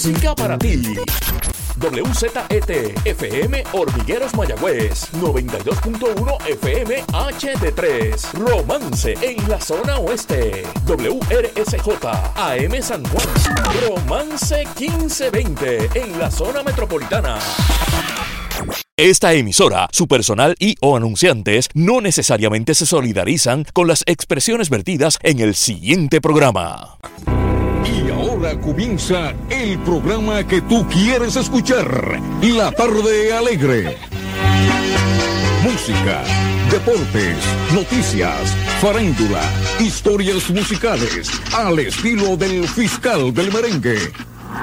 música 0.00 0.34
para 0.34 0.58
ti. 0.58 0.80
WZET 1.76 2.32
FM 3.04 3.64
Hormigueros 3.72 4.34
Mayagüez 4.34 5.12
92.1 5.12 6.38
FM 6.48 7.02
HD3 7.04 8.32
Romance 8.32 9.14
en 9.20 9.46
la 9.46 9.60
zona 9.60 9.98
oeste 9.98 10.62
WRSJ 10.86 12.06
AM 12.34 12.82
San 12.82 13.04
Juan 13.04 13.28
Romance 13.86 14.64
1520 14.78 15.90
en 15.94 16.18
la 16.18 16.30
zona 16.30 16.62
metropolitana 16.62 17.38
esta 18.96 19.32
emisora, 19.32 19.88
su 19.92 20.06
personal 20.06 20.54
y 20.58 20.76
o 20.82 20.94
anunciantes 20.94 21.68
no 21.72 22.02
necesariamente 22.02 22.74
se 22.74 22.84
solidarizan 22.84 23.64
con 23.72 23.88
las 23.88 24.02
expresiones 24.04 24.68
vertidas 24.68 25.18
en 25.22 25.40
el 25.40 25.54
siguiente 25.54 26.20
programa. 26.20 26.98
Comienza 28.40 29.34
el 29.50 29.78
programa 29.80 30.42
que 30.46 30.62
tú 30.62 30.86
quieres 30.88 31.36
escuchar, 31.36 32.18
La 32.40 32.72
Tarde 32.72 33.34
Alegre. 33.34 33.98
Música, 35.62 36.22
deportes, 36.70 37.36
noticias, 37.74 38.56
farándula, 38.80 39.42
historias 39.78 40.48
musicales, 40.48 41.30
al 41.54 41.80
estilo 41.80 42.38
del 42.38 42.66
fiscal 42.66 43.32
del 43.34 43.52
merengue, 43.52 44.10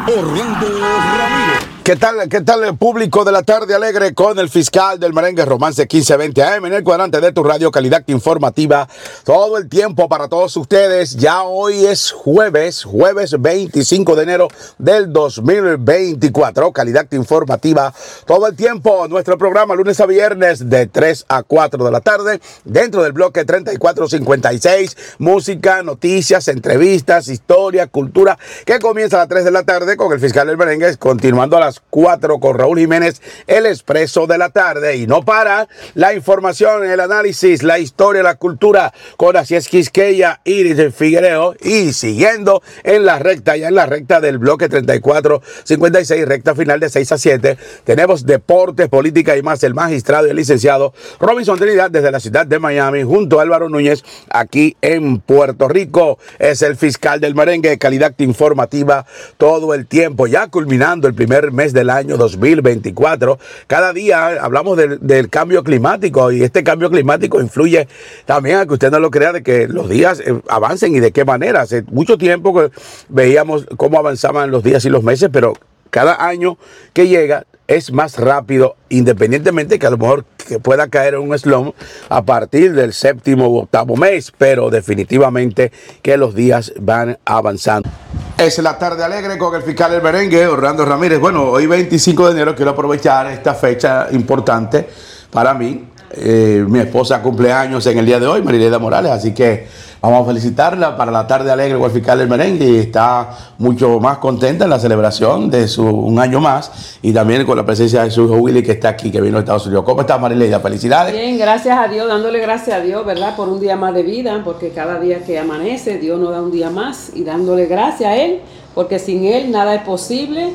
Orlando 0.07 0.67
Ramírez. 0.80 1.77
¿Qué 1.87 1.95
tal, 1.95 2.27
¿Qué 2.27 2.41
tal 2.41 2.65
el 2.65 2.75
público 2.75 3.23
de 3.23 3.31
la 3.31 3.43
tarde 3.43 3.73
alegre 3.73 4.13
con 4.13 4.37
el 4.39 4.49
fiscal 4.49 4.99
del 4.99 5.13
merengue 5.13 5.45
Romance 5.45 5.83
1520 5.83 6.43
AM 6.43 6.65
en 6.65 6.73
el 6.73 6.83
cuadrante 6.83 7.21
de 7.21 7.31
tu 7.31 7.43
radio 7.43 7.71
calidad 7.71 8.03
informativa 8.07 8.89
todo 9.23 9.57
el 9.57 9.69
tiempo 9.69 10.09
para 10.09 10.27
todos 10.27 10.57
ustedes? 10.57 11.15
Ya 11.15 11.43
hoy 11.43 11.85
es 11.85 12.11
jueves, 12.11 12.83
jueves 12.83 13.39
25 13.39 14.17
de 14.17 14.23
enero 14.23 14.49
del 14.77 15.13
2024, 15.13 16.73
calidad 16.73 17.07
informativa 17.11 17.93
todo 18.25 18.47
el 18.47 18.57
tiempo. 18.57 19.07
Nuestro 19.07 19.38
programa 19.38 19.73
lunes 19.73 20.01
a 20.01 20.07
viernes 20.07 20.69
de 20.69 20.88
3 20.88 21.23
a 21.29 21.44
4 21.44 21.85
de 21.85 21.91
la 21.91 22.01
tarde 22.01 22.41
dentro 22.66 23.01
del 23.01 23.13
bloque 23.13 23.45
3456, 23.45 24.97
música, 25.19 25.83
noticias, 25.83 26.49
entrevistas, 26.49 27.29
historia, 27.29 27.88
cultura, 27.88 28.38
que 28.66 28.77
comienza 28.79 29.16
a 29.16 29.19
las 29.19 29.29
3 29.29 29.45
de 29.45 29.51
la 29.51 29.63
tarde 29.63 29.95
con 29.95 30.11
el 30.11 30.19
fiscal 30.19 30.47
del 30.47 30.57
merengue 30.57 30.97
continuando 30.97 31.55
a 31.55 31.61
las 31.61 31.77
4 31.89 32.39
con 32.39 32.58
Raúl 32.58 32.80
Jiménez, 32.80 33.22
el 33.47 33.66
expreso 33.66 34.28
de 34.28 34.38
la 34.38 34.50
tarde. 34.50 34.97
Y 34.97 35.08
no 35.08 35.23
para 35.23 35.67
la 35.95 36.14
información, 36.14 36.86
el 36.86 37.00
análisis, 37.00 37.64
la 37.64 37.80
historia, 37.80 38.23
la 38.23 38.36
cultura 38.36 38.94
con 39.17 39.36
Asies 39.38 39.67
Quisqueya, 39.67 40.42
Iris 40.44 40.94
Figuereo. 40.94 41.56
Y 41.61 41.94
siguiendo 41.94 42.61
en 42.84 43.06
la 43.06 43.19
recta, 43.19 43.58
ya 43.58 43.67
en 43.69 43.75
la 43.75 43.86
recta 43.86 44.22
del 44.22 44.38
bloque 44.38 44.69
34, 44.69 45.42
56, 45.64 46.28
recta 46.28 46.56
final 46.56 46.80
de 46.80 46.89
6 46.89 47.11
a 47.11 47.17
7, 47.17 47.58
tenemos 47.84 48.25
deportes, 48.25 48.89
política 48.89 49.36
y 49.38 49.41
más. 49.41 49.64
El 49.64 49.73
magistrado 49.73 50.28
y 50.28 50.30
el 50.30 50.36
licenciado 50.36 50.94
Robinson 51.19 51.58
Trinidad 51.58 51.91
desde 51.91 52.12
la 52.12 52.19
ciudad 52.19 52.45
de 52.45 52.59
Miami, 52.59 53.03
junto 53.03 53.39
a 53.39 53.41
Álvaro 53.44 53.69
Núñez, 53.69 54.03
aquí 54.30 54.78
en 54.81 55.19
Puerto 55.19 55.67
Rico. 55.67 56.19
Es 56.39 56.62
el 56.62 56.75
fiscal 56.75 57.19
del 57.19 57.36
merengue, 57.36 57.78
calidad 57.78 58.14
informativa 58.19 59.06
todo 59.38 59.73
el 59.73 59.88
tiempo, 59.88 60.28
ya 60.28 60.47
culminando 60.47 61.08
el 61.08 61.14
primer 61.14 61.52
mes 61.52 61.66
del 61.73 61.89
año 61.89 62.17
2024. 62.17 63.39
Cada 63.67 63.93
día 63.93 64.43
hablamos 64.43 64.77
del, 64.77 65.29
cambio 65.29 65.63
climático 65.63 66.31
y 66.31 66.43
este 66.43 66.63
cambio 66.63 66.89
climático 66.89 67.41
influye 67.41 67.87
también 68.25 68.57
a 68.57 68.65
que 68.65 68.73
usted 68.73 68.91
no 68.91 68.99
lo 68.99 69.11
crea 69.11 69.33
de 69.33 69.43
que 69.43 69.67
los 69.67 69.89
días 69.89 70.19
eh, 70.19 70.39
avancen 70.49 70.95
y 70.95 70.99
de 70.99 71.11
qué 71.11 71.25
manera. 71.25 71.61
Hace 71.61 71.83
mucho 71.83 72.17
tiempo 72.17 72.53
que 72.53 72.71
veíamos 73.09 73.65
cómo 73.77 73.99
avanzaban 73.99 74.51
los 74.51 74.63
días 74.63 74.85
y 74.85 74.89
los 74.89 75.03
meses, 75.03 75.29
pero 75.31 75.53
cada 75.89 76.25
año 76.25 76.57
que 76.93 77.07
llega 77.07 77.45
es 77.67 77.91
más 77.91 78.17
rápido, 78.17 78.75
independientemente 78.89 79.77
que 79.77 79.88
a 79.88 79.89
lo 79.89 79.97
mejor 79.97 80.25
que 80.47 80.59
pueda 80.59 80.88
caer 80.88 81.15
en 81.15 81.21
un 81.21 81.38
slum 81.38 81.73
a 82.09 82.23
partir 82.23 82.73
del 82.73 82.94
séptimo 82.94 83.50
u 83.50 83.57
octavo 83.57 83.97
mes, 83.97 84.31
pero 84.38 84.69
definitivamente 84.69 85.72
que 86.01 86.17
los 86.17 86.33
días 86.33 86.73
van 86.79 87.19
avanzando. 87.25 87.89
Es 88.38 88.59
la 88.59 88.78
tarde 88.78 89.03
alegre 89.03 89.36
con 89.36 89.56
el 89.56 89.64
fiscal 89.64 89.90
del 89.90 90.03
merengue, 90.03 90.46
Orlando 90.46 90.86
Ramírez. 90.86 91.20
Bueno, 91.20 91.46
hoy 91.46 91.66
25 91.66 92.28
de 92.28 92.31
enero 92.34 92.56
quiero 92.56 92.70
aprovechar 92.70 93.25
esta 93.31 93.56
fecha 93.56 94.09
importante 94.12 94.88
para 95.31 95.56
mí. 95.56 95.90
Eh, 96.12 96.66
mi 96.68 96.79
esposa 96.79 97.22
cumple 97.22 97.51
años 97.51 97.85
en 97.88 97.97
el 97.97 98.06
día 98.06 98.19
de 98.19 98.28
hoy, 98.28 98.41
Marileda 98.41 98.79
Morales, 98.79 99.12
así 99.12 99.34
que 99.34 99.68
Vamos 100.00 100.22
a 100.22 100.25
felicitarla 100.25 100.95
para 100.95 101.12
la 101.12 101.25
tarde 101.25 101.51
alegre 101.51 101.90
fiscal 101.90 102.19
del 102.19 102.29
merengue 102.29 102.66
y 102.66 102.78
está 102.78 103.29
mucho 103.57 104.00
más 104.00 104.19
contenta 104.19 104.66
en 104.66 104.69
la 104.69 104.79
celebración 104.79 105.50
de 105.50 105.68
su 105.68 105.84
un 105.84 106.19
año 106.19 106.40
más 106.40 107.00
y 107.01 107.12
también 107.12 107.45
con 107.45 107.57
la 107.57 107.66
presencia 107.66 108.03
de 108.03 108.12
su 108.12 108.25
hijo 108.25 108.35
Willy 108.35 108.62
que 108.62 108.73
está 108.73 108.90
aquí, 108.90 109.09
que 109.09 109.19
vino 109.19 109.38
de 109.38 109.40
Estados 109.40 109.66
Unidos. 109.66 109.85
¿Cómo 109.85 110.01
está 110.01 110.19
Marileida? 110.19 110.59
Felicidades. 110.59 111.13
Bien, 111.13 111.40
gracias 111.40 111.79
a 111.79 111.88
Dios, 111.88 112.07
dándole 112.07 112.39
gracias 112.39 112.78
a 112.78 112.81
Dios, 112.81 113.03
¿verdad? 113.07 113.35
Por 113.35 113.50
un 113.50 113.59
día 113.59 113.75
más 113.75 113.95
de 113.95 114.03
vida, 114.03 114.39
porque 114.45 114.69
cada 114.69 115.00
día 115.00 115.24
que 115.25 115.39
amanece, 115.39 115.97
Dios 115.97 116.19
nos 116.19 116.29
da 116.29 116.44
un 116.44 116.51
día 116.51 116.69
más 116.69 117.12
y 117.16 117.24
dándole 117.24 117.66
gracias 117.66 118.12
a 118.12 118.16
Él, 118.16 118.41
porque 118.75 119.00
sin 119.00 119.25
Él 119.25 119.50
nada 119.50 119.74
es 119.74 119.81
posible. 119.81 120.51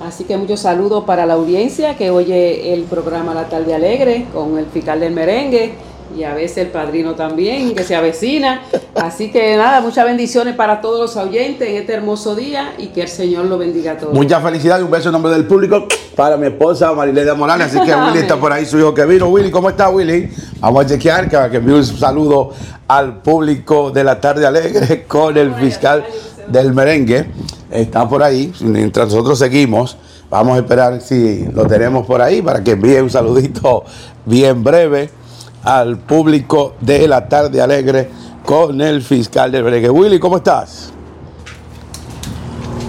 Así 0.00 0.24
que 0.24 0.36
muchos 0.36 0.60
saludos 0.60 1.04
para 1.04 1.26
la 1.26 1.34
audiencia 1.34 1.96
que 1.96 2.10
oye 2.10 2.74
el 2.74 2.82
programa 2.84 3.34
La 3.34 3.48
Tarde 3.48 3.74
Alegre 3.74 4.26
con 4.32 4.58
el 4.58 4.66
fiscal 4.66 5.00
del 5.00 5.12
merengue 5.12 5.74
y 6.16 6.24
a 6.24 6.34
veces 6.34 6.58
el 6.58 6.66
padrino 6.68 7.14
también, 7.14 7.74
que 7.74 7.84
se 7.84 7.96
avecina. 7.96 8.62
Así 8.94 9.30
que 9.30 9.56
nada, 9.56 9.80
muchas 9.80 10.04
bendiciones 10.04 10.54
para 10.54 10.80
todos 10.80 11.00
los 11.00 11.16
oyentes 11.16 11.68
en 11.68 11.76
este 11.76 11.94
hermoso 11.94 12.34
día 12.34 12.74
y 12.78 12.88
que 12.88 13.02
el 13.02 13.08
Señor 13.08 13.46
lo 13.46 13.58
bendiga 13.58 13.92
a 13.92 13.96
todos. 13.98 14.14
Muchas 14.14 14.42
felicidades 14.42 14.82
y 14.82 14.84
un 14.84 14.90
beso 14.90 15.08
en 15.08 15.12
nombre 15.12 15.32
del 15.32 15.46
público 15.46 15.86
para 16.14 16.36
mi 16.36 16.46
esposa 16.46 16.92
Marilena 16.92 17.34
Morales. 17.34 17.68
Así 17.68 17.80
que 17.84 17.94
Willy 17.94 18.18
está 18.20 18.36
por 18.36 18.52
ahí, 18.52 18.66
su 18.66 18.78
hijo 18.78 18.92
que 18.92 19.04
vino. 19.06 19.28
Willy, 19.28 19.50
¿cómo 19.50 19.70
está 19.70 19.88
Willy? 19.88 20.28
Vamos 20.60 20.84
a 20.84 20.88
chequear, 20.88 21.28
que, 21.28 21.50
que 21.50 21.56
envíe 21.56 21.74
un 21.74 21.84
saludo 21.84 22.50
al 22.88 23.22
público 23.22 23.90
de 23.90 24.04
la 24.04 24.20
tarde 24.20 24.46
alegre 24.46 25.04
con 25.08 25.36
el 25.36 25.54
fiscal 25.54 26.04
del 26.48 26.72
merengue. 26.74 27.26
Está 27.70 28.08
por 28.08 28.22
ahí, 28.22 28.52
mientras 28.60 29.08
nosotros 29.08 29.38
seguimos. 29.38 29.96
Vamos 30.30 30.56
a 30.56 30.60
esperar 30.60 31.00
si 31.00 31.46
lo 31.52 31.66
tenemos 31.66 32.06
por 32.06 32.22
ahí 32.22 32.40
para 32.40 32.64
que 32.64 32.72
envíe 32.72 33.00
un 33.00 33.10
saludito 33.10 33.84
bien 34.24 34.64
breve 34.64 35.10
al 35.62 35.98
público 35.98 36.74
de 36.80 37.06
la 37.06 37.28
tarde 37.28 37.60
alegre 37.60 38.08
con 38.44 38.80
el 38.80 39.02
fiscal 39.02 39.52
del 39.52 39.62
Bregue. 39.62 39.90
Willy, 39.90 40.18
¿cómo 40.18 40.38
estás? 40.38 40.92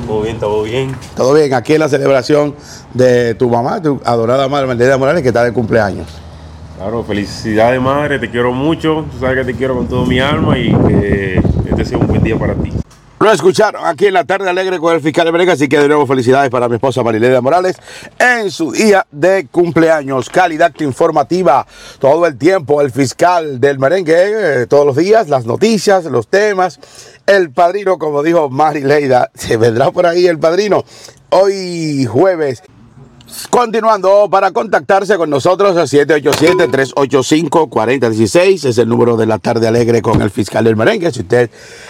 Todo 0.08 0.22
bien, 0.22 0.40
todo 0.40 0.64
bien. 0.64 0.96
Todo 1.16 1.34
bien, 1.34 1.54
aquí 1.54 1.74
en 1.74 1.80
la 1.80 1.90
celebración 1.90 2.56
de 2.94 3.36
tu 3.36 3.50
mamá, 3.50 3.82
tu 3.82 4.00
adorada 4.04 4.48
madre 4.48 4.68
Mercedes 4.68 4.98
Morales, 4.98 5.22
que 5.22 5.30
está 5.30 5.44
de 5.44 5.54
cumpleaños. 5.54 6.08
Claro, 6.78 7.04
felicidades 7.04 7.82
madre, 7.82 8.20
te 8.20 8.30
quiero 8.30 8.52
mucho, 8.52 9.06
tú 9.12 9.20
sabes 9.20 9.38
que 9.38 9.54
te 9.54 9.58
quiero 9.58 9.76
con 9.76 9.88
todo 9.88 10.06
mi 10.06 10.20
alma 10.20 10.58
y 10.58 10.74
que 10.88 11.42
este 11.70 11.86
sea 11.86 11.98
un 11.98 12.08
buen 12.08 12.24
día 12.24 12.38
para 12.38 12.54
ti. 12.56 12.72
Lo 13.24 13.32
escucharon 13.32 13.86
aquí 13.86 14.08
en 14.08 14.16
la 14.16 14.26
tarde 14.26 14.50
alegre 14.50 14.80
con 14.80 14.94
el 14.94 15.00
fiscal 15.00 15.32
Brega, 15.32 15.54
así 15.54 15.70
que 15.70 15.80
de 15.80 15.88
nuevo 15.88 16.06
felicidades 16.06 16.50
para 16.50 16.68
mi 16.68 16.76
esposa 16.76 17.04
Marilena 17.04 17.40
Morales 17.40 17.78
en 18.20 18.52
su 18.52 18.74
día 18.74 19.08
de 19.12 19.48
cumpleaños. 19.50 20.30
Calidad 20.30 20.74
informativa 20.82 21.66
todo 22.00 22.28
el 22.28 22.38
tiempo, 22.38 22.82
el 22.82 22.92
fiscal 22.92 23.62
del 23.62 23.80
merengue, 23.80 24.64
eh, 24.64 24.68
todos 24.68 24.86
los 24.86 24.98
días, 24.98 25.30
las 25.30 25.46
noticias, 25.46 26.04
los 26.04 26.28
temas. 26.28 26.82
El 27.26 27.52
padrino, 27.52 27.98
como 27.98 28.24
dijo 28.24 28.50
Marileida, 28.50 29.32
se 29.36 29.56
vendrá 29.56 29.90
por 29.92 30.06
ahí 30.06 30.28
el 30.28 30.38
padrino. 30.38 30.84
Hoy 31.30 32.04
jueves 32.04 32.62
Continuando, 33.50 34.30
para 34.30 34.52
contactarse 34.52 35.18
con 35.18 35.30
nosotros, 35.30 35.76
787-385-4016 35.92 38.66
es 38.66 38.78
el 38.78 38.88
número 38.88 39.18
de 39.18 39.26
la 39.26 39.40
tarde 39.40 39.68
alegre 39.68 40.02
con 40.02 40.22
el 40.22 40.30
fiscal 40.30 40.64
del 40.66 40.76
merengue. 40.76 41.12
Si 41.12 41.22
usted 41.22 41.50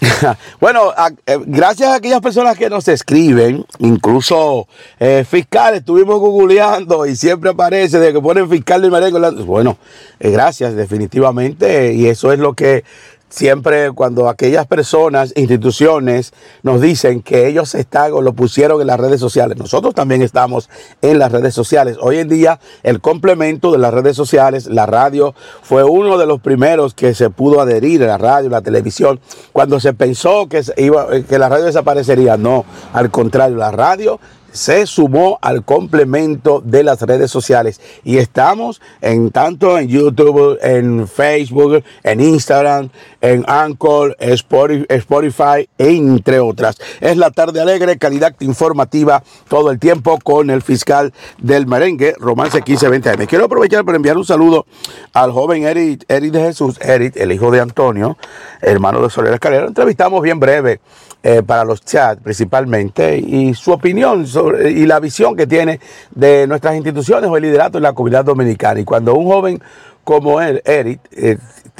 bueno, 0.60 0.92
eh, 1.26 1.38
gracias 1.46 1.90
a 1.90 1.96
aquellas 1.96 2.20
personas 2.20 2.56
que 2.56 2.70
nos 2.70 2.88
escriben, 2.88 3.64
incluso 3.78 4.66
eh, 4.98 5.24
fiscales, 5.28 5.80
estuvimos 5.80 6.18
googleando 6.18 7.06
y 7.06 7.16
siempre 7.16 7.50
aparece 7.50 7.98
de 7.98 8.12
que 8.12 8.20
ponen 8.20 8.48
fiscal 8.48 8.80
del 8.80 8.90
merengue. 8.90 9.20
Bueno, 9.44 9.76
eh, 10.18 10.30
gracias, 10.30 10.74
definitivamente, 10.74 11.92
y 11.92 12.06
eso 12.06 12.32
es 12.32 12.38
lo 12.38 12.54
que 12.54 12.84
siempre 13.30 13.92
cuando 13.92 14.28
aquellas 14.28 14.66
personas, 14.66 15.32
instituciones 15.36 16.32
nos 16.62 16.80
dicen 16.80 17.22
que 17.22 17.46
ellos 17.46 17.74
están 17.74 18.12
o 18.12 18.20
lo 18.20 18.34
pusieron 18.34 18.80
en 18.80 18.88
las 18.88 19.00
redes 19.00 19.20
sociales, 19.20 19.56
nosotros 19.56 19.94
también 19.94 20.20
estamos 20.22 20.68
en 21.00 21.18
las 21.18 21.32
redes 21.32 21.54
sociales. 21.54 21.96
Hoy 22.00 22.18
en 22.18 22.28
día 22.28 22.60
el 22.82 23.00
complemento 23.00 23.72
de 23.72 23.78
las 23.78 23.94
redes 23.94 24.16
sociales, 24.16 24.66
la 24.66 24.86
radio 24.86 25.34
fue 25.62 25.84
uno 25.84 26.18
de 26.18 26.26
los 26.26 26.40
primeros 26.40 26.94
que 26.94 27.14
se 27.14 27.30
pudo 27.30 27.60
adherir 27.60 28.02
a 28.04 28.06
la 28.06 28.18
radio, 28.18 28.50
la 28.50 28.62
televisión, 28.62 29.20
cuando 29.52 29.80
se 29.80 29.94
pensó 29.94 30.48
que, 30.48 30.62
iba, 30.76 31.06
que 31.22 31.38
la 31.38 31.48
radio 31.48 31.64
desaparecería. 31.64 32.36
No, 32.36 32.64
al 32.92 33.10
contrario, 33.10 33.56
la 33.56 33.70
radio 33.70 34.20
se 34.52 34.86
sumó 34.86 35.38
al 35.42 35.64
complemento 35.64 36.62
de 36.64 36.82
las 36.82 37.00
redes 37.02 37.30
sociales 37.30 37.80
y 38.04 38.18
estamos 38.18 38.80
en 39.00 39.30
tanto 39.30 39.78
en 39.78 39.88
YouTube, 39.88 40.58
en 40.62 41.06
Facebook, 41.06 41.82
en 42.02 42.20
Instagram, 42.20 42.90
en 43.20 43.44
Anchor, 43.46 44.16
Spotify, 44.18 45.68
entre 45.78 46.40
otras. 46.40 46.78
Es 47.00 47.16
la 47.16 47.30
tarde 47.30 47.60
alegre, 47.60 47.98
calidad 47.98 48.34
informativa 48.40 49.22
todo 49.48 49.70
el 49.70 49.78
tiempo 49.78 50.18
con 50.22 50.50
el 50.50 50.62
fiscal 50.62 51.12
del 51.38 51.66
merengue, 51.66 52.14
Romance 52.18 52.56
1520 52.58 53.16
Me 53.16 53.26
quiero 53.26 53.44
aprovechar 53.44 53.84
para 53.84 53.96
enviar 53.96 54.16
un 54.16 54.24
saludo 54.24 54.66
al 55.12 55.32
joven 55.32 55.64
Eric, 55.64 56.04
Eric 56.08 56.32
de 56.32 56.40
Jesús, 56.40 56.78
Eric, 56.80 57.16
el 57.16 57.32
hijo 57.32 57.50
de 57.50 57.60
Antonio, 57.60 58.16
hermano 58.60 59.02
de 59.02 59.10
Soler 59.10 59.34
Escalera. 59.34 59.66
Entrevistamos 59.66 60.22
bien 60.22 60.40
breve 60.40 60.80
eh, 61.22 61.42
para 61.42 61.64
los 61.64 61.82
chats 61.84 62.22
principalmente 62.22 63.18
y 63.18 63.52
su 63.54 63.72
opinión 63.72 64.26
sobre, 64.26 64.70
y 64.70 64.86
la 64.86 65.00
visión 65.00 65.36
que 65.36 65.46
tiene 65.46 65.80
de 66.14 66.46
nuestras 66.46 66.74
instituciones 66.76 67.28
o 67.28 67.36
el 67.36 67.42
liderato 67.42 67.78
en 67.78 67.84
la 67.84 67.92
comunidad 67.92 68.24
dominicana. 68.24 68.80
Y 68.80 68.84
cuando 68.84 69.14
un 69.14 69.26
joven 69.26 69.62
como 70.04 70.40
él, 70.40 70.62
Eric, 70.64 71.00
eh, 71.12 71.36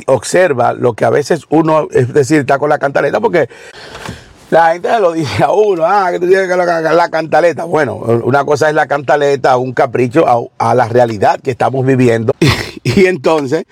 observa 0.06 0.72
lo 0.72 0.92
que 0.92 1.04
a 1.04 1.10
veces 1.10 1.44
uno, 1.48 1.88
es 1.90 2.12
decir, 2.12 2.40
está 2.40 2.58
con 2.58 2.69
la 2.69 2.78
cantaleta, 2.78 3.19
porque 3.19 3.48
la 4.50 4.72
gente 4.72 4.88
lo 5.00 5.12
dice 5.12 5.44
a 5.44 5.52
uno, 5.52 5.84
ah, 5.87 6.08
que 6.10 6.19
tú 6.19 6.26
tienes 6.26 6.48
que 6.48 6.56
la, 6.56 6.81
la, 6.81 7.08
cantaleta. 7.08 7.64
Bueno, 7.64 7.96
una 7.96 8.44
cosa 8.44 8.69
es 8.69 8.75
la 8.75 8.87
cantaleta, 8.87 9.56
un 9.56 9.72
capricho 9.72 10.50
a, 10.58 10.75
la 10.75 10.88
realidad 10.88 11.40
que 11.40 11.52
estamos 11.52 11.84
viviendo. 11.84 12.32
Y, 12.82 13.04
entonces, 13.04 13.64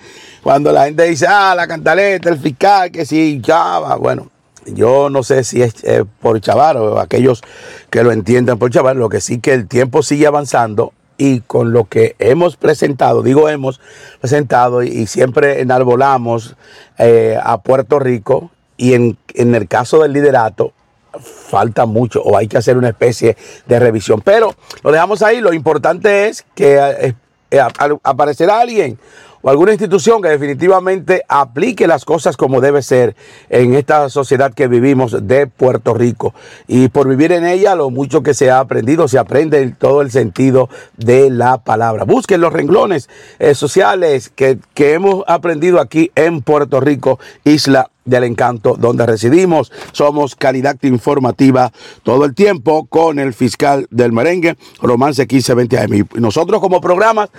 cuando 0.43 0.71
la 0.71 0.85
gente 0.85 1.03
dice, 1.03 1.25
ah, 1.27 1.55
la 1.55 1.67
cantaleta, 1.67 2.29
el 2.29 2.37
fiscal, 2.37 2.91
que 2.91 3.07
sí, 3.07 3.41
chava, 3.43 3.95
bueno, 3.95 4.29
yo 4.73 5.09
no 5.09 5.23
sé 5.23 5.43
si 5.43 5.61
es 5.61 5.83
eh, 5.83 6.05
por 6.21 6.39
chavar 6.41 6.77
o 6.77 6.99
aquellos 6.99 7.41
que 7.89 8.03
lo 8.03 8.11
entiendan 8.11 8.57
por 8.57 8.71
chavar, 8.71 8.95
lo 8.95 9.09
que 9.09 9.21
sí 9.21 9.39
que 9.39 9.53
el 9.53 9.67
tiempo 9.67 10.03
sigue 10.03 10.27
avanzando 10.27 10.93
y 11.17 11.41
con 11.41 11.73
lo 11.73 11.85
que 11.85 12.15
hemos 12.17 12.55
presentado, 12.55 13.21
digo 13.21 13.49
hemos 13.49 13.79
presentado 14.21 14.83
y, 14.83 15.05
siempre 15.05 15.61
enarbolamos 15.61 16.55
eh, 16.97 17.37
a 17.41 17.61
Puerto 17.61 17.99
Rico 17.99 18.51
y 18.77 18.93
en, 18.93 19.17
el 19.35 19.67
caso 19.67 20.01
del 20.01 20.13
liderato 20.13 20.71
falta 21.11 21.85
mucho 21.85 22.21
o 22.21 22.37
hay 22.37 22.47
que 22.47 22.57
hacer 22.57 22.77
una 22.77 22.89
especie 22.89 23.35
de 23.65 23.79
revisión. 23.79 24.21
Pero 24.21 24.55
lo 24.83 24.91
dejamos 24.91 25.21
ahí, 25.21 25.41
lo 25.41 25.53
importante 25.53 26.29
es 26.29 26.45
que 26.55 27.13
eh, 27.51 27.59
aparecerá 28.03 28.61
alguien 28.61 28.97
o 29.41 29.49
alguna 29.49 29.71
institución 29.71 30.21
que 30.21 30.29
definitivamente 30.29 31.23
aplique 31.27 31.87
las 31.87 32.05
cosas 32.05 32.37
como 32.37 32.61
debe 32.61 32.81
ser 32.81 33.15
en 33.49 33.73
esta 33.73 34.09
sociedad 34.09 34.53
que 34.53 34.67
vivimos 34.67 35.27
de 35.27 35.47
Puerto 35.47 35.93
Rico. 35.93 36.33
Y 36.67 36.89
por 36.89 37.07
vivir 37.07 37.31
en 37.31 37.45
ella, 37.45 37.75
lo 37.75 37.89
mucho 37.89 38.23
que 38.23 38.33
se 38.33 38.51
ha 38.51 38.59
aprendido, 38.59 39.07
se 39.07 39.19
aprende 39.19 39.61
en 39.61 39.75
todo 39.75 40.01
el 40.01 40.11
sentido 40.11 40.69
de 40.97 41.29
la 41.29 41.57
palabra. 41.59 42.03
Busquen 42.03 42.41
los 42.41 42.53
renglones 42.53 43.09
eh, 43.39 43.55
sociales 43.55 44.29
que, 44.29 44.59
que 44.73 44.93
hemos 44.93 45.23
aprendido 45.27 45.79
aquí 45.79 46.11
en 46.15 46.41
Puerto 46.41 46.79
Rico, 46.79 47.19
isla 47.43 47.89
del 48.09 48.23
encanto 48.23 48.75
donde 48.77 49.05
residimos. 49.05 49.71
Somos 49.91 50.35
calidad 50.35 50.77
informativa 50.81 51.71
todo 52.03 52.25
el 52.25 52.33
tiempo 52.33 52.85
con 52.87 53.19
el 53.19 53.33
fiscal 53.33 53.87
del 53.91 54.11
merengue, 54.11 54.57
Romance 54.81 55.21
1520 55.21 55.79
AM. 55.79 56.07
Nosotros 56.15 56.59
como 56.59 56.81
programas 56.81 57.29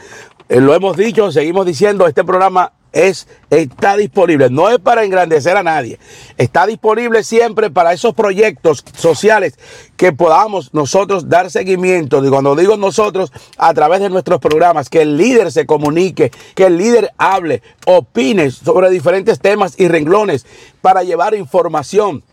eh, 0.51 0.61
lo 0.61 0.75
hemos 0.75 0.97
dicho, 0.97 1.31
seguimos 1.31 1.65
diciendo, 1.65 2.09
este 2.09 2.25
programa 2.25 2.73
es, 2.91 3.29
está 3.51 3.97
disponible, 3.97 4.51
no 4.51 4.69
es 4.69 4.81
para 4.81 5.05
engrandecer 5.05 5.57
a 5.57 5.63
nadie, 5.63 6.01
está 6.37 6.67
disponible 6.67 7.23
siempre 7.23 7.71
para 7.71 7.93
esos 7.93 8.15
proyectos 8.15 8.85
sociales 8.97 9.57
que 9.97 10.13
podamos 10.13 10.75
nosotros 10.75 11.29
dar 11.29 11.53
seguimiento. 11.53 12.25
Y 12.25 12.31
cuando 12.31 12.57
digo 12.57 12.77
nosotros, 12.77 13.33
a 13.59 13.73
través 13.75 14.01
de 14.01 14.11
nuestros 14.11 14.41
programas, 14.41 14.91
que 14.91 15.03
el 15.03 15.17
líder 15.17 15.53
se 15.53 15.67
comunique, 15.67 16.33
que 16.57 16.67
el 16.67 16.79
líder 16.79 17.13
hable, 17.17 17.63
opine 17.87 18.51
sobre 18.51 18.91
diferentes 18.91 19.39
temas 19.39 19.79
y 19.79 19.87
renglones 19.87 20.47
para 20.83 21.05
llevar 21.05 21.35
información 21.35 22.25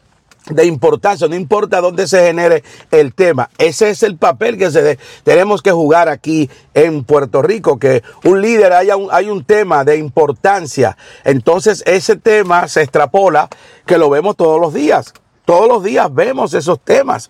de 0.50 0.66
importancia, 0.66 1.28
no 1.28 1.36
importa 1.36 1.82
dónde 1.82 2.08
se 2.08 2.26
genere 2.26 2.64
el 2.92 3.14
tema. 3.14 3.50
Ese 3.58 3.90
es 3.90 4.04
el 4.04 4.18
papel 4.18 4.58
que 4.58 4.72
se 4.72 4.98
tenemos 5.24 5.62
que 5.62 5.72
jugar 5.72 6.10
aquí 6.10 6.50
en 6.74 7.04
Puerto 7.04 7.42
Rico, 7.42 7.78
que 7.80 8.04
un 8.24 8.42
líder 8.42 8.74
haya 8.74 8.96
un, 8.96 9.10
hay 9.12 9.30
un 9.30 9.44
tema 9.44 9.84
de 9.84 9.98
importancia. 9.98 10.98
Entonces 11.24 11.84
ese 11.86 12.16
tema 12.16 12.68
se 12.68 12.82
extrapola, 12.82 13.50
que 13.86 13.98
lo 13.98 14.10
vemos 14.10 14.36
todos 14.36 14.60
los 14.60 14.74
días. 14.74 15.14
Todos 15.46 15.68
los 15.68 15.84
días 15.84 16.14
vemos 16.14 16.54
esos 16.54 16.80
temas. 16.80 17.30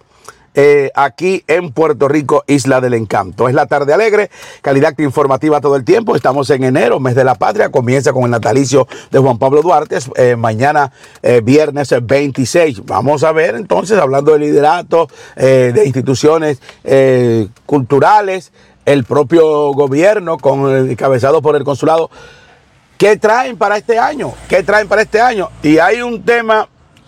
Eh, 0.59 0.89
aquí 0.95 1.43
en 1.45 1.71
Puerto 1.71 2.07
Rico, 2.07 2.43
Isla 2.47 2.81
del 2.81 2.95
Encanto. 2.95 3.47
Es 3.47 3.53
la 3.53 3.67
tarde 3.67 3.93
alegre, 3.93 4.31
calidad 4.63 4.97
informativa 4.97 5.61
todo 5.61 5.75
el 5.75 5.83
tiempo. 5.83 6.15
Estamos 6.15 6.49
en 6.49 6.63
enero, 6.63 6.99
mes 6.99 7.13
de 7.13 7.23
la 7.23 7.35
patria. 7.35 7.69
Comienza 7.69 8.11
con 8.11 8.23
el 8.23 8.31
natalicio 8.31 8.87
de 9.11 9.19
Juan 9.19 9.37
Pablo 9.37 9.61
Duarte. 9.61 9.99
Eh, 10.15 10.35
mañana, 10.35 10.91
eh, 11.21 11.41
viernes 11.43 11.93
26. 12.01 12.83
Vamos 12.87 13.23
a 13.23 13.33
ver 13.33 13.53
entonces, 13.53 13.99
hablando 13.99 14.33
de 14.33 14.39
liderato, 14.39 15.07
de 15.35 15.83
instituciones 15.85 16.59
culturales, 17.67 18.51
el 18.85 19.03
propio 19.03 19.73
gobierno, 19.73 20.39
con 20.39 20.89
encabezado 20.89 21.43
por 21.43 21.55
el 21.55 21.63
consulado. 21.63 22.09
¿Qué 22.97 23.17
traen 23.17 23.57
para 23.57 23.77
este 23.77 23.99
año? 23.99 24.33
¿Qué 24.49 24.63
traen 24.63 24.87
para 24.87 25.03
este 25.03 25.21
año? 25.21 25.49
Y 25.61 25.77
hay 25.77 26.01
un 26.01 26.23
tema 26.23 26.67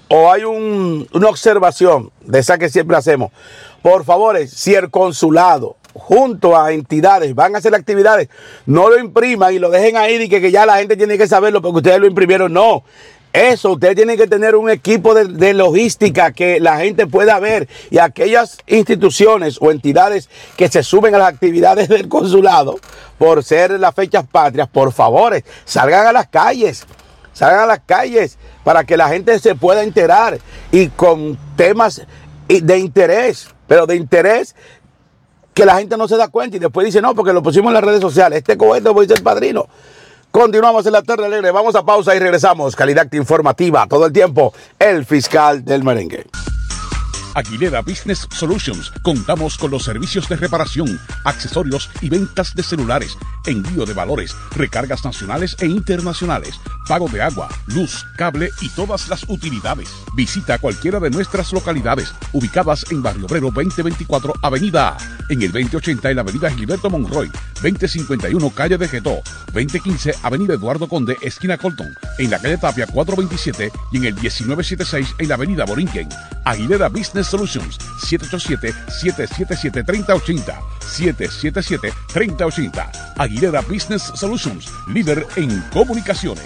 o 0.10 0.32
hay 0.32 0.44
una 0.44 1.30
observación 1.30 2.12
de 2.22 2.40
esa 2.40 2.58
que 2.58 2.70
siempre 2.70 2.98
hacemos. 2.98 3.32
Por 3.82 4.04
favor, 4.04 4.38
si 4.48 4.76
el 4.76 4.90
consulado 4.90 5.78
junto 5.94 6.58
a 6.58 6.72
entidades 6.72 7.34
van 7.36 7.56
a 7.56 7.60
hacer 7.60 7.74
actividades, 7.74 8.30
no 8.66 8.90
lo 8.90 9.00
impriman 9.00 9.54
y 9.54 9.60
lo 9.60 9.70
dejen 9.70 9.98
ahí 9.98 10.16
y 10.16 10.30
que, 10.30 10.42
que 10.42 10.52
ya 10.52 10.66
la 10.66 10.78
gente 10.78 10.98
tiene 10.98 11.18
que 11.18 11.28
saberlo 11.28 11.62
porque 11.62 11.78
ustedes 11.78 12.00
lo 12.00 12.08
imprimieron. 12.08 12.52
No, 12.52 12.84
Eso, 13.32 13.74
usted 13.74 13.96
tiene 13.96 14.18
que 14.18 14.26
tener 14.26 14.56
un 14.56 14.70
equipo 14.70 15.14
de, 15.14 15.26
de, 15.26 15.54
logística 15.54 16.32
que 16.32 16.60
la 16.60 16.80
gente 16.80 17.06
pueda 17.06 17.40
ver 17.40 17.68
y 17.92 18.00
aquellas 18.00 18.58
instituciones 18.66 19.58
o 19.62 19.72
entidades 19.72 20.30
que 20.58 20.68
se 20.68 20.82
suben 20.82 21.14
a 21.14 21.20
las 21.20 21.30
actividades 21.34 21.88
del 21.88 22.10
consulado 22.10 22.80
por 23.20 23.44
ser 23.44 23.80
las 23.80 23.94
fechas 23.94 24.26
patrias, 24.26 24.68
por 24.68 24.92
favor, 24.92 25.42
salgan 25.66 26.08
a 26.08 26.12
las 26.12 26.28
calles, 26.28 26.86
salgan 27.40 27.62
a 27.62 27.66
las 27.66 27.80
calles 27.86 28.38
para 28.66 28.84
que 28.84 28.98
la 28.98 29.08
gente 29.08 29.40
se 29.40 29.56
pueda 29.56 29.84
enterar 29.84 30.40
y 30.72 30.88
con 30.90 31.38
temas 31.56 32.02
de 32.50 32.78
interés, 32.78 33.48
pero 33.66 33.88
de 33.88 33.96
interés 33.96 34.56
que 35.54 35.66
la 35.66 35.78
gente 35.78 35.96
no 35.96 36.08
se 36.08 36.18
da 36.18 36.28
cuenta 36.28 36.58
y 36.58 36.60
después 36.60 36.86
dice, 36.86 37.02
no, 37.02 37.16
porque 37.16 37.32
lo 37.32 37.42
pusimos 37.42 37.70
en 37.70 37.76
las 37.76 37.84
redes 37.84 38.02
sociales, 38.02 38.40
este 38.40 38.58
cohete 38.58 38.90
voy 38.90 39.06
a 39.06 39.10
ser 39.10 39.24
padrino. 39.24 39.68
Continuamos 40.32 40.86
en 40.86 40.92
la 40.92 41.02
tarde 41.02 41.26
alegre. 41.26 41.50
Vamos 41.50 41.74
a 41.76 41.84
pausa 41.84 42.16
y 42.16 42.20
regresamos. 42.20 42.76
Calidad 42.76 43.12
informativa 43.14 43.88
todo 43.88 44.06
el 44.06 44.14
tiempo. 44.14 44.54
El 44.78 45.04
fiscal 45.04 45.66
del 45.66 45.84
merengue. 45.84 46.28
Aguilera 47.36 47.82
Business 47.82 48.28
Solutions. 48.32 48.92
Contamos 49.02 49.58
con 49.58 49.72
los 49.72 49.84
servicios 49.84 50.28
de 50.30 50.36
reparación, 50.36 51.00
accesorios 51.26 51.90
y 52.02 52.10
ventas 52.10 52.56
de 52.56 52.64
celulares, 52.64 53.18
envío 53.46 53.86
de 53.86 53.94
valores, 53.94 54.36
recargas 54.56 55.04
nacionales 55.06 55.56
e 55.60 55.68
internacionales, 55.68 56.60
pago 56.88 57.08
de 57.10 57.22
agua, 57.22 57.50
luz, 57.68 58.06
cable 58.18 58.50
y 58.62 58.70
todas 58.70 59.10
las 59.10 59.24
utilidades. 59.28 59.90
Visita 60.16 60.58
cualquiera 60.58 61.00
de 61.00 61.10
nuestras 61.10 61.54
localidades, 61.54 62.14
ubicadas 62.34 62.86
en 62.92 63.04
Barrio 63.04 63.26
Obrero 63.26 63.52
2024, 63.52 64.34
Avenida 64.42 64.90
A, 64.90 64.98
en 65.30 65.42
el 65.42 65.52
2080 65.52 66.10
en 66.10 66.16
la 66.16 66.22
Avenida 66.22 66.50
Gilberto 66.50 66.90
Monroy, 66.90 67.32
2051 67.62 68.50
Calle 68.52 68.78
de 68.78 68.88
Getó, 68.88 69.22
2015 69.54 70.16
Avenida 70.24 70.54
Eduardo 70.54 70.88
Conde, 70.88 71.18
esquina 71.22 71.58
Colton, 71.58 71.94
en 72.18 72.32
la 72.32 72.40
calle 72.40 72.58
Tapia 72.58 72.88
427 72.88 73.72
y 73.92 73.98
en 73.98 74.06
el 74.06 74.14
1976 74.14 75.16
en 75.18 75.28
la 75.28 75.36
Avenida 75.36 75.66
Borinquen. 75.66 76.10
Aguilera 76.46 76.90
Business 76.90 77.19
Solutions 77.28 77.78
787-777-3080 78.10 80.80
777-3080 80.90 83.14
Aguilera 83.18 83.62
Business 83.62 84.04
Solutions, 84.16 84.72
líder 84.88 85.26
en 85.36 85.62
comunicaciones. 85.74 86.46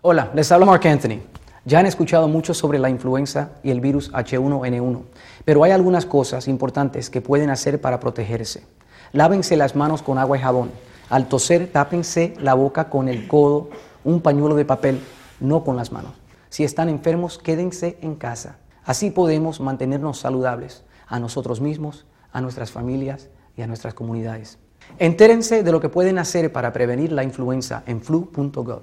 Hola, 0.00 0.30
les 0.34 0.50
habla 0.50 0.66
Mark 0.66 0.84
Anthony. 0.86 1.20
Ya 1.64 1.78
han 1.78 1.86
escuchado 1.86 2.26
mucho 2.26 2.54
sobre 2.54 2.80
la 2.80 2.90
influenza 2.90 3.50
y 3.62 3.70
el 3.70 3.80
virus 3.80 4.10
H1N1, 4.12 5.02
pero 5.44 5.62
hay 5.62 5.70
algunas 5.70 6.06
cosas 6.06 6.48
importantes 6.48 7.08
que 7.08 7.20
pueden 7.20 7.50
hacer 7.50 7.80
para 7.80 8.00
protegerse. 8.00 8.64
Lávense 9.12 9.56
las 9.56 9.76
manos 9.76 10.02
con 10.02 10.18
agua 10.18 10.38
y 10.38 10.40
jabón. 10.40 10.72
Al 11.08 11.28
toser, 11.28 11.70
tápense 11.70 12.34
la 12.40 12.54
boca 12.54 12.88
con 12.88 13.08
el 13.08 13.28
codo, 13.28 13.70
un 14.02 14.22
pañuelo 14.22 14.56
de 14.56 14.64
papel, 14.64 14.98
no 15.38 15.62
con 15.62 15.76
las 15.76 15.92
manos. 15.92 16.14
Si 16.48 16.64
están 16.64 16.88
enfermos, 16.88 17.38
quédense 17.38 17.96
en 18.02 18.16
casa. 18.16 18.56
Así 18.84 19.10
podemos 19.10 19.60
mantenernos 19.60 20.18
saludables 20.18 20.84
a 21.06 21.20
nosotros 21.20 21.60
mismos, 21.60 22.06
a 22.32 22.40
nuestras 22.40 22.70
familias 22.70 23.30
y 23.56 23.62
a 23.62 23.66
nuestras 23.66 23.94
comunidades. 23.94 24.58
Entérense 24.98 25.62
de 25.62 25.72
lo 25.72 25.80
que 25.80 25.88
pueden 25.88 26.18
hacer 26.18 26.52
para 26.52 26.72
prevenir 26.72 27.12
la 27.12 27.24
influenza 27.24 27.82
en 27.86 28.00
flu.gov. 28.00 28.82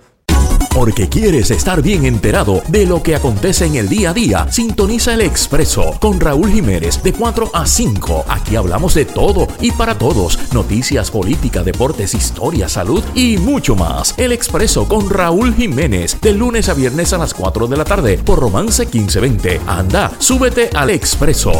Porque 0.73 1.09
quieres 1.09 1.51
estar 1.51 1.81
bien 1.81 2.05
enterado 2.05 2.61
de 2.67 2.85
lo 2.85 3.01
que 3.03 3.15
acontece 3.15 3.65
en 3.65 3.75
el 3.75 3.89
día 3.89 4.11
a 4.11 4.13
día, 4.13 4.47
sintoniza 4.51 5.13
el 5.13 5.21
Expreso 5.21 5.95
con 5.99 6.19
Raúl 6.19 6.51
Jiménez 6.51 7.01
de 7.03 7.13
4 7.13 7.51
a 7.53 7.65
5. 7.65 8.25
Aquí 8.27 8.55
hablamos 8.55 8.93
de 8.93 9.05
todo 9.05 9.47
y 9.61 9.71
para 9.71 9.97
todos. 9.97 10.39
Noticias, 10.53 11.11
política, 11.11 11.63
deportes, 11.63 12.13
historia, 12.13 12.69
salud 12.69 13.03
y 13.15 13.37
mucho 13.37 13.75
más. 13.75 14.13
El 14.17 14.31
Expreso 14.31 14.87
con 14.87 15.09
Raúl 15.09 15.53
Jiménez 15.55 16.19
de 16.21 16.33
lunes 16.33 16.69
a 16.69 16.73
viernes 16.73 17.13
a 17.13 17.17
las 17.17 17.33
4 17.33 17.67
de 17.67 17.77
la 17.77 17.85
tarde 17.85 18.17
por 18.17 18.39
Romance 18.39 18.83
1520. 18.83 19.61
Anda, 19.67 20.11
súbete 20.19 20.69
al 20.73 20.89
Expreso. 20.89 21.51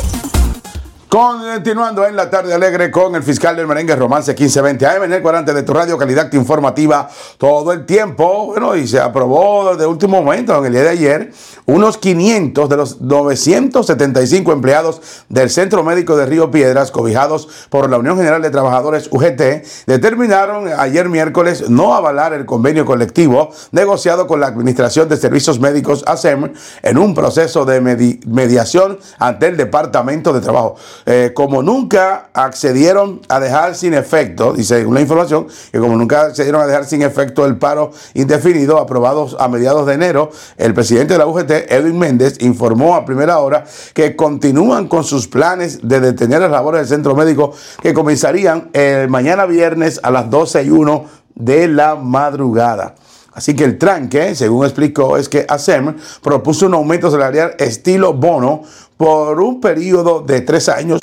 Continuando 1.10 2.06
en 2.06 2.16
la 2.16 2.30
tarde 2.30 2.54
alegre 2.54 2.92
con 2.92 3.16
el 3.16 3.24
fiscal 3.24 3.56
del 3.56 3.66
merengue 3.66 3.96
Romance 3.96 4.32
1520 4.32 4.86
AM 4.86 5.04
en 5.06 5.14
el 5.14 5.24
cuadrante 5.24 5.56
de 5.56 5.64
tu 5.64 5.74
radio 5.74 5.98
calidad 5.98 6.32
informativa 6.34 7.10
todo 7.40 7.74
el 7.74 7.88
tiempo. 7.88 8.46
Bueno, 8.46 8.76
y 8.76 8.88
se 8.88 9.00
aprobó 9.00 9.76
de 9.76 9.88
último 9.88 10.22
momento 10.22 10.56
en 10.60 10.66
el 10.68 10.74
día 10.74 10.84
de 10.84 10.90
ayer 10.90 11.32
unos 11.66 11.98
500 11.98 12.70
de 12.70 12.78
los 12.78 13.02
975 13.02 14.52
empleados 14.52 15.02
del 15.30 15.50
Centro 15.50 15.84
Médico 15.84 16.16
de 16.16 16.28
Río 16.28 16.52
Piedras 16.52 16.92
cobijados 16.92 17.50
por 17.72 17.90
la 17.90 17.98
Unión 17.98 18.16
General 18.16 18.44
de 18.44 18.52
Trabajadores 18.52 19.10
UGT 19.12 19.88
determinaron 19.88 20.68
ayer 20.78 21.10
miércoles 21.10 21.72
no 21.72 21.96
avalar 21.96 22.34
el 22.34 22.46
convenio 22.46 22.86
colectivo 22.86 23.50
negociado 23.72 24.28
con 24.28 24.42
la 24.42 24.46
Administración 24.46 25.10
de 25.10 25.18
Servicios 25.18 25.60
Médicos 25.60 26.04
ASEM 26.06 26.54
en 26.84 26.98
un 27.00 27.16
proceso 27.16 27.66
de 27.66 27.82
medi 27.82 28.20
mediación 28.28 29.00
ante 29.18 29.48
el 29.48 29.58
Departamento 29.58 30.34
de 30.34 30.42
Trabajo 30.42 30.76
eh, 31.12 31.32
como 31.34 31.64
nunca 31.64 32.30
accedieron 32.34 33.22
a 33.30 33.40
dejar 33.40 33.74
sin 33.74 33.96
efecto, 33.96 34.54
dice 34.54 34.86
una 34.86 35.02
información, 35.02 35.48
que 35.72 35.80
como 35.80 35.98
nunca 35.98 36.22
accedieron 36.22 36.62
a 36.62 36.68
dejar 36.68 36.86
sin 36.86 37.02
efecto 37.02 37.48
el 37.48 37.58
paro 37.58 37.90
indefinido 38.14 38.78
aprobado 38.78 39.28
a 39.40 39.48
mediados 39.48 39.88
de 39.88 39.96
enero, 39.96 40.30
el 40.58 40.76
presidente 40.76 41.14
de 41.14 41.18
la 41.18 41.26
UGT, 41.26 41.50
Edwin 41.72 41.98
Méndez, 41.98 42.38
informó 42.42 42.94
a 42.94 43.06
primera 43.06 43.40
hora 43.40 43.66
que 43.96 44.16
continúan 44.16 44.88
con 44.88 45.04
sus 45.04 45.28
planes 45.28 45.80
de 45.82 46.00
detener 46.00 46.42
las 46.42 46.52
labores 46.52 46.82
del 46.82 46.90
centro 46.90 47.16
médico 47.16 47.54
que 47.82 47.96
comenzarían 47.96 48.70
el 48.74 49.10
mañana 49.10 49.48
viernes 49.48 50.00
a 50.04 50.12
las 50.12 50.30
12 50.30 50.66
y 50.66 50.70
1 50.70 51.06
de 51.34 51.70
la 51.70 51.96
madrugada. 51.96 52.94
Así 53.40 53.56
que 53.56 53.64
el 53.64 53.78
tranque, 53.78 54.36
según 54.36 54.66
explicó, 54.66 55.16
es 55.16 55.30
que 55.30 55.46
ASEM 55.48 55.96
propuso 56.22 56.66
un 56.66 56.74
aumento 56.74 57.10
salarial 57.10 57.56
estilo 57.58 58.12
bono 58.12 58.64
por 58.98 59.40
un 59.40 59.62
periodo 59.62 60.20
de 60.20 60.42
tres 60.42 60.68
años. 60.68 61.00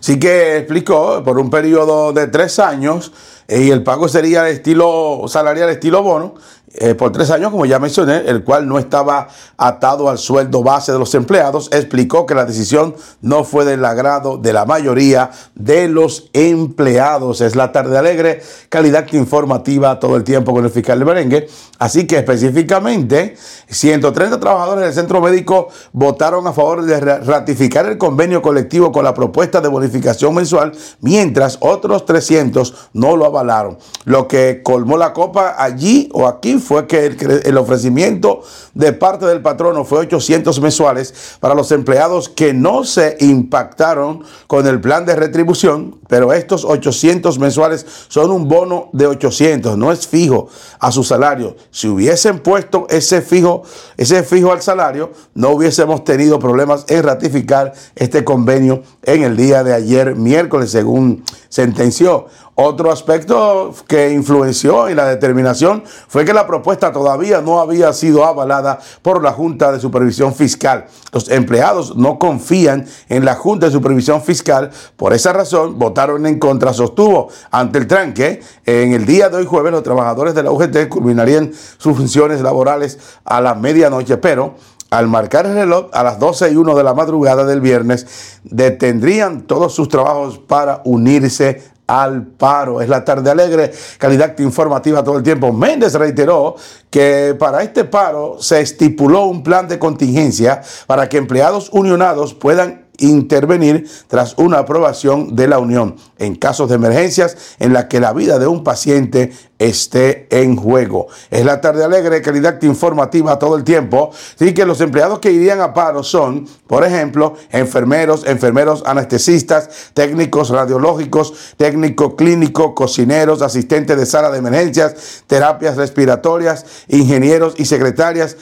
Así 0.00 0.18
que 0.18 0.56
explicó, 0.56 1.22
por 1.22 1.38
un 1.38 1.50
periodo 1.50 2.14
de 2.14 2.28
tres 2.28 2.58
años, 2.58 3.12
y 3.46 3.70
el 3.70 3.82
pago 3.82 4.08
sería 4.08 4.48
estilo 4.48 5.24
salarial, 5.28 5.68
estilo 5.68 6.02
bono, 6.02 6.36
eh, 6.78 6.94
por 6.94 7.12
tres 7.12 7.30
años, 7.30 7.50
como 7.50 7.66
ya 7.66 7.78
mencioné, 7.78 8.18
el 8.26 8.44
cual 8.44 8.68
no 8.68 8.78
estaba 8.78 9.28
atado 9.56 10.08
al 10.08 10.18
sueldo 10.18 10.62
base 10.62 10.92
de 10.92 10.98
los 10.98 11.14
empleados, 11.14 11.68
explicó 11.72 12.26
que 12.26 12.34
la 12.34 12.44
decisión 12.44 12.94
no 13.22 13.44
fue 13.44 13.64
del 13.64 13.84
agrado 13.84 14.36
de 14.36 14.52
la 14.52 14.64
mayoría 14.64 15.30
de 15.54 15.88
los 15.88 16.30
empleados. 16.32 17.40
Es 17.40 17.56
la 17.56 17.72
tarde 17.72 17.96
alegre, 17.96 18.42
calidad 18.68 19.06
informativa 19.12 19.98
todo 19.98 20.16
el 20.16 20.24
tiempo 20.24 20.52
con 20.52 20.64
el 20.64 20.70
fiscal 20.70 20.98
de 20.98 21.04
merengue. 21.04 21.48
Así 21.78 22.06
que 22.06 22.18
específicamente, 22.18 23.36
130 23.68 24.40
trabajadores 24.40 24.84
del 24.84 24.94
centro 24.94 25.20
médico 25.20 25.68
votaron 25.92 26.46
a 26.46 26.52
favor 26.52 26.82
de 26.82 27.00
ratificar 27.00 27.86
el 27.86 27.98
convenio 27.98 28.42
colectivo 28.42 28.92
con 28.92 29.04
la 29.04 29.14
propuesta 29.14 29.60
de 29.60 29.68
bonificación 29.68 30.34
mensual, 30.34 30.72
mientras 31.00 31.58
otros 31.60 32.04
300 32.04 32.90
no 32.92 33.16
lo 33.16 33.26
avalaron. 33.26 33.78
Lo 34.04 34.28
que 34.28 34.62
colmó 34.62 34.96
la 34.96 35.12
copa 35.12 35.54
allí 35.58 36.08
o 36.12 36.26
aquí 36.26 36.58
fue 36.66 36.86
que 36.86 37.06
el, 37.44 37.56
ofrecimiento 37.56 38.42
de 38.74 38.92
parte 38.92 39.24
del 39.24 39.40
patrono 39.40 39.84
fue 39.84 40.00
800 40.00 40.60
mensuales 40.60 41.14
para 41.40 41.54
los 41.54 41.70
empleados 41.70 42.28
que 42.28 42.52
no 42.52 42.84
se 42.84 43.16
impactaron 43.20 44.24
con 44.46 44.66
el 44.66 44.80
plan 44.80 45.06
de 45.06 45.14
retribución, 45.14 45.98
pero 46.08 46.32
estos 46.32 46.64
800 46.64 47.38
mensuales 47.38 47.86
son 48.08 48.30
un 48.32 48.48
bono 48.48 48.90
de 48.92 49.06
800, 49.06 49.78
no 49.78 49.92
es 49.92 50.06
fijo 50.08 50.48
a 50.80 50.90
su 50.90 51.04
salario. 51.04 51.56
Si 51.70 51.88
hubiesen 51.88 52.40
puesto 52.40 52.86
ese 52.90 53.22
fijo, 53.22 53.62
ese 53.96 54.24
fijo 54.24 54.52
al 54.52 54.60
salario, 54.60 55.12
no 55.34 55.50
hubiésemos 55.50 56.04
tenido 56.04 56.38
problemas 56.38 56.84
en 56.88 57.02
ratificar 57.04 57.72
este 57.94 58.24
convenio 58.24 58.82
en 59.04 59.22
el 59.22 59.36
día 59.36 59.62
de 59.62 59.72
ayer, 59.72 60.16
miércoles, 60.16 60.70
según 60.70 61.24
sentenció. 61.48 62.26
Otro 62.58 62.90
aspecto 62.90 63.74
que 63.86 64.12
influenció 64.12 64.88
en 64.88 64.96
la 64.96 65.04
determinación 65.04 65.84
fue 66.08 66.24
que 66.24 66.32
la 66.32 66.46
propuesta 66.46 66.90
todavía 66.90 67.42
no 67.42 67.60
había 67.60 67.92
sido 67.92 68.24
avalada 68.24 68.78
por 69.02 69.22
la 69.22 69.32
Junta 69.32 69.72
de 69.72 69.78
Supervisión 69.78 70.34
Fiscal. 70.34 70.86
Los 71.12 71.28
empleados 71.28 71.96
no 71.96 72.18
confían 72.18 72.86
en 73.10 73.26
la 73.26 73.34
Junta 73.34 73.66
de 73.66 73.72
Supervisión 73.72 74.22
Fiscal. 74.22 74.70
Por 74.96 75.12
esa 75.12 75.34
razón, 75.34 75.78
votaron 75.78 76.24
en 76.24 76.38
contra, 76.38 76.72
sostuvo 76.72 77.28
ante 77.50 77.78
el 77.78 77.86
tranque. 77.86 78.40
En 78.64 78.94
el 78.94 79.04
día 79.04 79.28
de 79.28 79.36
hoy 79.36 79.44
jueves, 79.44 79.70
los 79.70 79.82
trabajadores 79.82 80.34
de 80.34 80.42
la 80.42 80.50
UGT 80.50 80.88
culminarían 80.88 81.52
sus 81.76 81.94
funciones 81.94 82.40
laborales 82.40 82.98
a 83.26 83.42
la 83.42 83.54
medianoche, 83.54 84.16
pero 84.16 84.54
al 84.88 85.08
marcar 85.08 85.44
el 85.44 85.52
reloj 85.52 85.88
a 85.92 86.02
las 86.02 86.18
12 86.18 86.52
y 86.52 86.56
1 86.56 86.74
de 86.74 86.84
la 86.84 86.94
madrugada 86.94 87.44
del 87.44 87.60
viernes, 87.60 88.38
detendrían 88.44 89.42
todos 89.42 89.74
sus 89.74 89.90
trabajos 89.90 90.38
para 90.38 90.80
unirse 90.86 91.75
al 91.86 92.22
paro. 92.22 92.80
Es 92.80 92.88
la 92.88 93.04
tarde 93.04 93.30
alegre, 93.30 93.72
calidad 93.98 94.38
informativa 94.38 95.04
todo 95.04 95.18
el 95.18 95.22
tiempo. 95.22 95.52
Méndez 95.52 95.94
reiteró 95.94 96.56
que 96.90 97.36
para 97.38 97.62
este 97.62 97.84
paro 97.84 98.36
se 98.40 98.60
estipuló 98.60 99.24
un 99.26 99.42
plan 99.42 99.68
de 99.68 99.78
contingencia 99.78 100.62
para 100.86 101.08
que 101.08 101.18
empleados 101.18 101.68
unionados 101.72 102.34
puedan 102.34 102.85
intervenir 102.98 103.88
tras 104.08 104.36
una 104.38 104.58
aprobación 104.58 105.36
de 105.36 105.48
la 105.48 105.58
Unión 105.58 105.96
en 106.18 106.34
casos 106.34 106.68
de 106.68 106.76
emergencias 106.76 107.56
en 107.58 107.72
la 107.72 107.88
que 107.88 108.00
la 108.00 108.12
vida 108.12 108.38
de 108.38 108.46
un 108.46 108.64
paciente 108.64 109.32
esté 109.58 110.26
en 110.30 110.56
juego. 110.56 111.08
Es 111.30 111.44
la 111.44 111.60
tarde 111.60 111.84
alegre, 111.84 112.20
calidad 112.20 112.60
informativa 112.62 113.38
todo 113.38 113.56
el 113.56 113.64
tiempo. 113.64 114.10
Así 114.34 114.52
que 114.52 114.66
los 114.66 114.80
empleados 114.80 115.18
que 115.18 115.32
irían 115.32 115.60
a 115.60 115.72
paro 115.72 116.02
son, 116.02 116.46
por 116.66 116.84
ejemplo, 116.84 117.34
enfermeros, 117.50 118.26
enfermeros 118.26 118.82
anestesistas, 118.86 119.90
técnicos 119.94 120.50
radiológicos, 120.50 121.54
técnico 121.56 122.16
clínico, 122.16 122.74
cocineros, 122.74 123.42
asistentes 123.42 123.96
de 123.96 124.06
sala 124.06 124.30
de 124.30 124.38
emergencias, 124.38 125.24
terapias 125.26 125.76
respiratorias, 125.76 126.66
ingenieros 126.88 127.54
y 127.56 127.64
secretarias, 127.64 128.36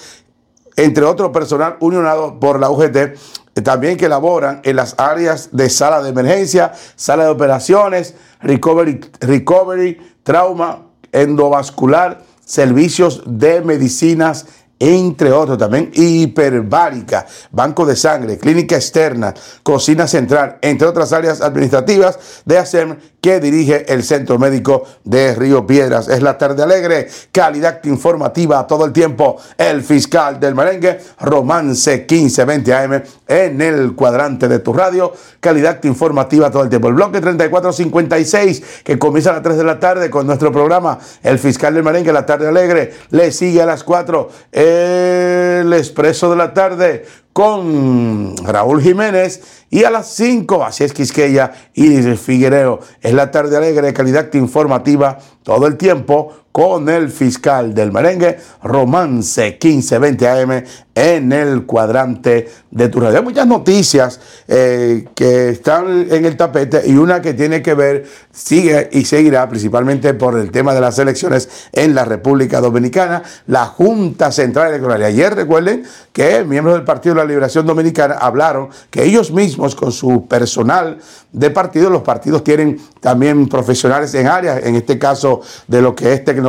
entre 0.77 1.05
otro 1.05 1.31
personal 1.31 1.77
unionado 1.81 2.41
por 2.41 2.59
la 2.59 2.71
UGT 2.71 3.17
también 3.63 3.97
que 3.97 4.09
laboran 4.09 4.61
en 4.65 4.77
las 4.77 4.95
áreas 4.99 5.51
de 5.53 5.71
sala 5.71 6.03
de 6.03 6.11
emergencia, 6.11 6.73
sala 6.97 7.25
de 7.25 7.31
operaciones, 7.31 8.15
recovery, 8.41 9.01
recovery 9.21 10.01
trauma, 10.25 10.87
endovascular, 11.13 12.23
servicios 12.45 13.23
de 13.27 13.61
medicinas 13.61 14.47
entre 14.79 15.33
otros 15.33 15.59
también, 15.59 15.91
hiperbárica, 15.95 17.27
banco 17.51 17.87
de 17.87 17.97
sangre, 17.97 18.39
clínica 18.39 18.77
externa, 18.77 19.33
cocina 19.63 20.07
central, 20.07 20.59
entre 20.63 20.87
otras 20.87 21.13
áreas 21.13 21.41
administrativas 21.41 22.43
de 22.45 22.59
ASEM 22.59 22.97
que 23.25 23.41
dirige 23.41 23.91
el 23.91 24.03
Centro 24.03 24.39
Médico 24.39 24.85
de 25.03 25.35
Río 25.35 25.67
Piedras. 25.67 26.09
Es 26.09 26.23
la 26.23 26.37
tarde 26.37 26.63
alegre, 26.63 27.09
calidad 27.33 27.83
informativa 27.85 28.67
todo 28.67 28.85
el 28.85 28.93
tiempo. 28.93 29.39
El 29.57 29.83
fiscal 29.83 30.39
del 30.39 30.55
merengue, 30.55 31.01
Romance 31.21 32.05
1520 32.07 32.75
AM 32.75 33.03
en 33.27 33.63
el 33.63 33.95
cuadrante 33.95 34.47
de 34.47 34.59
tu 34.59 34.75
radio, 34.75 35.11
calidad 35.41 35.83
informativa 35.85 36.51
todo 36.51 36.65
el 36.65 36.69
tiempo. 36.69 36.89
El 36.89 36.95
bloque 36.95 37.23
3456 37.23 38.83
que 38.85 38.99
comienza 38.99 39.31
a 39.31 39.35
las 39.35 39.43
3 39.43 39.57
de 39.57 39.65
la 39.65 39.81
tarde 39.81 40.11
con 40.11 40.27
nuestro 40.27 40.53
programa, 40.53 40.99
El 41.23 41.39
fiscal 41.39 41.73
del 41.73 41.83
merengue, 41.83 42.13
la 42.13 42.27
tarde 42.27 42.49
alegre, 42.49 42.93
le 43.09 43.33
sigue 43.33 43.63
a 43.63 43.67
las 43.67 43.85
4 43.85 44.29
el 44.65 45.73
expreso 45.73 46.31
de 46.31 46.37
la 46.37 46.55
tarde 46.55 47.05
con 47.33 48.37
Raúl 48.45 48.81
Jiménez 48.81 49.65
y 49.71 49.85
a 49.85 49.91
las 49.91 50.09
5, 50.15 50.65
así 50.65 50.85
es 50.85 50.93
Quisqueya 50.93 51.53
y 51.75 52.01
Figuereo. 52.17 52.81
Es 53.01 53.13
la 53.13 53.31
tarde 53.31 53.57
alegre 53.57 53.93
calidad 53.93 54.33
informativa 54.35 55.19
todo 55.43 55.67
el 55.67 55.77
tiempo 55.77 56.44
con 56.55 56.89
el 56.89 57.11
fiscal 57.11 57.75
del 57.75 57.91
merengue, 57.91 58.39
Romance 58.63 59.59
1520 59.61 60.29
AM 60.29 60.63
en 60.95 61.33
el 61.33 61.67
cuadrante 61.67 62.49
de 62.71 62.89
tu 62.89 63.01
radio. 63.01 63.19
Hay 63.19 63.25
muchas 63.25 63.47
noticias 63.49 64.21
eh, 64.47 65.09
que 65.17 65.49
están 65.49 66.07
en 66.09 66.25
el 66.25 66.37
tapete 66.37 66.83
y 66.87 66.95
una 66.95 67.21
que 67.21 67.35
tiene 67.35 67.61
que 67.61 67.75
ver, 67.75 68.07
sigue 68.31 68.89
y 68.93 69.05
seguirá 69.05 69.49
principalmente 69.49 70.15
por 70.15 70.39
el 70.39 70.53
tema 70.53 70.73
de 70.75 70.81
las 70.81 70.97
elecciones 71.01 71.49
en 71.73 71.93
la 71.93 72.05
República 72.05 72.61
Dominicana, 72.61 73.25
la 73.49 73.67
Junta 73.67 74.31
Central 74.31 74.69
Electoral. 74.69 75.03
Ayer 75.03 75.35
recuerden 75.35 75.83
que 76.13 76.45
miembros 76.45 76.77
del 76.77 76.85
Partido 76.85 77.17
de 77.17 77.23
la 77.23 77.27
Liberación 77.27 77.67
Dominicana 77.67 78.15
hablaron 78.15 78.69
que 78.91 79.03
ellos 79.03 79.33
mismos 79.33 79.75
con 79.75 79.91
su 79.91 80.29
personal 80.29 80.99
de 81.33 81.51
partido, 81.51 81.91
los 81.91 82.03
partidos 82.03 82.45
tienen 82.45 82.81
también 83.01 83.49
profesionales 83.49 84.15
en 84.15 84.29
áreas, 84.29 84.65
en 84.65 84.77
este 84.77 85.01
caso 85.01 85.41
de 85.67 85.83
lo 85.83 85.97
que 85.97 86.13
es 86.13 86.25
tecnología. 86.25 86.44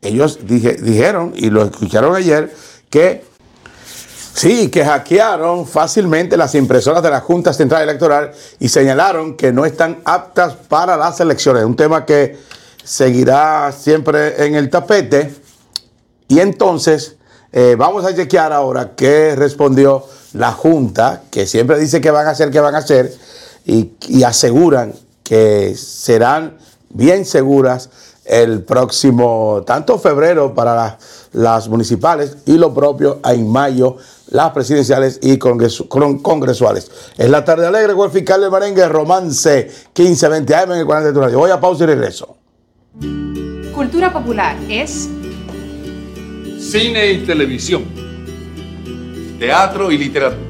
Ellos 0.00 0.38
dijeron, 0.42 1.32
y 1.36 1.50
lo 1.50 1.64
escucharon 1.64 2.14
ayer, 2.16 2.52
que 2.90 3.32
Sí, 4.34 4.68
que 4.70 4.84
hackearon 4.84 5.66
fácilmente 5.66 6.36
las 6.36 6.54
impresoras 6.54 7.02
de 7.02 7.10
la 7.10 7.20
Junta 7.20 7.52
Central 7.52 7.82
Electoral 7.82 8.32
y 8.58 8.68
señalaron 8.68 9.36
que 9.36 9.52
no 9.52 9.66
están 9.66 10.00
aptas 10.04 10.54
para 10.54 10.96
las 10.96 11.20
elecciones. 11.20 11.64
Un 11.64 11.76
tema 11.76 12.06
que 12.06 12.38
seguirá 12.82 13.70
siempre 13.72 14.46
en 14.46 14.54
el 14.54 14.70
tapete. 14.70 15.34
Y 16.28 16.40
entonces 16.40 17.16
eh, 17.52 17.76
vamos 17.78 18.06
a 18.06 18.14
chequear 18.14 18.54
ahora 18.54 18.92
qué 18.96 19.36
respondió 19.36 20.06
la 20.32 20.52
Junta, 20.52 21.24
que 21.30 21.46
siempre 21.46 21.78
dice 21.78 22.00
que 22.00 22.10
van 22.10 22.26
a 22.26 22.30
hacer, 22.30 22.50
que 22.50 22.60
van 22.60 22.74
a 22.74 22.78
hacer, 22.78 23.12
y 23.64 24.22
aseguran 24.24 24.94
que 25.22 25.74
serán 25.76 26.56
bien 26.88 27.24
seguras 27.26 27.90
el 28.24 28.62
próximo, 28.62 29.62
tanto 29.66 29.98
febrero 29.98 30.54
para 30.54 30.98
las 31.32 31.68
municipales 31.68 32.38
y 32.46 32.56
lo 32.56 32.72
propio 32.72 33.20
en 33.24 33.50
mayo, 33.50 33.96
las 34.28 34.50
presidenciales 34.52 35.18
y 35.22 35.38
congresuales. 35.38 36.90
Es 37.16 37.28
la 37.28 37.44
tarde 37.44 37.66
alegre 37.66 37.94
con 37.94 38.06
el 38.06 38.12
fiscal 38.12 38.40
de 38.40 38.50
merengue, 38.50 38.88
romance 38.88 39.70
1520 39.96 40.54
AM 40.54 40.72
en 40.72 40.78
el 40.78 40.86
40 40.86 41.12
de 41.12 41.20
radio. 41.20 41.38
Voy 41.38 41.50
a 41.50 41.60
pausa 41.60 41.84
y 41.84 41.86
regreso. 41.86 42.36
Cultura 43.74 44.12
popular 44.12 44.56
es 44.68 45.08
cine 46.60 47.12
y 47.12 47.18
televisión, 47.24 47.84
teatro 49.38 49.90
y 49.90 49.98
literatura, 49.98 50.46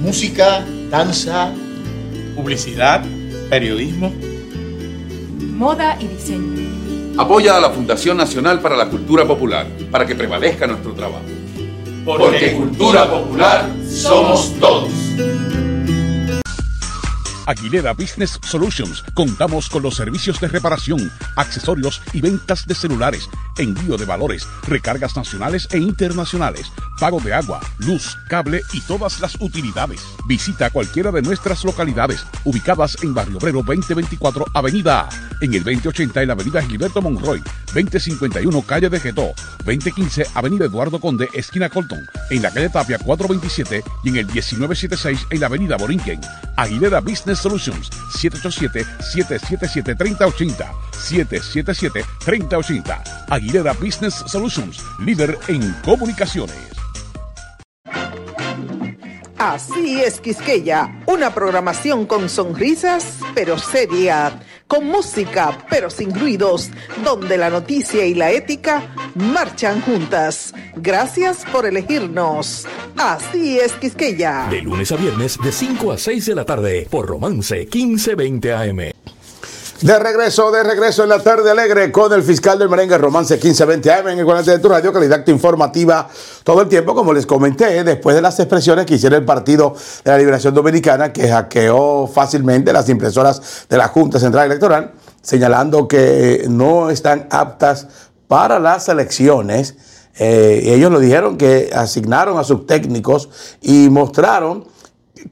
música, 0.00 0.64
danza, 0.90 1.52
publicidad, 2.34 3.04
periodismo 3.50 4.12
moda 5.54 5.96
y 6.00 6.08
diseño. 6.08 7.14
Apoya 7.16 7.56
a 7.56 7.60
la 7.60 7.70
Fundación 7.70 8.16
Nacional 8.16 8.60
para 8.60 8.76
la 8.76 8.88
Cultura 8.88 9.24
Popular 9.24 9.66
para 9.90 10.04
que 10.04 10.14
prevalezca 10.14 10.66
nuestro 10.66 10.92
trabajo. 10.92 11.24
Porque 12.04 12.52
cultura 12.54 13.08
popular 13.08 13.70
somos 13.88 14.52
todos. 14.60 14.90
Aguilera 17.46 17.92
Business 17.92 18.38
Solutions. 18.42 19.02
Contamos 19.14 19.68
con 19.68 19.82
los 19.82 19.96
servicios 19.96 20.40
de 20.40 20.48
reparación, 20.48 21.10
accesorios 21.36 22.02
y 22.12 22.20
ventas 22.20 22.66
de 22.66 22.74
celulares, 22.74 23.28
envío 23.58 23.96
de 23.96 24.04
valores, 24.04 24.46
recargas 24.66 25.16
nacionales 25.16 25.68
e 25.72 25.78
internacionales, 25.78 26.72
pago 26.98 27.20
de 27.20 27.34
agua, 27.34 27.60
luz, 27.78 28.16
cable 28.28 28.62
y 28.72 28.80
todas 28.80 29.20
las 29.20 29.36
utilidades. 29.40 30.00
Visita 30.26 30.70
cualquiera 30.70 31.10
de 31.10 31.22
nuestras 31.22 31.64
localidades 31.64 32.24
ubicadas 32.44 32.96
en 33.02 33.14
Barrio 33.14 33.38
Obrero 33.38 33.62
2024 33.62 34.46
Avenida 34.54 35.02
A, 35.02 35.08
en 35.40 35.54
el 35.54 35.64
2080 35.64 36.22
en 36.22 36.28
la 36.28 36.34
Avenida 36.34 36.62
Gilberto 36.62 37.02
Monroy, 37.02 37.42
2051 37.74 38.62
Calle 38.62 38.88
de 38.88 39.00
Getó, 39.00 39.34
2015 39.64 40.26
Avenida 40.34 40.66
Eduardo 40.66 41.00
Conde, 41.00 41.28
esquina 41.32 41.68
Colton, 41.68 42.06
en 42.30 42.42
la 42.42 42.50
calle 42.50 42.68
Tapia 42.68 42.98
427 42.98 43.82
y 44.04 44.08
en 44.08 44.16
el 44.16 44.26
1976 44.26 45.26
en 45.30 45.40
la 45.40 45.46
Avenida 45.46 45.76
Borinquen. 45.76 46.20
Aguilera 46.56 47.00
Business 47.00 47.33
Solutions 47.38 47.88
787-777-3080 48.20 50.84
777-3080 50.92 53.24
Aguilera 53.30 53.72
Business 53.74 54.14
Solutions, 54.26 54.82
líder 55.00 55.38
en 55.48 55.72
comunicaciones. 55.84 56.56
Así 59.38 60.00
es, 60.00 60.20
Quisqueya, 60.20 61.02
una 61.06 61.34
programación 61.34 62.06
con 62.06 62.30
sonrisas, 62.30 63.18
pero 63.34 63.58
seria, 63.58 64.40
con 64.74 64.88
música, 64.88 65.56
pero 65.70 65.88
sin 65.88 66.12
ruidos, 66.12 66.70
donde 67.04 67.38
la 67.38 67.48
noticia 67.48 68.04
y 68.06 68.14
la 68.14 68.32
ética 68.32 68.82
marchan 69.14 69.80
juntas. 69.82 70.52
Gracias 70.74 71.44
por 71.52 71.64
elegirnos. 71.64 72.66
Así 72.96 73.58
es, 73.58 73.72
Quisqueya. 73.74 74.48
De 74.50 74.62
lunes 74.62 74.90
a 74.90 74.96
viernes, 74.96 75.38
de 75.42 75.52
5 75.52 75.92
a 75.92 75.98
6 75.98 76.26
de 76.26 76.34
la 76.34 76.44
tarde, 76.44 76.88
por 76.90 77.06
Romance 77.06 77.56
1520 77.56 78.52
AM. 78.52 78.93
De 79.84 79.98
regreso, 79.98 80.50
de 80.50 80.62
regreso 80.62 81.02
en 81.02 81.10
la 81.10 81.18
tarde 81.18 81.50
alegre 81.50 81.92
con 81.92 82.10
el 82.14 82.22
fiscal 82.22 82.58
del 82.58 82.70
merengue 82.70 82.96
Romance 82.96 83.34
1520 83.34 83.92
AM 83.92 84.08
en 84.08 84.18
el 84.20 84.24
40 84.24 84.52
de 84.52 84.58
tu 84.58 84.70
radio, 84.70 84.90
calidad 84.94 85.26
informativa 85.26 86.08
todo 86.42 86.62
el 86.62 86.68
tiempo, 86.68 86.94
como 86.94 87.12
les 87.12 87.26
comenté, 87.26 87.84
después 87.84 88.16
de 88.16 88.22
las 88.22 88.40
expresiones 88.40 88.86
que 88.86 88.94
hicieron 88.94 89.18
el 89.18 89.26
Partido 89.26 89.74
de 90.02 90.10
la 90.10 90.16
Liberación 90.16 90.54
Dominicana, 90.54 91.12
que 91.12 91.28
hackeó 91.28 92.06
fácilmente 92.06 92.72
las 92.72 92.88
impresoras 92.88 93.66
de 93.68 93.76
la 93.76 93.88
Junta 93.88 94.18
Central 94.18 94.46
Electoral, 94.46 94.92
señalando 95.20 95.86
que 95.86 96.46
no 96.48 96.88
están 96.88 97.26
aptas 97.30 97.86
para 98.26 98.58
las 98.58 98.88
elecciones. 98.88 99.74
Eh, 100.16 100.62
ellos 100.64 100.90
lo 100.90 100.98
dijeron 100.98 101.36
que 101.36 101.68
asignaron 101.74 102.38
a 102.38 102.44
sus 102.44 102.66
técnicos 102.66 103.28
y 103.60 103.90
mostraron 103.90 104.64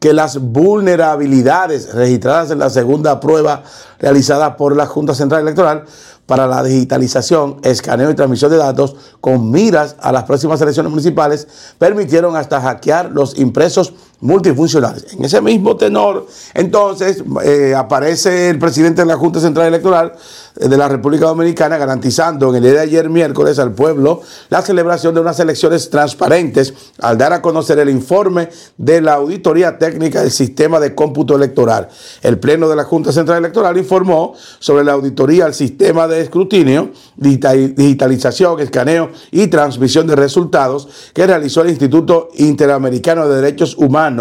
que 0.00 0.12
las 0.12 0.38
vulnerabilidades 0.38 1.92
registradas 1.94 2.50
en 2.50 2.58
la 2.58 2.70
segunda 2.70 3.20
prueba 3.20 3.62
realizada 3.98 4.56
por 4.56 4.76
la 4.76 4.86
Junta 4.86 5.14
Central 5.14 5.42
Electoral 5.42 5.84
para 6.26 6.46
la 6.46 6.62
digitalización, 6.62 7.58
escaneo 7.62 8.10
y 8.10 8.14
transmisión 8.14 8.50
de 8.50 8.56
datos 8.56 8.96
con 9.20 9.50
miras 9.50 9.96
a 10.00 10.12
las 10.12 10.24
próximas 10.24 10.60
elecciones 10.60 10.90
municipales 10.90 11.48
permitieron 11.78 12.36
hasta 12.36 12.60
hackear 12.60 13.10
los 13.10 13.38
impresos 13.38 13.92
multifuncionales. 14.22 15.14
En 15.14 15.24
ese 15.24 15.40
mismo 15.40 15.76
tenor, 15.76 16.26
entonces, 16.54 17.24
eh, 17.44 17.74
aparece 17.76 18.50
el 18.50 18.58
presidente 18.58 19.02
de 19.02 19.06
la 19.06 19.16
Junta 19.16 19.40
Central 19.40 19.66
Electoral 19.66 20.12
eh, 20.60 20.68
de 20.68 20.76
la 20.76 20.88
República 20.88 21.26
Dominicana 21.26 21.76
garantizando 21.76 22.48
en 22.50 22.56
el 22.56 22.62
día 22.62 22.72
de 22.72 22.80
ayer 22.80 23.10
miércoles 23.10 23.58
al 23.58 23.72
pueblo 23.72 24.22
la 24.48 24.62
celebración 24.62 25.12
de 25.14 25.20
unas 25.20 25.40
elecciones 25.40 25.90
transparentes 25.90 26.72
al 27.00 27.18
dar 27.18 27.32
a 27.32 27.42
conocer 27.42 27.80
el 27.80 27.90
informe 27.90 28.48
de 28.78 29.00
la 29.00 29.14
auditoría 29.14 29.76
técnica 29.76 30.22
del 30.22 30.30
sistema 30.30 30.78
de 30.78 30.94
cómputo 30.94 31.34
electoral. 31.34 31.88
El 32.22 32.38
Pleno 32.38 32.68
de 32.68 32.76
la 32.76 32.84
Junta 32.84 33.10
Central 33.10 33.38
Electoral 33.38 33.76
informó 33.76 34.34
sobre 34.60 34.84
la 34.84 34.92
auditoría 34.92 35.46
al 35.46 35.54
sistema 35.54 36.06
de 36.06 36.20
escrutinio, 36.20 36.92
digitalización, 37.16 38.60
escaneo 38.60 39.10
y 39.32 39.48
transmisión 39.48 40.06
de 40.06 40.14
resultados 40.14 40.88
que 41.12 41.26
realizó 41.26 41.62
el 41.62 41.70
Instituto 41.70 42.28
Interamericano 42.36 43.26
de 43.26 43.40
Derechos 43.40 43.76
Humanos 43.76 44.11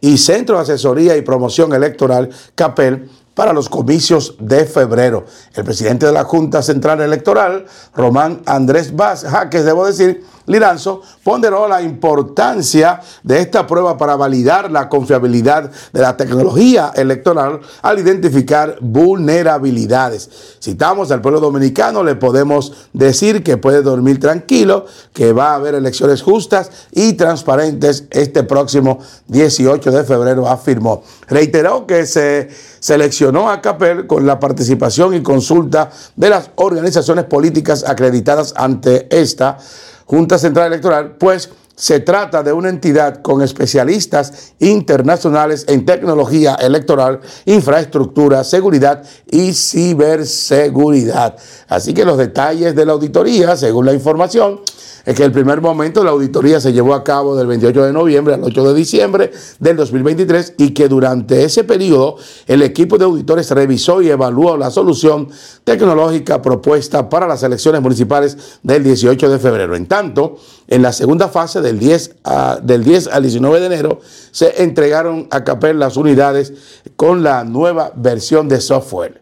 y 0.00 0.18
Centro 0.18 0.56
de 0.56 0.62
Asesoría 0.62 1.16
y 1.16 1.22
Promoción 1.22 1.72
Electoral, 1.72 2.30
CAPEL, 2.54 3.08
para 3.34 3.52
los 3.52 3.68
comicios 3.68 4.36
de 4.38 4.64
febrero. 4.64 5.26
El 5.54 5.64
presidente 5.64 6.06
de 6.06 6.12
la 6.12 6.24
Junta 6.24 6.62
Central 6.62 7.00
Electoral, 7.00 7.66
Román 7.94 8.42
Andrés 8.46 8.94
Vaz 8.94 9.24
Jaques, 9.24 9.64
debo 9.64 9.86
decir, 9.86 10.24
Liranzo 10.46 11.02
ponderó 11.22 11.66
la 11.68 11.80
importancia 11.82 13.00
de 13.22 13.40
esta 13.40 13.66
prueba 13.66 13.96
para 13.96 14.16
validar 14.16 14.70
la 14.70 14.88
confiabilidad 14.88 15.70
de 15.92 16.00
la 16.00 16.16
tecnología 16.16 16.92
electoral 16.94 17.60
al 17.82 17.98
identificar 17.98 18.76
vulnerabilidades. 18.80 20.30
Citamos 20.60 21.10
al 21.10 21.20
pueblo 21.20 21.40
dominicano, 21.40 22.02
le 22.02 22.16
podemos 22.16 22.88
decir 22.92 23.42
que 23.42 23.56
puede 23.56 23.82
dormir 23.82 24.20
tranquilo, 24.20 24.86
que 25.12 25.32
va 25.32 25.52
a 25.52 25.54
haber 25.54 25.74
elecciones 25.74 26.22
justas 26.22 26.70
y 26.92 27.14
transparentes 27.14 28.04
este 28.10 28.42
próximo 28.42 28.98
18 29.28 29.90
de 29.90 30.04
febrero, 30.04 30.48
afirmó. 30.48 31.02
Reiteró 31.28 31.86
que 31.86 32.06
se 32.06 32.48
seleccionó 32.80 33.50
a 33.50 33.62
Capel 33.62 34.06
con 34.06 34.26
la 34.26 34.38
participación 34.38 35.14
y 35.14 35.22
consulta 35.22 35.90
de 36.16 36.28
las 36.28 36.50
organizaciones 36.56 37.24
políticas 37.24 37.84
acreditadas 37.86 38.52
ante 38.56 39.06
esta 39.10 39.58
Junta 40.06 40.38
Central 40.38 40.68
Electoral, 40.68 41.16
pues 41.18 41.50
se 41.76 42.00
trata 42.00 42.42
de 42.42 42.52
una 42.52 42.68
entidad 42.68 43.20
con 43.20 43.42
especialistas 43.42 44.52
internacionales 44.60 45.64
en 45.68 45.84
tecnología 45.84 46.54
electoral, 46.54 47.20
infraestructura, 47.46 48.44
seguridad 48.44 49.02
y 49.28 49.52
ciberseguridad. 49.52 51.36
Así 51.68 51.92
que 51.92 52.04
los 52.04 52.16
detalles 52.16 52.76
de 52.76 52.86
la 52.86 52.92
auditoría, 52.92 53.56
según 53.56 53.86
la 53.86 53.92
información, 53.92 54.60
es 55.04 55.14
que 55.14 55.24
el 55.24 55.32
primer 55.32 55.60
momento 55.60 56.02
la 56.02 56.10
auditoría 56.10 56.60
se 56.60 56.72
llevó 56.72 56.94
a 56.94 57.04
cabo 57.04 57.36
del 57.36 57.46
28 57.46 57.84
de 57.84 57.92
noviembre 57.92 58.34
al 58.34 58.42
8 58.42 58.68
de 58.68 58.74
diciembre 58.74 59.30
del 59.58 59.76
2023 59.76 60.54
y 60.58 60.70
que 60.70 60.88
durante 60.88 61.44
ese 61.44 61.64
periodo 61.64 62.16
el 62.46 62.62
equipo 62.62 62.96
de 62.96 63.04
auditores 63.04 63.50
revisó 63.50 64.00
y 64.00 64.08
evaluó 64.08 64.56
la 64.56 64.70
solución 64.70 65.28
tecnológica 65.64 66.40
propuesta 66.40 67.08
para 67.10 67.26
las 67.26 67.42
elecciones 67.42 67.82
municipales 67.82 68.58
del 68.62 68.82
18 68.82 69.28
de 69.28 69.38
febrero. 69.38 69.76
En 69.76 69.86
tanto, 69.86 70.38
en 70.68 70.80
la 70.80 70.92
segunda 70.92 71.28
fase 71.28 71.60
del 71.60 71.78
10, 71.78 72.16
del 72.62 72.84
10 72.84 73.08
al 73.08 73.22
19 73.22 73.60
de 73.60 73.66
enero 73.66 74.00
se 74.30 74.62
entregaron 74.62 75.28
a 75.30 75.44
CAPEL 75.44 75.78
las 75.78 75.96
unidades 75.96 76.54
con 76.96 77.22
la 77.22 77.44
nueva 77.44 77.92
versión 77.94 78.48
de 78.48 78.60
software, 78.60 79.20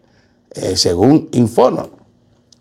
eh, 0.51 0.77
según 0.77 1.27
informan. 1.33 2.02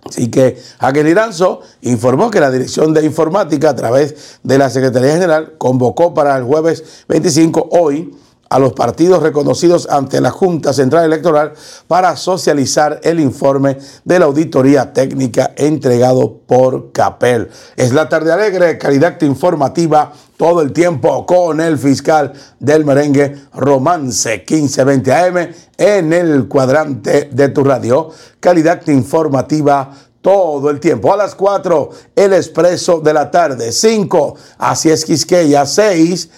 Así 0.05 0.31
que 0.31 0.61
Jaque 0.81 1.09
Iranzo 1.09 1.61
informó 1.83 2.31
que 2.31 2.41
la 2.41 2.51
Dirección 2.51 2.93
de 2.93 3.05
Informática 3.05 3.71
a 3.71 3.77
través 3.77 4.39
de 4.43 4.59
la 4.59 4.69
Secretaría 4.69 5.13
General 5.13 5.55
convocó 5.59 6.13
para 6.13 6.37
el 6.37 6.45
jueves 6.45 7.05
25 7.09 7.69
hoy 7.71 8.13
a 8.53 8.59
los 8.59 8.75
partidos 8.75 9.23
reconocidos 9.23 9.89
ante 9.89 10.21
la 10.21 10.31
Junta 10.31 10.75
Central 10.75 11.07
Electoral 11.07 11.55
para 11.89 12.15
socializar 12.17 13.01
el 13.03 13.19
informe 13.19 13.79
de 14.05 14.19
la 14.19 14.27
auditoría 14.27 14.93
técnica 14.93 15.53
entregado 15.57 16.41
por 16.47 16.93
CAPEL. 16.93 17.49
Es 17.77 17.95
la 17.95 18.11
tarde 18.11 18.31
alegre, 18.31 18.77
calidad 18.77 19.19
informativa 19.23 20.13
todo 20.37 20.61
el 20.61 20.73
tiempo 20.73 21.25
con 21.25 21.63
el 21.63 21.79
fiscal 21.79 22.35
del 22.59 22.85
merengue 22.85 23.35
Romance 23.55 24.45
1520 24.47 25.13
AM 25.15 25.49
en 25.79 26.13
el 26.13 26.47
cuadrante 26.47 27.31
de 27.33 27.49
tu 27.49 27.65
radio. 27.65 28.11
Calidad 28.39 28.87
informativa 28.89 29.93
todo 30.21 30.69
el 30.69 30.79
tiempo. 30.79 31.11
A 31.11 31.17
las 31.17 31.35
4, 31.35 31.89
el 32.17 32.35
expreso 32.35 33.01
de 33.01 33.15
la 33.15 33.31
tarde. 33.31 33.73
5, 33.73 34.37
así 34.59 34.91
es 34.91 35.07
Quisqueya. 35.07 35.65
6, 35.65 36.29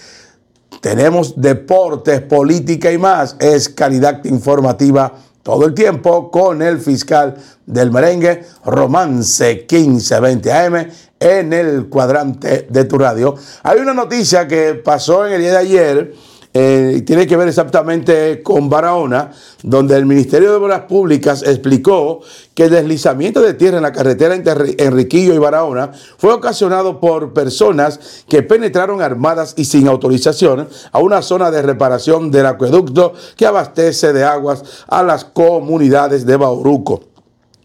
tenemos 0.80 1.40
deportes, 1.40 2.20
política 2.22 2.92
y 2.92 2.98
más. 2.98 3.37
Es 3.38 3.68
calidad 3.68 4.24
informativa 4.24 5.12
todo 5.42 5.66
el 5.66 5.74
tiempo 5.74 6.30
con 6.30 6.62
el 6.62 6.80
fiscal 6.80 7.37
del 7.66 7.90
merengue, 7.90 8.44
Romance 8.64 9.66
1520 9.70 10.52
AM, 10.52 10.88
en 11.20 11.52
el 11.52 11.87
cuadrante 11.88 12.66
de 12.68 12.84
tu 12.84 12.98
radio. 12.98 13.34
Hay 13.62 13.78
una 13.78 13.92
noticia 13.94 14.48
que 14.48 14.74
pasó 14.74 15.26
en 15.26 15.34
el 15.34 15.40
día 15.40 15.52
de 15.52 15.58
ayer 15.58 16.14
eh, 16.56 17.02
tiene 17.04 17.26
que 17.26 17.36
ver 17.36 17.48
exactamente 17.48 18.40
con 18.40 18.70
Barahona, 18.70 19.32
donde 19.64 19.96
el 19.96 20.06
Ministerio 20.06 20.50
de 20.50 20.56
Obras 20.56 20.82
Públicas 20.82 21.42
explicó 21.42 22.20
que 22.54 22.64
el 22.64 22.70
deslizamiento 22.70 23.42
de 23.42 23.54
tierra 23.54 23.78
en 23.78 23.82
la 23.82 23.90
carretera 23.90 24.36
entre 24.36 24.76
Enriquillo 24.78 25.34
y 25.34 25.38
Barahona 25.38 25.90
fue 26.16 26.32
ocasionado 26.32 27.00
por 27.00 27.32
personas 27.32 28.24
que 28.28 28.44
penetraron 28.44 29.02
armadas 29.02 29.54
y 29.56 29.64
sin 29.64 29.88
autorización 29.88 30.68
a 30.92 31.00
una 31.00 31.22
zona 31.22 31.50
de 31.50 31.62
reparación 31.62 32.30
del 32.30 32.46
acueducto 32.46 33.14
que 33.36 33.46
abastece 33.46 34.12
de 34.12 34.22
aguas 34.22 34.62
a 34.86 35.02
las 35.02 35.24
comunidades 35.24 36.24
de 36.24 36.36
Bauruco. 36.36 37.13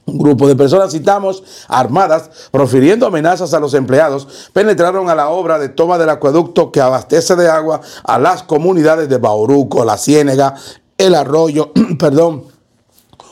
Un 0.10 0.17
grupo 0.17 0.48
de 0.48 0.56
personas, 0.56 0.91
citamos, 0.91 1.43
armadas, 1.67 2.30
profiriendo 2.52 3.06
amenazas 3.06 3.54
a 3.54 3.60
los 3.60 3.74
empleados, 3.74 4.50
penetraron 4.54 5.10
a 5.10 5.15
la 5.15 5.30
obra 5.30 5.60
de 5.60 5.69
toma 5.69 5.98
del 5.98 6.10
acueducto 6.10 6.72
que 6.72 6.82
abastece 6.82 7.36
de 7.36 7.48
agua 7.48 7.82
a 8.04 8.19
las 8.19 8.43
comunidades 8.43 9.08
de 9.10 9.17
Bauruco, 9.17 9.86
La 9.86 9.98
Ciénega, 9.98 10.56
El 10.98 11.15
Arroyo, 11.15 11.72
perdón, 12.00 12.45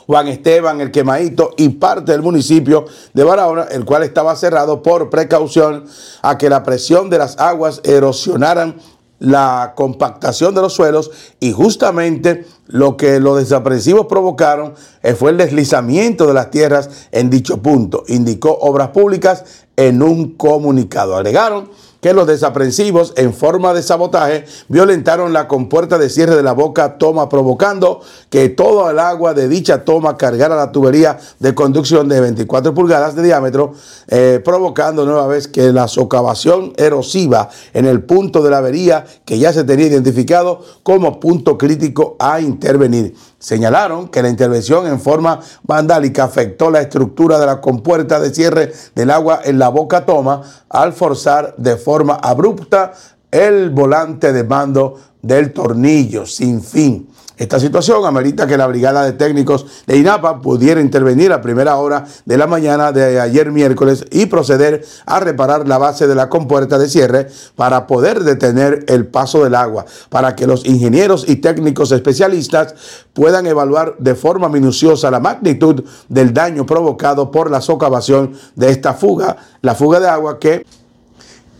Juan 0.07 0.29
Esteban, 0.29 0.79
El 0.79 0.91
Quemaito 0.91 1.51
y 1.57 1.67
parte 1.69 2.13
del 2.13 2.21
municipio 2.21 2.85
de 3.13 3.23
Barahona, 3.25 3.63
el 3.63 3.83
cual 3.83 4.03
estaba 4.03 4.35
cerrado 4.37 4.81
por 4.81 5.09
precaución 5.09 5.85
a 6.21 6.37
que 6.37 6.49
la 6.49 6.63
presión 6.63 7.09
de 7.09 7.17
las 7.17 7.37
aguas 7.39 7.81
erosionaran 7.83 8.77
la 9.19 9.73
compactación 9.75 10.53
de 10.53 10.61
los 10.61 10.73
suelos 10.73 11.11
y 11.39 11.51
justamente 11.51 12.45
lo 12.67 12.97
que 12.97 13.19
los 13.19 13.37
desaprensivos 13.37 14.07
provocaron 14.07 14.73
eh, 15.01 15.15
fue 15.15 15.31
el 15.31 15.37
deslizamiento 15.37 16.27
de 16.27 16.33
las 16.33 16.51
tierras 16.51 17.07
en 17.11 17.29
dicho 17.29 17.61
punto, 17.61 18.03
indicó 18.07 18.57
Obras 18.61 18.89
Públicas 18.89 19.43
en 19.75 20.01
un 20.01 20.35
comunicado. 20.35 21.15
Alegaron 21.15 21.69
que 22.07 22.13
los 22.13 22.25
desaprensivos 22.25 23.11
en 23.17 23.33
forma 23.33 23.73
de 23.73 23.83
sabotaje 23.83 24.45
violentaron 24.69 25.33
la 25.33 25.45
compuerta 25.49 25.97
de 25.97 26.09
cierre 26.09 26.37
de 26.37 26.41
la 26.41 26.53
boca 26.53 26.97
toma 26.97 27.27
provocando 27.27 27.99
que 28.29 28.47
todo 28.47 28.89
el 28.89 28.97
agua 28.97 29.33
de 29.33 29.49
dicha 29.49 29.83
toma 29.83 30.15
cargara 30.15 30.55
la 30.55 30.71
tubería 30.71 31.19
de 31.39 31.53
conducción 31.53 32.07
de 32.07 32.21
24 32.21 32.73
pulgadas 32.73 33.13
de 33.13 33.23
diámetro, 33.23 33.73
eh, 34.07 34.39
provocando 34.41 35.03
nueva 35.05 35.27
vez 35.27 35.49
que 35.49 35.73
la 35.73 35.89
socavación 35.89 36.71
erosiva 36.77 37.49
en 37.73 37.85
el 37.85 38.01
punto 38.03 38.41
de 38.41 38.51
la 38.51 38.59
avería 38.59 39.03
que 39.25 39.37
ya 39.37 39.51
se 39.51 39.65
tenía 39.65 39.87
identificado 39.87 40.61
como 40.83 41.19
punto 41.19 41.57
crítico 41.57 42.15
a 42.19 42.39
intervenir. 42.39 43.15
Señalaron 43.39 44.07
que 44.07 44.23
la 44.23 44.29
intervención 44.29 44.87
en 44.87 44.99
forma 44.99 45.39
vandálica 45.63 46.23
afectó 46.23 46.71
la 46.71 46.81
estructura 46.81 47.39
de 47.39 47.45
la 47.45 47.61
compuerta 47.61 48.19
de 48.19 48.33
cierre 48.33 48.73
del 48.95 49.11
agua 49.11 49.41
en 49.43 49.59
la 49.59 49.69
boca 49.69 50.05
toma 50.05 50.41
al 50.69 50.93
forzar 50.93 51.53
de 51.57 51.77
forma 51.77 52.15
abrupta 52.15 52.93
el 53.29 53.69
volante 53.69 54.33
de 54.33 54.43
mando 54.43 54.95
del 55.21 55.53
tornillo 55.53 56.25
sin 56.25 56.63
fin. 56.63 57.09
Esta 57.37 57.59
situación 57.59 58.03
amerita 58.03 58.47
que 58.47 58.57
la 58.57 58.65
brigada 58.65 59.05
de 59.05 59.13
técnicos 59.13 59.83
de 59.85 59.97
INAPA 59.97 60.41
pudiera 60.41 60.81
intervenir 60.81 61.31
a 61.31 61.39
primera 61.39 61.75
hora 61.75 62.03
de 62.25 62.35
la 62.35 62.47
mañana 62.47 62.91
de 62.91 63.21
ayer 63.21 63.51
miércoles 63.51 64.05
y 64.09 64.25
proceder 64.25 64.83
a 65.05 65.19
reparar 65.19 65.67
la 65.67 65.77
base 65.77 66.07
de 66.07 66.15
la 66.15 66.29
compuerta 66.29 66.79
de 66.79 66.89
cierre 66.89 67.27
para 67.55 67.85
poder 67.85 68.23
detener 68.23 68.85
el 68.87 69.05
paso 69.05 69.43
del 69.43 69.53
agua, 69.53 69.85
para 70.09 70.35
que 70.35 70.47
los 70.47 70.65
ingenieros 70.65 71.29
y 71.29 71.35
técnicos 71.35 71.91
especialistas 71.91 72.73
puedan 73.13 73.45
evaluar 73.45 73.95
de 73.99 74.15
forma 74.15 74.49
minuciosa 74.49 75.11
la 75.11 75.19
magnitud 75.19 75.83
del 76.09 76.33
daño 76.33 76.65
provocado 76.65 77.29
por 77.29 77.51
la 77.51 77.61
socavación 77.61 78.33
de 78.55 78.71
esta 78.71 78.95
fuga, 78.95 79.37
la 79.61 79.75
fuga 79.75 79.99
de 79.99 80.07
agua 80.07 80.39
que 80.39 80.65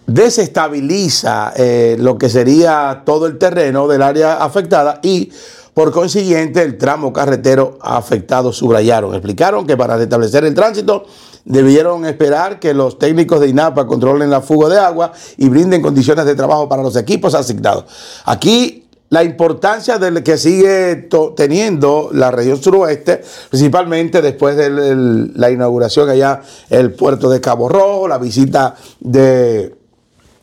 desestabiliza 0.08 1.52
eh, 1.56 1.98
lo 2.00 2.18
que 2.18 2.30
sería 2.30 3.04
todo 3.06 3.28
el 3.28 3.38
terreno 3.38 3.88
del 3.88 4.02
área 4.02 4.38
afectada 4.38 5.00
y 5.04 5.30
Por 5.78 5.92
consiguiente, 5.92 6.64
el 6.64 6.76
tramo 6.76 7.14
carretero 7.14 7.78
afectado 7.80 8.52
subrayaron. 8.52 9.14
Explicaron 9.14 9.68
que 9.68 9.78
para 9.78 9.96
restablecer 9.96 10.44
el 10.44 10.56
tránsito 10.56 11.06
debieron 11.46 12.04
esperar 12.06 12.60
que 12.60 12.74
los 12.74 12.98
técnicos 12.98 13.40
de 13.42 13.50
INAPA 13.50 13.86
controlen 13.86 14.32
la 14.32 14.42
fuga 14.42 14.70
de 14.70 14.80
agua 14.80 15.12
y 15.38 15.48
brinden 15.50 15.84
condiciones 15.84 16.26
de 16.26 16.34
trabajo 16.34 16.68
para 16.68 16.82
los 16.82 16.96
equipos 16.96 17.36
asignados. 17.36 17.86
Aquí 18.26 18.88
la 19.10 19.24
importancia 19.24 20.00
del 20.00 20.24
que 20.24 20.40
sigue 20.40 21.10
teniendo 21.36 22.10
la 22.12 22.32
región 22.32 22.60
suroeste, 22.60 23.22
principalmente 23.52 24.24
después 24.24 24.58
de 24.58 24.72
la 25.36 25.52
inauguración 25.52 26.10
allá 26.10 26.42
el 26.72 26.92
puerto 26.94 27.30
de 27.30 27.40
Cabo 27.40 27.70
Rojo, 27.70 28.08
la 28.08 28.18
visita 28.18 28.74
de 29.00 29.76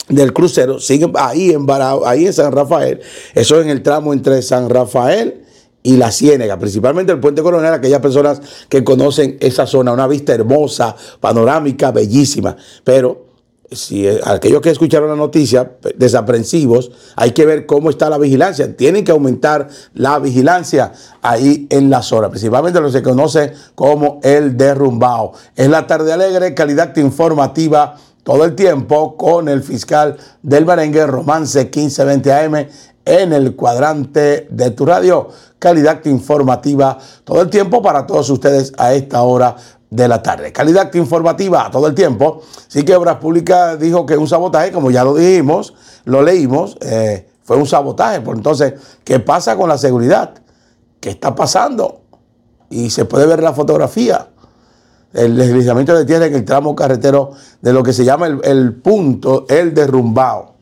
del 0.09 0.33
crucero, 0.33 0.79
sigue 0.81 1.11
ahí 1.15 1.51
en 1.51 1.67
ahí 2.05 2.27
en 2.27 2.33
San 2.33 2.53
Rafael, 2.53 3.01
eso 3.35 3.61
en 3.61 3.69
el 3.69 3.83
tramo 3.83 4.13
entre 4.13 4.43
San 4.43 4.69
Rafael 4.69 5.43
y 5.83 5.97
la 5.97 6.11
Ciénega, 6.11 6.59
principalmente 6.59 7.13
el 7.13 7.21
Puente 7.21 7.43
Coronel, 7.43 7.73
aquellas 7.73 8.01
personas 8.01 8.41
que 8.69 8.85
conocen 8.85 9.37
esa 9.41 9.67
zona, 9.67 9.93
una 9.93 10.07
vista 10.07 10.35
hermosa, 10.35 10.95
panorámica, 11.21 11.91
bellísima, 11.91 12.57
pero 12.83 13.25
si 13.75 14.07
aquellos 14.25 14.61
que 14.61 14.71
escucharon 14.71 15.09
la 15.09 15.17
noticia, 15.17 15.73
desaprensivos, 15.97 16.91
hay 17.17 17.33
que 17.33 17.45
ver 17.47 17.67
cómo 17.67 17.91
está 17.91 18.09
la 18.09 18.19
vigilancia. 18.19 18.77
Tienen 18.77 19.05
que 19.05 19.13
aumentar 19.13 19.69
la 19.95 20.19
vigilancia 20.19 20.93
ahí 21.23 21.67
en 21.71 21.91
la 21.91 22.03
zona, 22.03 22.31
principalmente 22.31 22.81
lo 22.81 22.87
que 22.87 22.93
se 22.93 23.03
conoce 23.03 23.53
como 23.75 24.21
el 24.23 24.57
derrumbado. 24.57 25.33
Es 25.57 25.69
la 25.69 25.87
tarde 25.87 26.13
alegre, 26.13 26.55
calidad 26.55 26.97
informativa 26.97 27.97
todo 28.25 28.45
el 28.45 28.57
tiempo 28.57 29.17
con 29.17 29.49
el 29.49 29.63
fiscal 29.63 30.17
del 30.43 30.67
merengue 30.67 31.07
Romance 31.07 31.61
1520 31.61 32.33
AM 32.33 32.67
en 33.05 33.33
el 33.33 33.55
cuadrante 33.55 34.49
de 34.51 34.71
tu 34.71 34.87
radio. 34.87 35.29
Calidad 35.59 36.05
informativa 36.07 36.99
todo 37.23 37.43
el 37.43 37.51
tiempo 37.51 37.83
para 37.83 38.07
todos 38.07 38.29
ustedes 38.31 38.73
a 38.79 38.95
esta 38.95 39.23
hora 39.23 39.55
de 39.91 40.09
la 40.09 40.23
tarde. 40.23 40.53
Calidad 40.53 40.93
informativa 40.95 41.69
todo 41.71 41.87
el 41.87 41.95
tiempo. 41.95 42.41
Sí 42.67 42.83
que 42.83 42.97
Obras 42.97 43.17
Públicas 43.17 43.79
dijo 43.79 44.07
que 44.07 44.17
un 44.17 44.27
sabotaje, 44.27 44.73
como 44.73 44.91
ya 44.91 45.05
lo 45.05 45.15
dijimos, 45.15 45.75
lo 46.05 46.23
leímos, 46.23 46.79
eh, 46.81 47.29
fue 47.45 47.59
un 47.59 47.67
sabotaje. 47.67 48.23
Por 48.23 48.37
entonces, 48.37 48.73
¿qué 49.05 49.21
pasa 49.21 49.55
con 49.57 49.69
la 49.69 49.77
seguridad? 49.77 50.35
¿Qué 50.99 51.11
está 51.11 51.35
pasando? 51.35 52.01
Y 52.71 52.89
se 52.89 53.05
puede 53.05 53.27
ver 53.27 53.43
la 53.43 53.53
fotografía 53.53 54.29
el 55.15 55.37
deslizamiento 55.37 55.97
de 55.97 56.05
tierra 56.05 56.27
en 56.27 56.35
el 56.35 56.45
tramo 56.45 56.75
carretero 56.75 57.31
de 57.63 57.73
lo 57.73 57.83
que 57.83 57.93
se 57.93 58.05
llama 58.05 58.27
el, 58.27 58.75
punto, 58.75 59.47
el 59.49 59.73
derrumbado, 59.73 60.55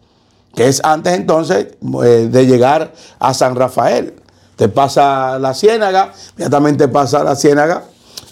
que 0.55 0.69
es 0.69 0.81
antes 0.85 1.15
entonces 1.15 1.69
eh, 2.05 2.29
de 2.31 2.47
llegar 2.47 2.93
a 3.19 3.35
San 3.35 3.57
Rafael. 3.57 4.15
Te 4.57 4.69
pasa 4.69 5.38
la 5.38 5.55
ciénaga, 5.55 6.12
inmediatamente 6.35 6.87
pasa 6.88 7.25
la 7.25 7.35
ciénaga, 7.35 7.85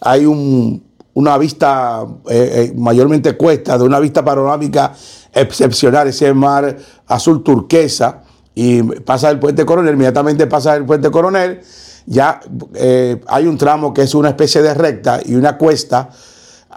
hay 0.03 0.27
una 0.27 1.39
vista 1.39 2.05
eh, 2.29 2.71
eh, 2.71 2.75
mayormente 2.77 3.37
cuesta, 3.37 3.79
de 3.79 3.85
una 3.85 3.99
vista 3.99 4.23
panorámica 4.23 4.93
excepcional, 5.33 6.09
ese 6.09 6.33
mar 6.35 6.77
azul 7.07 7.43
turquesa, 7.43 8.23
y 8.55 8.83
pasa 8.83 9.31
el 9.31 9.39
puente 9.39 9.65
coronel, 9.65 9.95
inmediatamente 9.95 10.47
pasa 10.47 10.77
el 10.77 10.85
puente 10.85 11.11
coronel 11.11 11.63
ya 12.07 12.41
eh, 12.75 13.21
hay 13.27 13.47
un 13.47 13.59
tramo 13.59 13.93
que 13.95 14.03
es 14.03 14.15
una 14.15 14.31
especie 14.31 14.63
de 14.63 14.75
recta 14.75 15.21
y 15.25 15.35
una 15.35 15.57
cuesta. 15.57 16.09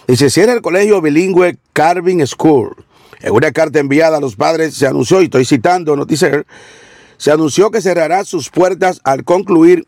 Dice, 0.08 0.30
cierra 0.30 0.54
el 0.54 0.62
colegio 0.62 1.02
bilingüe 1.02 1.58
Carving 1.74 2.26
School. 2.26 2.74
En 3.20 3.34
una 3.34 3.52
carta 3.52 3.78
enviada 3.78 4.16
a 4.16 4.20
los 4.20 4.36
padres 4.36 4.74
se 4.74 4.86
anunció, 4.86 5.20
y 5.20 5.24
estoy 5.24 5.44
citando 5.44 5.94
Noticier, 5.96 6.46
se 7.18 7.30
anunció 7.30 7.70
que 7.70 7.82
cerrará 7.82 8.24
sus 8.24 8.48
puertas 8.48 9.02
al 9.04 9.24
concluir 9.24 9.86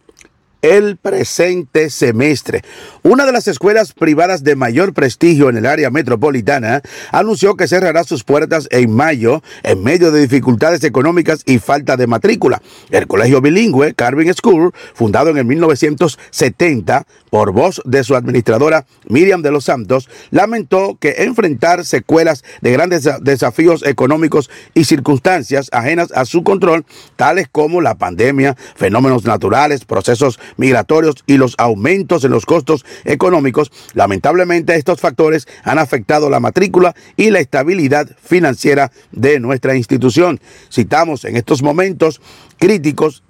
el 0.63 0.97
presente 0.97 1.91
semestre. 1.91 2.63
Una 3.03 3.27
de 3.27 3.33
las 3.33 3.49
escuelas 3.49 3.93
privadas 3.93 4.43
de 4.43 4.57
mayor 4.57 4.95
prestigio 4.95 5.49
en 5.49 5.57
el 5.57 5.67
área 5.67 5.91
metropolitana 5.91 6.83
anunció 7.13 7.57
que 7.57 7.69
cerrará 7.69 8.05
sus 8.05 8.25
puertas 8.25 8.67
en 8.71 8.93
mayo 8.93 9.43
en 9.63 9.83
medio 9.83 10.11
de 10.11 10.21
dificultades 10.21 10.83
económicas 10.85 11.43
y 11.47 11.59
falta 11.59 11.97
de 11.97 12.07
matrícula. 12.07 12.63
El 12.91 13.07
colegio 13.07 13.41
bilingüe 13.41 13.95
Carving 13.95 14.33
School, 14.35 14.73
fundado 14.95 15.31
en 15.31 15.39
el 15.39 15.45
1970 15.45 17.07
por 17.31 17.53
voz 17.53 17.83
de 17.85 18.03
su 18.03 18.17
administradora 18.17 18.87
Miriam 19.09 19.43
de 19.43 19.51
los 19.51 19.65
Santos, 19.65 20.09
lamentó 20.31 20.97
que 20.99 21.17
enfrentar 21.19 21.85
secuelas 21.85 22.45
de 22.61 22.73
grandes 22.73 23.09
desafíos 23.21 23.85
económicos 23.85 24.51
y 24.75 24.85
circunstancias 24.85 25.69
ajenas 25.73 26.13
a 26.13 26.25
su 26.25 26.43
control, 26.43 26.85
tales 27.17 27.49
como 27.51 27.81
la 27.81 27.97
pandemia, 27.97 28.57
fenómenos 28.75 29.25
naturales, 29.25 29.85
procesos 29.85 30.39
migratorios 30.57 31.17
y 31.27 31.37
los 31.37 31.55
aumentos 31.59 32.25
en 32.25 32.31
los 32.31 32.47
costos 32.47 32.85
económicos, 33.05 33.73
lamentablemente 33.95 34.75
estos 34.75 35.01
factores 35.01 35.47
han 35.65 35.79
afectado 35.79 36.31
la 36.31 36.41
matrícula 36.41 36.95
y 37.17 37.31
la 37.31 37.41
estabilidad 37.41 38.09
financiera 38.23 38.93
de 39.13 39.41
nuestra 39.41 39.77
institución. 39.77 40.41
Citamos 40.73 41.25
en 41.25 41.37
estos 41.37 41.63
momentos 41.63 42.21
críticos 42.59 43.23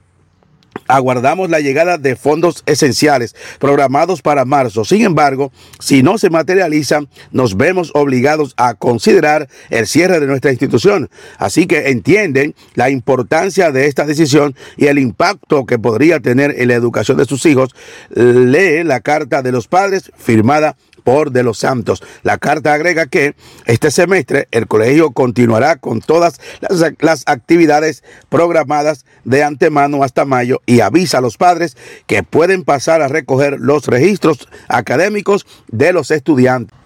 aguardamos 0.88 1.50
la 1.50 1.60
llegada 1.60 1.98
de 1.98 2.16
fondos 2.16 2.62
esenciales 2.66 3.34
programados 3.58 4.22
para 4.22 4.44
marzo. 4.44 4.84
Sin 4.84 5.02
embargo, 5.02 5.52
si 5.78 6.02
no 6.02 6.18
se 6.18 6.30
materializan, 6.30 7.08
nos 7.30 7.56
vemos 7.56 7.90
obligados 7.94 8.54
a 8.56 8.74
considerar 8.74 9.48
el 9.70 9.86
cierre 9.86 10.20
de 10.20 10.26
nuestra 10.26 10.50
institución. 10.50 11.10
Así 11.38 11.66
que 11.66 11.90
entienden 11.90 12.54
la 12.74 12.90
importancia 12.90 13.72
de 13.72 13.86
esta 13.86 14.04
decisión 14.04 14.54
y 14.76 14.86
el 14.86 14.98
impacto 14.98 15.66
que 15.66 15.78
podría 15.78 16.20
tener 16.20 16.54
en 16.58 16.68
la 16.68 16.74
educación 16.74 17.18
de 17.18 17.24
sus 17.24 17.44
hijos. 17.46 17.74
Lee 18.14 18.84
la 18.84 19.00
carta 19.00 19.42
de 19.42 19.52
los 19.52 19.68
padres 19.68 20.10
firmada 20.16 20.76
por 21.06 21.30
de 21.30 21.44
los 21.44 21.58
Santos. 21.58 22.02
La 22.24 22.36
carta 22.36 22.74
agrega 22.74 23.06
que 23.06 23.36
este 23.64 23.92
semestre 23.92 24.48
el 24.50 24.66
colegio 24.66 25.12
continuará 25.12 25.76
con 25.76 26.00
todas 26.00 26.40
las, 26.58 26.94
las, 26.98 27.22
actividades 27.26 28.02
programadas 28.28 29.06
de 29.22 29.44
antemano 29.44 30.02
hasta 30.02 30.24
mayo 30.24 30.62
y 30.66 30.80
avisa 30.80 31.18
a 31.18 31.20
los 31.20 31.36
padres 31.36 31.76
que 32.08 32.24
pueden 32.24 32.64
pasar 32.64 33.02
a 33.02 33.08
recoger 33.08 33.60
los 33.60 33.86
registros 33.86 34.48
académicos 34.66 35.46
de 35.68 35.92
los 35.92 36.10
estudiantes. 36.10 36.76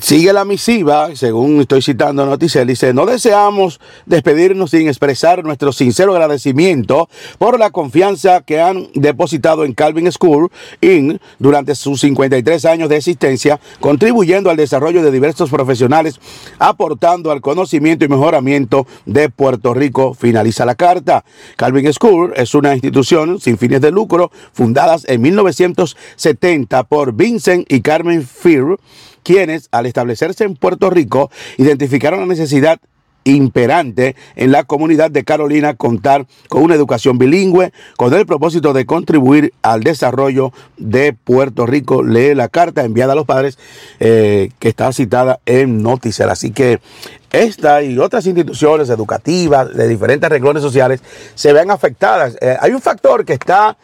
Sigue 0.00 0.32
la 0.32 0.44
misiva, 0.44 1.14
según 1.14 1.60
estoy 1.60 1.80
citando 1.80 2.26
noticias, 2.26 2.66
dice, 2.66 2.92
no 2.92 3.06
deseamos 3.06 3.80
despedirnos 4.06 4.72
sin 4.72 4.88
expresar 4.88 5.44
nuestro 5.44 5.72
sincero 5.72 6.12
agradecimiento 6.12 7.08
por 7.38 7.60
la 7.60 7.70
confianza 7.70 8.42
que 8.42 8.60
han 8.60 8.88
depositado 8.94 9.64
en 9.64 9.72
Calvin 9.72 10.10
School 10.10 10.50
Inc. 10.80 11.20
durante 11.38 11.76
sus 11.76 12.00
53 12.00 12.64
años 12.64 12.88
de 12.88 12.96
existencia, 12.96 13.60
contribuyendo 13.78 14.50
al 14.50 14.56
desarrollo 14.56 15.00
de 15.00 15.12
diversos 15.12 15.48
profesionales, 15.48 16.18
aportando 16.58 17.30
al 17.30 17.40
conocimiento 17.40 18.04
y 18.04 18.08
mejoramiento 18.08 18.88
de 19.06 19.28
Puerto 19.30 19.74
Rico. 19.74 20.12
Finaliza 20.12 20.66
la 20.66 20.74
carta. 20.74 21.24
Calvin 21.56 21.92
School 21.92 22.32
es 22.34 22.54
una 22.56 22.72
institución 22.72 23.40
sin 23.40 23.58
fines 23.58 23.80
de 23.80 23.92
lucro 23.92 24.32
fundada 24.52 24.96
en 25.06 25.22
1970 25.22 26.82
por 26.84 27.12
Vincent 27.12 27.72
y 27.72 27.80
Carmen 27.80 28.26
Fear 28.26 28.76
quienes, 29.24 29.68
al 29.72 29.86
establecerse 29.86 30.44
en 30.44 30.54
Puerto 30.54 30.90
Rico, 30.90 31.30
identificaron 31.58 32.20
la 32.20 32.26
necesidad 32.26 32.78
imperante 33.24 34.14
en 34.36 34.52
la 34.52 34.64
comunidad 34.64 35.10
de 35.10 35.24
Carolina 35.24 35.74
contar 35.74 36.26
con 36.48 36.62
una 36.62 36.74
educación 36.74 37.18
bilingüe 37.18 37.72
con 37.96 38.12
el 38.12 38.26
propósito 38.26 38.72
de 38.72 38.86
contribuir 38.86 39.54
al 39.62 39.82
desarrollo 39.82 40.52
de 40.76 41.12
Puerto 41.12 41.66
Rico. 41.66 42.02
Lee 42.02 42.34
la 42.34 42.48
carta 42.48 42.84
enviada 42.84 43.14
a 43.14 43.16
los 43.16 43.24
padres 43.24 43.58
eh, 43.98 44.50
que 44.58 44.68
está 44.68 44.92
citada 44.92 45.40
en 45.46 45.82
Noticel. 45.82 46.28
Así 46.28 46.52
que 46.52 46.80
esta 47.32 47.82
y 47.82 47.98
otras 47.98 48.26
instituciones 48.26 48.90
educativas 48.90 49.74
de 49.74 49.88
diferentes 49.88 50.28
renglones 50.28 50.62
sociales 50.62 51.02
se 51.34 51.52
ven 51.52 51.70
afectadas. 51.70 52.36
Eh, 52.40 52.56
hay 52.60 52.72
un 52.72 52.80
factor 52.80 53.24
que 53.24 53.32
está 53.32 53.76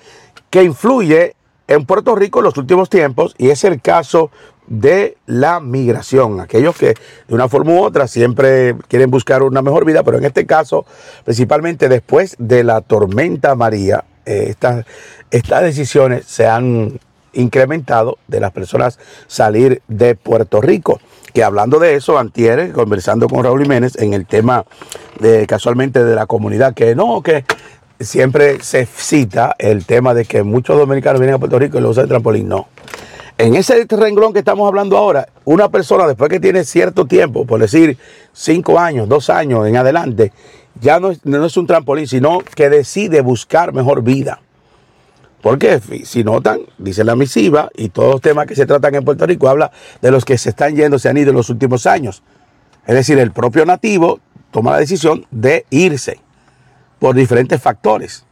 que 0.50 0.62
influye 0.62 1.34
en 1.66 1.86
Puerto 1.86 2.14
Rico 2.14 2.40
en 2.40 2.44
los 2.44 2.56
últimos 2.56 2.90
tiempos 2.90 3.34
y 3.38 3.50
es 3.50 3.64
el 3.64 3.80
caso 3.80 4.30
de 4.70 5.18
la 5.26 5.60
migración. 5.60 6.40
Aquellos 6.40 6.76
que 6.76 6.94
de 7.28 7.34
una 7.34 7.48
forma 7.48 7.72
u 7.72 7.82
otra 7.82 8.08
siempre 8.08 8.76
quieren 8.88 9.10
buscar 9.10 9.42
una 9.42 9.60
mejor 9.60 9.84
vida, 9.84 10.02
pero 10.02 10.16
en 10.16 10.24
este 10.24 10.46
caso, 10.46 10.86
principalmente 11.24 11.90
después 11.90 12.36
de 12.38 12.64
la 12.64 12.80
tormenta 12.80 13.54
María, 13.54 14.04
eh, 14.24 14.46
estas, 14.48 14.86
estas 15.30 15.62
decisiones 15.62 16.24
se 16.24 16.46
han 16.46 16.98
incrementado 17.32 18.18
de 18.28 18.40
las 18.40 18.52
personas 18.52 18.98
salir 19.26 19.82
de 19.88 20.14
Puerto 20.14 20.60
Rico. 20.60 21.00
Que 21.34 21.44
hablando 21.44 21.78
de 21.78 21.94
eso, 21.94 22.18
Antier, 22.18 22.72
conversando 22.72 23.28
con 23.28 23.44
Raúl 23.44 23.62
Jiménez 23.62 23.96
en 23.96 24.14
el 24.14 24.26
tema 24.26 24.64
de 25.20 25.46
casualmente 25.46 26.02
de 26.04 26.14
la 26.14 26.26
comunidad, 26.26 26.74
que 26.74 26.94
no, 26.94 27.22
que 27.22 27.44
siempre 28.00 28.62
se 28.62 28.86
cita 28.86 29.54
el 29.58 29.84
tema 29.84 30.14
de 30.14 30.24
que 30.24 30.42
muchos 30.42 30.76
dominicanos 30.76 31.20
vienen 31.20 31.36
a 31.36 31.38
Puerto 31.38 31.58
Rico 31.58 31.78
y 31.78 31.80
lo 31.80 31.90
usan 31.90 32.04
de 32.04 32.08
trampolín. 32.08 32.48
No. 32.48 32.68
En 33.40 33.56
ese 33.56 33.86
renglón 33.88 34.34
que 34.34 34.40
estamos 34.40 34.68
hablando 34.68 34.98
ahora, 34.98 35.26
una 35.46 35.70
persona 35.70 36.06
después 36.06 36.28
que 36.28 36.38
tiene 36.38 36.62
cierto 36.62 37.06
tiempo, 37.06 37.46
por 37.46 37.58
decir 37.58 37.96
cinco 38.34 38.78
años, 38.78 39.08
dos 39.08 39.30
años 39.30 39.66
en 39.66 39.78
adelante, 39.78 40.30
ya 40.78 41.00
no 41.00 41.10
es, 41.10 41.56
un 41.56 41.66
trampolín, 41.66 42.06
sino 42.06 42.40
que 42.40 42.68
decide 42.68 43.22
buscar 43.22 43.72
mejor 43.72 44.02
vida. 44.02 44.42
Porque 45.40 45.80
si 46.04 46.22
notan, 46.22 46.60
dice 46.76 47.02
la 47.02 47.16
misiva, 47.16 47.70
y 47.74 47.88
todos 47.88 48.12
los 48.12 48.20
temas 48.20 48.44
que 48.44 48.54
se 48.54 48.66
tratan 48.66 48.96
en 48.96 49.06
Puerto 49.06 49.24
Rico 49.24 49.48
habla 49.48 49.72
de 50.02 50.10
los 50.10 50.26
que 50.26 50.36
se 50.36 50.50
están 50.50 50.76
yendo, 50.76 50.98
se 50.98 51.08
han 51.08 51.16
ido 51.16 51.30
en 51.30 51.36
los 51.36 51.48
últimos 51.48 51.86
años. 51.86 52.22
Es 52.86 52.94
decir, 52.94 53.18
el 53.18 53.32
propio 53.32 53.64
nativo 53.64 54.20
toma 54.50 54.72
la 54.72 54.80
decisión 54.80 55.24
de 55.30 55.64
irse 55.70 56.20
por 56.98 57.14
diferentes 57.14 57.58
factores, 57.62 58.26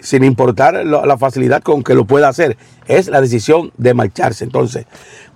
sin 0.00 0.24
importar 0.24 0.84
la 0.84 1.18
facilidad 1.18 1.62
con 1.62 1.82
que 1.82 1.94
lo 1.94 2.04
pueda 2.04 2.28
hacer. 2.28 2.56
Es 2.86 3.08
la 3.08 3.20
decisión 3.20 3.72
de 3.76 3.94
marcharse. 3.94 4.44
Entonces, 4.44 4.86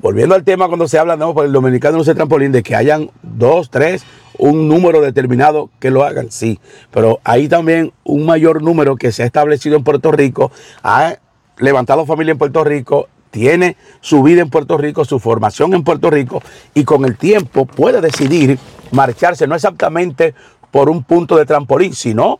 volviendo 0.00 0.34
al 0.34 0.44
tema 0.44 0.68
cuando 0.68 0.88
se 0.88 0.98
habla, 0.98 1.16
no, 1.16 1.34
por 1.34 1.44
el 1.46 1.52
dominicano 1.52 1.98
no 1.98 2.04
se 2.04 2.14
trampolín, 2.14 2.52
de 2.52 2.62
que 2.62 2.74
hayan 2.74 3.10
dos, 3.22 3.70
tres, 3.70 4.04
un 4.38 4.68
número 4.68 5.00
determinado 5.00 5.70
que 5.78 5.90
lo 5.90 6.04
hagan, 6.04 6.30
sí. 6.30 6.58
Pero 6.90 7.20
hay 7.24 7.48
también 7.48 7.92
un 8.04 8.26
mayor 8.26 8.62
número 8.62 8.96
que 8.96 9.12
se 9.12 9.22
ha 9.22 9.26
establecido 9.26 9.76
en 9.76 9.84
Puerto 9.84 10.10
Rico, 10.12 10.50
ha 10.82 11.16
levantado 11.58 12.06
familia 12.06 12.32
en 12.32 12.38
Puerto 12.38 12.64
Rico, 12.64 13.08
tiene 13.30 13.76
su 14.00 14.22
vida 14.22 14.42
en 14.42 14.50
Puerto 14.50 14.78
Rico, 14.78 15.04
su 15.04 15.18
formación 15.18 15.74
en 15.74 15.82
Puerto 15.82 16.08
Rico 16.08 16.40
y 16.72 16.84
con 16.84 17.04
el 17.04 17.16
tiempo 17.16 17.66
puede 17.66 18.00
decidir 18.00 18.58
marcharse, 18.92 19.48
no 19.48 19.56
exactamente 19.56 20.34
por 20.70 20.88
un 20.88 21.02
punto 21.02 21.36
de 21.36 21.44
trampolín, 21.44 21.94
sino 21.94 22.38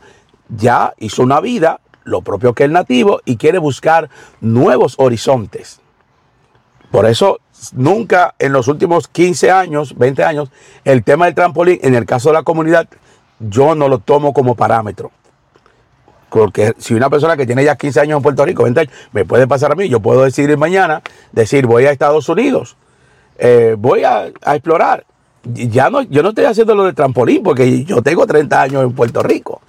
ya 0.48 0.94
hizo 0.98 1.22
una 1.22 1.40
vida, 1.40 1.80
lo 2.04 2.22
propio 2.22 2.54
que 2.54 2.64
el 2.64 2.72
nativo, 2.72 3.20
y 3.24 3.36
quiere 3.36 3.58
buscar 3.58 4.10
nuevos 4.40 4.94
horizontes. 4.98 5.80
Por 6.90 7.06
eso 7.06 7.40
nunca 7.72 8.34
en 8.38 8.52
los 8.52 8.68
últimos 8.68 9.08
15 9.08 9.50
años, 9.50 9.96
20 9.96 10.24
años, 10.24 10.50
el 10.84 11.02
tema 11.02 11.24
del 11.26 11.34
trampolín, 11.34 11.78
en 11.82 11.94
el 11.94 12.06
caso 12.06 12.28
de 12.28 12.34
la 12.34 12.42
comunidad, 12.42 12.88
yo 13.40 13.74
no 13.74 13.88
lo 13.88 13.98
tomo 13.98 14.32
como 14.32 14.54
parámetro. 14.54 15.10
Porque 16.30 16.74
si 16.78 16.94
una 16.94 17.10
persona 17.10 17.36
que 17.36 17.46
tiene 17.46 17.64
ya 17.64 17.76
15 17.76 18.00
años 18.00 18.16
en 18.16 18.22
Puerto 18.22 18.44
Rico, 18.44 18.64
20 18.64 18.80
años, 18.80 18.92
me 19.12 19.24
puede 19.24 19.46
pasar 19.46 19.72
a 19.72 19.74
mí, 19.76 19.88
yo 19.88 20.00
puedo 20.00 20.24
decidir 20.24 20.56
mañana, 20.58 21.02
decir 21.32 21.66
voy 21.66 21.86
a 21.86 21.92
Estados 21.92 22.28
Unidos, 22.28 22.76
eh, 23.38 23.76
voy 23.78 24.04
a, 24.04 24.30
a, 24.42 24.54
explorar. 24.54 25.04
Ya 25.44 25.90
no, 25.90 26.02
yo 26.02 26.22
no 26.22 26.30
estoy 26.30 26.46
haciendo 26.46 26.74
lo 26.74 26.84
de 26.84 26.92
trampolín 26.92 27.42
porque 27.42 27.84
yo 27.84 28.02
tengo 28.02 28.26
30 28.26 28.62
años 28.62 28.82
en 28.82 28.92
Puerto 28.92 29.22
Rico. 29.22 29.60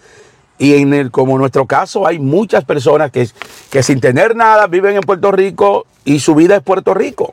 Y 0.57 0.75
en 0.75 0.93
el, 0.93 1.11
como 1.11 1.33
en 1.33 1.39
nuestro 1.39 1.65
caso 1.65 2.07
hay 2.07 2.19
muchas 2.19 2.63
personas 2.63 3.11
que, 3.11 3.27
que 3.69 3.83
sin 3.83 3.99
tener 3.99 4.35
nada 4.35 4.67
viven 4.67 4.95
en 4.95 5.01
Puerto 5.01 5.31
Rico 5.31 5.85
y 6.05 6.19
su 6.19 6.35
vida 6.35 6.55
es 6.55 6.63
Puerto 6.63 6.93
Rico. 6.93 7.31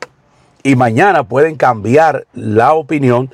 Y 0.63 0.75
mañana 0.75 1.23
pueden 1.23 1.55
cambiar 1.55 2.25
la 2.33 2.73
opinión, 2.73 3.29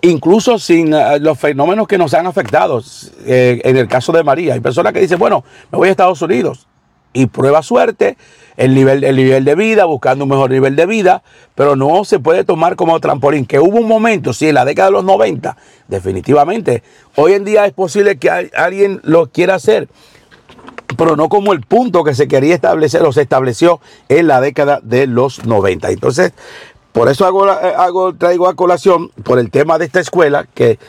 incluso 0.00 0.58
sin 0.58 0.94
uh, 0.94 1.18
los 1.20 1.38
fenómenos 1.38 1.86
que 1.88 1.98
nos 1.98 2.14
han 2.14 2.26
afectado. 2.26 2.82
Eh, 3.26 3.60
en 3.64 3.76
el 3.76 3.88
caso 3.88 4.12
de 4.12 4.22
María, 4.22 4.54
hay 4.54 4.60
personas 4.60 4.92
que 4.92 5.00
dicen, 5.00 5.18
bueno, 5.18 5.44
me 5.70 5.78
voy 5.78 5.88
a 5.88 5.90
Estados 5.90 6.22
Unidos 6.22 6.66
y 7.12 7.26
prueba 7.26 7.62
suerte 7.62 8.16
el 8.58 8.74
nivel, 8.74 9.04
el 9.04 9.14
nivel 9.14 9.44
de 9.44 9.54
vida, 9.54 9.84
buscando 9.84 10.24
un 10.24 10.30
mejor 10.30 10.50
nivel 10.50 10.74
de 10.74 10.84
vida, 10.84 11.22
pero 11.54 11.76
no 11.76 12.04
se 12.04 12.18
puede 12.18 12.42
tomar 12.42 12.74
como 12.74 12.98
trampolín. 12.98 13.46
Que 13.46 13.60
hubo 13.60 13.78
un 13.78 13.86
momento, 13.86 14.32
sí, 14.32 14.48
en 14.48 14.56
la 14.56 14.64
década 14.64 14.88
de 14.88 14.92
los 14.94 15.04
90, 15.04 15.56
definitivamente. 15.86 16.82
Hoy 17.14 17.34
en 17.34 17.44
día 17.44 17.66
es 17.66 17.72
posible 17.72 18.18
que 18.18 18.28
alguien 18.28 19.00
lo 19.04 19.28
quiera 19.28 19.54
hacer, 19.54 19.88
pero 20.96 21.14
no 21.14 21.28
como 21.28 21.52
el 21.52 21.60
punto 21.62 22.02
que 22.02 22.14
se 22.14 22.26
quería 22.26 22.56
establecer 22.56 23.02
o 23.02 23.12
se 23.12 23.22
estableció 23.22 23.80
en 24.08 24.26
la 24.26 24.40
década 24.40 24.80
de 24.82 25.06
los 25.06 25.46
90. 25.46 25.90
Entonces, 25.90 26.32
por 26.90 27.08
eso 27.08 27.26
hago, 27.26 27.44
hago, 27.44 28.14
traigo 28.16 28.48
a 28.48 28.56
colación 28.56 29.10
por 29.22 29.38
el 29.38 29.52
tema 29.52 29.78
de 29.78 29.84
esta 29.84 30.00
escuela 30.00 30.48
que 30.52 30.80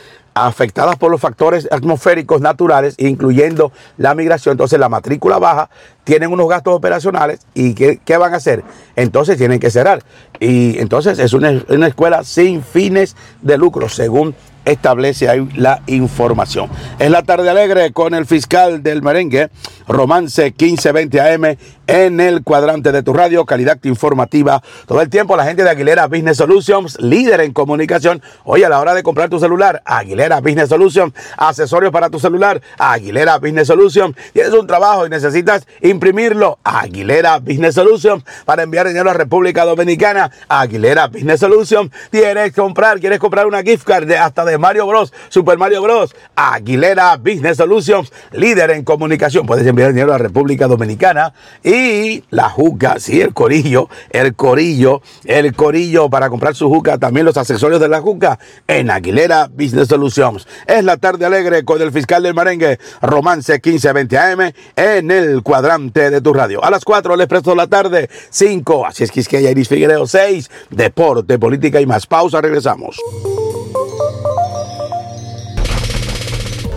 afectadas 0.47 0.95
por 0.97 1.11
los 1.11 1.21
factores 1.21 1.67
atmosféricos 1.71 2.41
naturales, 2.41 2.95
incluyendo 2.97 3.71
la 3.97 4.15
migración. 4.15 4.53
Entonces, 4.53 4.79
la 4.79 4.89
matrícula 4.89 5.39
baja, 5.39 5.69
tienen 6.03 6.31
unos 6.31 6.49
gastos 6.49 6.73
operacionales 6.73 7.41
y 7.53 7.73
¿qué, 7.73 7.99
qué 8.03 8.17
van 8.17 8.33
a 8.33 8.37
hacer? 8.37 8.63
Entonces, 8.95 9.37
tienen 9.37 9.59
que 9.59 9.69
cerrar. 9.69 10.03
Y 10.39 10.79
entonces 10.79 11.19
es 11.19 11.33
una, 11.33 11.63
una 11.69 11.87
escuela 11.87 12.23
sin 12.23 12.63
fines 12.63 13.15
de 13.41 13.57
lucro, 13.57 13.89
según 13.89 14.35
establece 14.65 15.29
ahí 15.29 15.47
la 15.55 15.81
información. 15.87 16.69
Es 16.99 17.09
la 17.09 17.23
tarde 17.23 17.49
alegre 17.49 17.91
con 17.91 18.13
el 18.13 18.25
fiscal 18.25 18.83
del 18.83 19.01
merengue, 19.01 19.49
Romance 19.89 20.53
1520 20.55 21.19
AM 21.19 21.57
en 21.87 22.19
el 22.19 22.43
cuadrante 22.43 22.91
de 22.91 23.01
tu 23.01 23.11
radio, 23.11 23.43
calidad 23.45 23.79
informativa. 23.81 24.61
Todo 24.85 25.01
el 25.01 25.09
tiempo 25.09 25.35
la 25.35 25.45
gente 25.45 25.63
de 25.63 25.71
Aguilera 25.71 26.05
Business 26.05 26.37
Solutions, 26.37 26.99
líder 27.01 27.41
en 27.41 27.51
comunicación. 27.51 28.21
Hoy 28.43 28.61
a 28.61 28.69
la 28.69 28.79
hora 28.79 28.93
de 28.93 29.01
comprar 29.01 29.29
tu 29.29 29.39
celular, 29.39 29.81
Aguilera 29.85 30.39
Business 30.41 30.69
Solutions, 30.69 31.11
accesorios 31.35 31.91
para 31.91 32.11
tu 32.11 32.19
celular, 32.19 32.61
Aguilera 32.77 33.39
Business 33.39 33.65
Solutions. 33.65 34.15
Tienes 34.31 34.53
un 34.53 34.67
trabajo 34.67 35.07
y 35.07 35.09
necesitas 35.09 35.65
imprimirlo, 35.81 36.59
Aguilera 36.63 37.39
Business 37.39 37.73
Solutions. 37.73 38.23
Para 38.45 38.61
enviar 38.61 38.87
dinero 38.87 39.09
a 39.09 39.13
República 39.13 39.65
Dominicana, 39.65 40.29
Aguilera 40.47 41.07
Business 41.07 41.39
Solutions. 41.39 41.89
Tienes 42.11 42.53
comprar, 42.53 42.99
quieres 42.99 43.17
comprar 43.17 43.47
una 43.47 43.63
gift 43.63 43.87
card 43.87 44.05
de 44.05 44.19
hasta 44.19 44.45
de 44.45 44.59
Mario 44.59 44.85
Bros, 44.85 45.11
Super 45.29 45.57
Mario 45.57 45.81
Bros, 45.81 46.15
Aguilera 46.35 47.17
Business 47.17 47.57
Solutions, 47.57 48.13
líder 48.33 48.69
en 48.69 48.83
comunicación. 48.83 49.47
Puedes 49.47 49.65
enviar 49.65 49.78
dinero 49.87 50.13
a 50.13 50.17
República 50.17 50.67
Dominicana 50.67 51.33
y 51.63 52.23
la 52.29 52.49
juca, 52.49 52.99
sí, 52.99 53.21
el 53.21 53.33
corillo, 53.33 53.89
el 54.09 54.35
corillo, 54.35 55.01
el 55.25 55.55
corillo 55.55 56.09
para 56.09 56.29
comprar 56.29 56.55
su 56.55 56.69
juca, 56.69 56.97
también 56.97 57.25
los 57.25 57.37
accesorios 57.37 57.79
de 57.79 57.87
la 57.87 58.01
juca 58.01 58.39
en 58.67 58.91
Aguilera 58.91 59.47
Business 59.47 59.87
Solutions. 59.87 60.47
Es 60.67 60.83
la 60.83 60.97
tarde 60.97 61.25
alegre 61.25 61.63
con 61.63 61.81
el 61.81 61.91
fiscal 61.91 62.23
del 62.23 62.33
merengue, 62.33 62.79
Romance 63.01 63.53
1520 63.53 64.17
AM 64.17 64.51
en 64.75 65.11
el 65.11 65.41
cuadrante 65.43 66.09
de 66.09 66.21
tu 66.21 66.33
radio. 66.33 66.63
A 66.63 66.69
las 66.69 66.85
4 66.85 67.15
les 67.15 67.27
presto 67.27 67.55
la 67.55 67.67
tarde, 67.67 68.09
5, 68.29 68.85
así 68.85 69.03
es 69.03 69.11
que 69.11 69.19
es 69.21 69.27
que 69.27 69.41
Iris 69.41 69.67
Figueiredo, 69.67 70.05
6, 70.05 70.49
deporte, 70.69 71.39
política 71.39 71.79
y 71.81 71.85
más. 71.85 72.05
Pausa, 72.05 72.41
regresamos. 72.41 72.97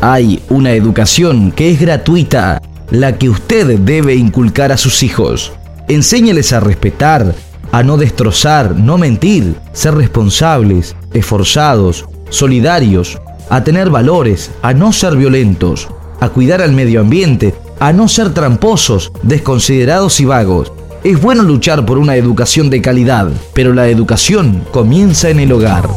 Hay 0.00 0.42
una 0.48 0.72
educación 0.72 1.52
que 1.52 1.70
es 1.70 1.80
gratuita, 1.80 2.60
la 2.92 3.16
que 3.16 3.30
usted 3.30 3.78
debe 3.78 4.14
inculcar 4.14 4.70
a 4.70 4.76
sus 4.76 5.02
hijos. 5.02 5.52
Enséñeles 5.88 6.52
a 6.52 6.60
respetar, 6.60 7.34
a 7.72 7.82
no 7.82 7.96
destrozar, 7.96 8.76
no 8.76 8.98
mentir, 8.98 9.54
ser 9.72 9.94
responsables, 9.94 10.94
esforzados, 11.14 12.04
solidarios, 12.28 13.18
a 13.48 13.64
tener 13.64 13.88
valores, 13.88 14.50
a 14.60 14.74
no 14.74 14.92
ser 14.92 15.16
violentos, 15.16 15.88
a 16.20 16.28
cuidar 16.28 16.60
al 16.60 16.72
medio 16.72 17.00
ambiente, 17.00 17.54
a 17.80 17.94
no 17.94 18.08
ser 18.08 18.34
tramposos, 18.34 19.10
desconsiderados 19.22 20.20
y 20.20 20.26
vagos. 20.26 20.70
Es 21.02 21.20
bueno 21.20 21.42
luchar 21.44 21.86
por 21.86 21.96
una 21.96 22.16
educación 22.16 22.68
de 22.68 22.82
calidad, 22.82 23.30
pero 23.54 23.72
la 23.72 23.88
educación 23.88 24.64
comienza 24.70 25.30
en 25.30 25.40
el 25.40 25.50
hogar. 25.52 25.88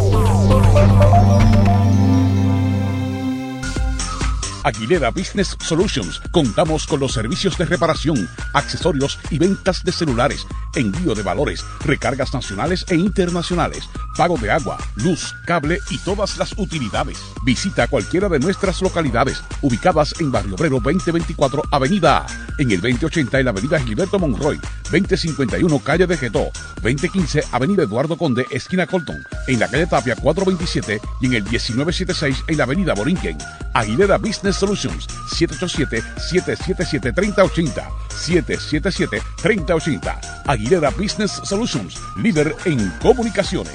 Aguilera 4.65 5.11
Business 5.11 5.55
Solutions. 5.61 6.19
Contamos 6.31 6.87
con 6.87 6.99
los 6.99 7.13
servicios 7.13 7.55
de 7.57 7.65
reparación, 7.65 8.27
accesorios 8.53 9.19
y 9.29 9.37
ventas 9.37 9.83
de 9.83 9.91
celulares 9.91 10.47
envío 10.75 11.15
de 11.15 11.23
valores, 11.23 11.65
recargas 11.83 12.33
nacionales 12.33 12.85
e 12.89 12.95
internacionales, 12.95 13.89
pago 14.17 14.37
de 14.37 14.51
agua, 14.51 14.77
luz, 14.95 15.33
cable 15.45 15.79
y 15.89 15.97
todas 15.99 16.37
las 16.37 16.53
utilidades. 16.57 17.19
Visita 17.43 17.87
cualquiera 17.87 18.29
de 18.29 18.39
nuestras 18.39 18.81
localidades 18.81 19.43
ubicadas 19.61 20.13
en 20.19 20.31
Barrio 20.31 20.55
Obrero 20.55 20.79
2024 20.79 21.63
Avenida 21.71 22.19
A, 22.19 22.25
en 22.57 22.71
el 22.71 22.81
2080 22.81 23.39
en 23.39 23.45
la 23.45 23.51
Avenida 23.51 23.79
Gilberto 23.79 24.19
Monroy, 24.19 24.59
2051 24.91 25.79
Calle 25.79 26.07
de 26.07 26.17
Getó, 26.17 26.51
2015 26.81 27.43
Avenida 27.51 27.83
Eduardo 27.83 28.17
Conde, 28.17 28.45
esquina 28.51 28.87
Colton, 28.87 29.17
en 29.47 29.59
la 29.59 29.67
calle 29.67 29.87
Tapia 29.87 30.15
427 30.15 31.01
y 31.21 31.25
en 31.25 31.33
el 31.33 31.43
1976 31.43 32.43
en 32.47 32.57
la 32.57 32.63
Avenida 32.63 32.93
Borinquen. 32.93 33.37
Aguilera 33.73 34.17
Business 34.17 34.54
Solutions 34.55 35.07
787-777-3080 35.07 38.05
777-3080 38.15 40.43
Aguilera 40.47 40.89
Business 40.91 41.41
Solutions, 41.43 41.95
líder 42.17 42.55
en 42.65 42.89
comunicaciones. 43.01 43.73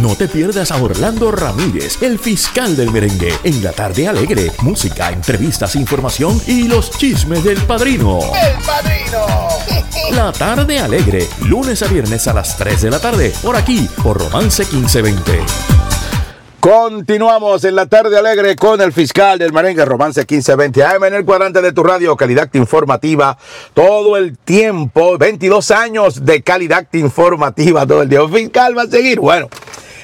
No 0.00 0.14
te 0.14 0.28
pierdas 0.28 0.70
a 0.72 0.82
Orlando 0.82 1.32
Ramírez, 1.32 2.02
el 2.02 2.18
fiscal 2.18 2.76
del 2.76 2.90
merengue, 2.90 3.32
en 3.44 3.64
la 3.64 3.72
tarde 3.72 4.06
alegre. 4.06 4.52
Música, 4.60 5.10
entrevistas, 5.10 5.74
información 5.74 6.38
y 6.46 6.68
los 6.68 6.90
chismes 6.90 7.42
del 7.42 7.56
padrino. 7.62 8.18
¡El 8.34 8.62
padrino! 8.62 9.26
La 10.12 10.32
tarde 10.32 10.80
alegre, 10.80 11.26
lunes 11.46 11.82
a 11.82 11.86
viernes 11.86 12.28
a 12.28 12.34
las 12.34 12.58
3 12.58 12.82
de 12.82 12.90
la 12.90 12.98
tarde, 12.98 13.32
por 13.42 13.56
aquí, 13.56 13.88
por 14.02 14.18
Romance 14.18 14.64
1520. 14.64 15.85
Continuamos 16.66 17.62
en 17.62 17.76
la 17.76 17.86
tarde 17.86 18.18
alegre 18.18 18.56
con 18.56 18.80
el 18.80 18.92
fiscal 18.92 19.38
del 19.38 19.52
merengue 19.52 19.84
Romance 19.84 20.22
1520 20.22 20.82
AM 20.82 21.04
en 21.04 21.14
el 21.14 21.24
cuadrante 21.24 21.62
de 21.62 21.70
tu 21.70 21.84
radio, 21.84 22.16
calidad 22.16 22.52
informativa 22.54 23.38
todo 23.72 24.16
el 24.16 24.36
tiempo, 24.36 25.16
22 25.16 25.70
años 25.70 26.24
de 26.24 26.42
calidad 26.42 26.88
informativa 26.94 27.86
todo 27.86 28.02
el 28.02 28.08
día. 28.08 28.26
fiscal 28.26 28.76
va 28.76 28.82
a 28.82 28.86
seguir, 28.88 29.20
bueno. 29.20 29.48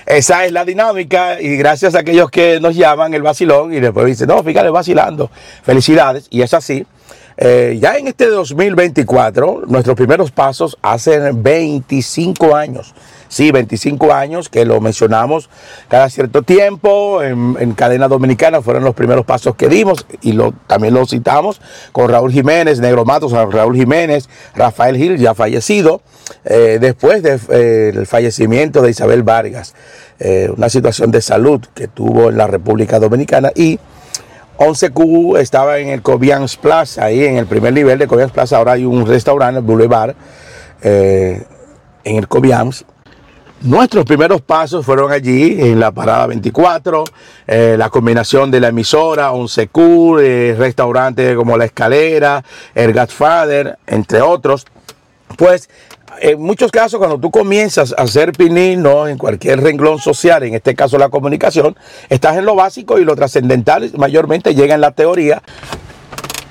Esa 0.07 0.45
es 0.45 0.53
la 0.53 0.65
dinámica 0.65 1.41
y 1.41 1.57
gracias 1.57 1.97
a 1.97 1.99
aquellos 1.99 2.31
que 2.31 2.61
nos 2.61 2.77
llaman 2.77 3.13
el 3.13 3.23
vacilón 3.23 3.75
y 3.75 3.81
después 3.81 4.07
dicen, 4.07 4.29
no, 4.29 4.41
fíjate, 4.45 4.71
vacilando. 4.71 5.33
Felicidades. 5.65 6.29
Y 6.31 6.43
es 6.43 6.55
así. 6.55 6.87
Eh, 7.39 7.77
ya 7.81 7.97
en 7.97 8.07
este 8.07 8.27
2024, 8.27 9.65
nuestros 9.67 9.97
primeros 9.97 10.31
pasos 10.31 10.79
hacen 10.81 11.43
25 11.43 12.55
años. 12.55 12.95
Sí, 13.33 13.51
25 13.51 14.13
años 14.13 14.51
que 14.51 14.67
lo 14.67 14.79
mencionamos 14.83 15.49
cada 15.89 16.11
cierto 16.11 16.43
tiempo. 16.43 17.23
En, 17.23 17.73
cadena 17.73 18.07
dominicana 18.07 18.61
fueron 18.61 18.85
los 18.85 18.95
primeros 18.95 19.25
pasos 19.25 19.57
que 19.57 19.71
dimos 19.71 20.05
y 20.21 20.33
lo, 20.33 20.53
también 20.67 20.93
lo 20.93 21.07
citamos 21.07 21.63
con 21.93 22.11
Raúl 22.11 22.31
Jiménez, 22.31 22.79
Negro 22.79 23.07
Matos, 23.07 23.33
Raúl 23.33 23.75
Jiménez, 23.75 24.29
Rafael 24.55 24.99
Gil, 24.99 25.17
ya 25.17 25.33
fallecido, 25.33 26.03
eh, 26.45 26.77
después 26.79 27.23
del 27.23 27.41
eh, 27.49 28.05
fallecimiento 28.05 28.83
de 28.83 28.91
Isabel 28.91 29.23
Vargas. 29.23 29.75
una 30.55 30.69
situación 30.69 31.11
de 31.11 31.23
salud 31.23 31.63
que 31.75 31.89
tuvo 31.89 32.29
en 32.29 32.37
la 32.37 32.47
República 32.49 32.99
Dominicana 32.99 33.51
y 33.55 33.79
11Q 34.59 35.39
estaba 35.39 35.79
en 35.79 35.89
el 35.89 36.03
Cobians 36.03 36.59
Plaza, 36.59 37.07
ahí 37.07 37.25
en 37.25 37.39
el 37.39 37.47
primer 37.47 37.73
nivel 37.73 37.99
de 37.99 38.07
Cobians 38.07 38.31
Plaza. 38.31 38.59
Ahora 38.59 38.73
hay 38.73 38.85
un 38.85 39.07
restaurante, 39.07 39.61
el 39.61 39.65
Boulevard, 39.65 40.15
eh, 40.83 41.43
en 42.05 42.17
el 42.17 42.29
Cobians. 42.29 42.85
Nuestros 43.63 44.05
primeros 44.05 44.41
pasos 44.41 44.85
fueron 44.85 45.13
allí, 45.13 45.57
en 45.61 45.79
la 45.79 45.93
parada 45.93 46.27
24, 46.27 47.05
eh, 47.47 47.77
la 47.79 47.91
combinación 47.91 48.51
de 48.51 48.59
la 48.59 48.69
emisora, 48.69 49.31
11Q, 49.31 50.21
eh, 50.21 50.57
restaurantes 50.59 51.37
como 51.37 51.57
La 51.57 51.67
Escalera, 51.67 52.43
El 52.75 52.93
Godfather, 52.93 53.79
entre 53.87 54.21
otros. 54.21 54.67
Pues 55.39 55.71
en 56.21 56.43
muchos 56.43 56.73
casos, 56.73 56.99
cuando 56.99 57.21
tú 57.21 57.31
comienzas 57.31 57.95
a 57.97 58.03
hacer 58.03 58.33
pinil, 58.33 58.83
¿no? 58.83 59.07
en 59.07 59.17
cualquier 59.17 59.61
renglón 59.61 60.01
social, 60.01 60.43
en 60.43 60.55
este 60.55 60.75
caso 60.75 60.99
la 60.99 61.09
comunicación, 61.09 61.77
estás 62.09 62.37
en 62.37 62.45
lo 62.45 62.57
básico 62.57 62.99
y 62.99 63.05
lo 63.05 63.15
trascendental 63.15 63.93
mayormente 63.97 64.57
llega 64.57 64.75
en 64.75 64.81
la 64.81 64.91
teoría 64.91 65.41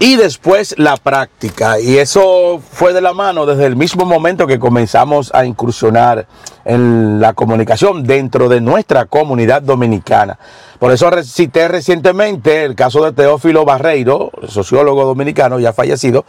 y 0.02 0.16
después 0.16 0.74
la 0.80 0.98
práctica. 0.98 1.80
Y 1.80 2.00
eso 2.00 2.60
fue 2.72 2.92
de 2.92 3.02
la 3.02 3.14
mano 3.14 3.46
desde 3.46 3.68
el 3.68 3.76
mismo 3.76 4.04
momento 4.04 4.48
que 4.48 4.58
comenzamos 4.58 5.32
a 5.32 5.46
incursionar 5.46 6.26
en 6.66 7.22
la 7.22 7.34
comunicación 7.34 8.04
dentro 8.04 8.50
de 8.50 8.62
nuestra 8.62 9.06
comunidad 9.06 9.62
dominicana. 9.62 10.40
Por 10.82 10.92
eso 10.92 11.12
cité 11.22 11.68
recientemente 11.68 12.64
el 12.64 12.74
caso 12.74 13.06
de 13.06 13.12
Teófilo 13.12 13.66
Barreiro, 13.66 14.32
sociólogo 14.48 15.06
dominicano 15.06 15.60
ya 15.60 15.74
fallecido, 15.74 16.26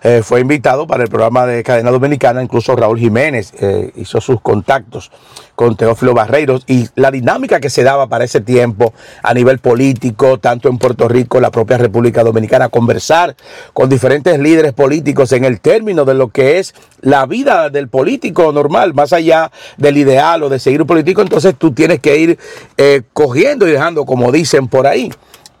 eh, 0.00 0.22
fue 0.22 0.38
invitado 0.38 0.86
para 0.86 1.02
el 1.02 1.08
programa 1.08 1.44
de 1.44 1.64
Cadena 1.64 1.90
Dominicana, 1.90 2.40
incluso 2.40 2.76
Raúl 2.76 3.00
Jiménez 3.00 3.52
eh, 3.58 3.90
hizo 3.96 4.20
sus 4.20 4.40
contactos 4.40 5.10
con 5.56 5.74
Teófilo 5.74 6.14
Barreiro 6.14 6.60
y 6.68 6.86
la 6.94 7.10
dinámica 7.10 7.58
que 7.58 7.70
se 7.70 7.82
daba 7.82 8.06
para 8.06 8.24
ese 8.24 8.40
tiempo 8.40 8.92
a 9.22 9.34
nivel 9.34 9.58
político, 9.58 10.38
tanto 10.38 10.68
en 10.68 10.78
Puerto 10.78 11.08
Rico, 11.08 11.40
la 11.40 11.50
propia 11.50 11.78
República 11.78 12.22
Dominicana, 12.22 12.68
conversar 12.68 13.34
con 13.72 13.88
diferentes 13.88 14.38
líderes 14.38 14.74
políticos 14.74 15.32
en 15.32 15.44
el 15.44 15.60
término 15.60 16.04
de 16.04 16.14
lo 16.14 16.28
que 16.28 16.60
es 16.60 16.74
la 17.00 17.26
vida 17.26 17.70
del 17.70 17.88
político 17.88 18.52
normal, 18.52 18.94
más 18.94 19.12
allá 19.12 19.50
del 19.78 19.96
ideal 19.96 20.42
o 20.42 20.48
de 20.48 20.58
seguir 20.58 20.82
un 20.82 20.86
político, 20.86 21.22
entonces 21.22 21.54
tú 21.58 21.72
tienes 21.72 22.00
que 22.00 22.18
ir 22.18 22.38
eh, 22.76 23.02
cogiendo 23.12 23.66
y 23.66 23.72
dejando, 23.72 23.95
como 24.04 24.32
dicen 24.32 24.68
por 24.68 24.86
ahí. 24.86 25.10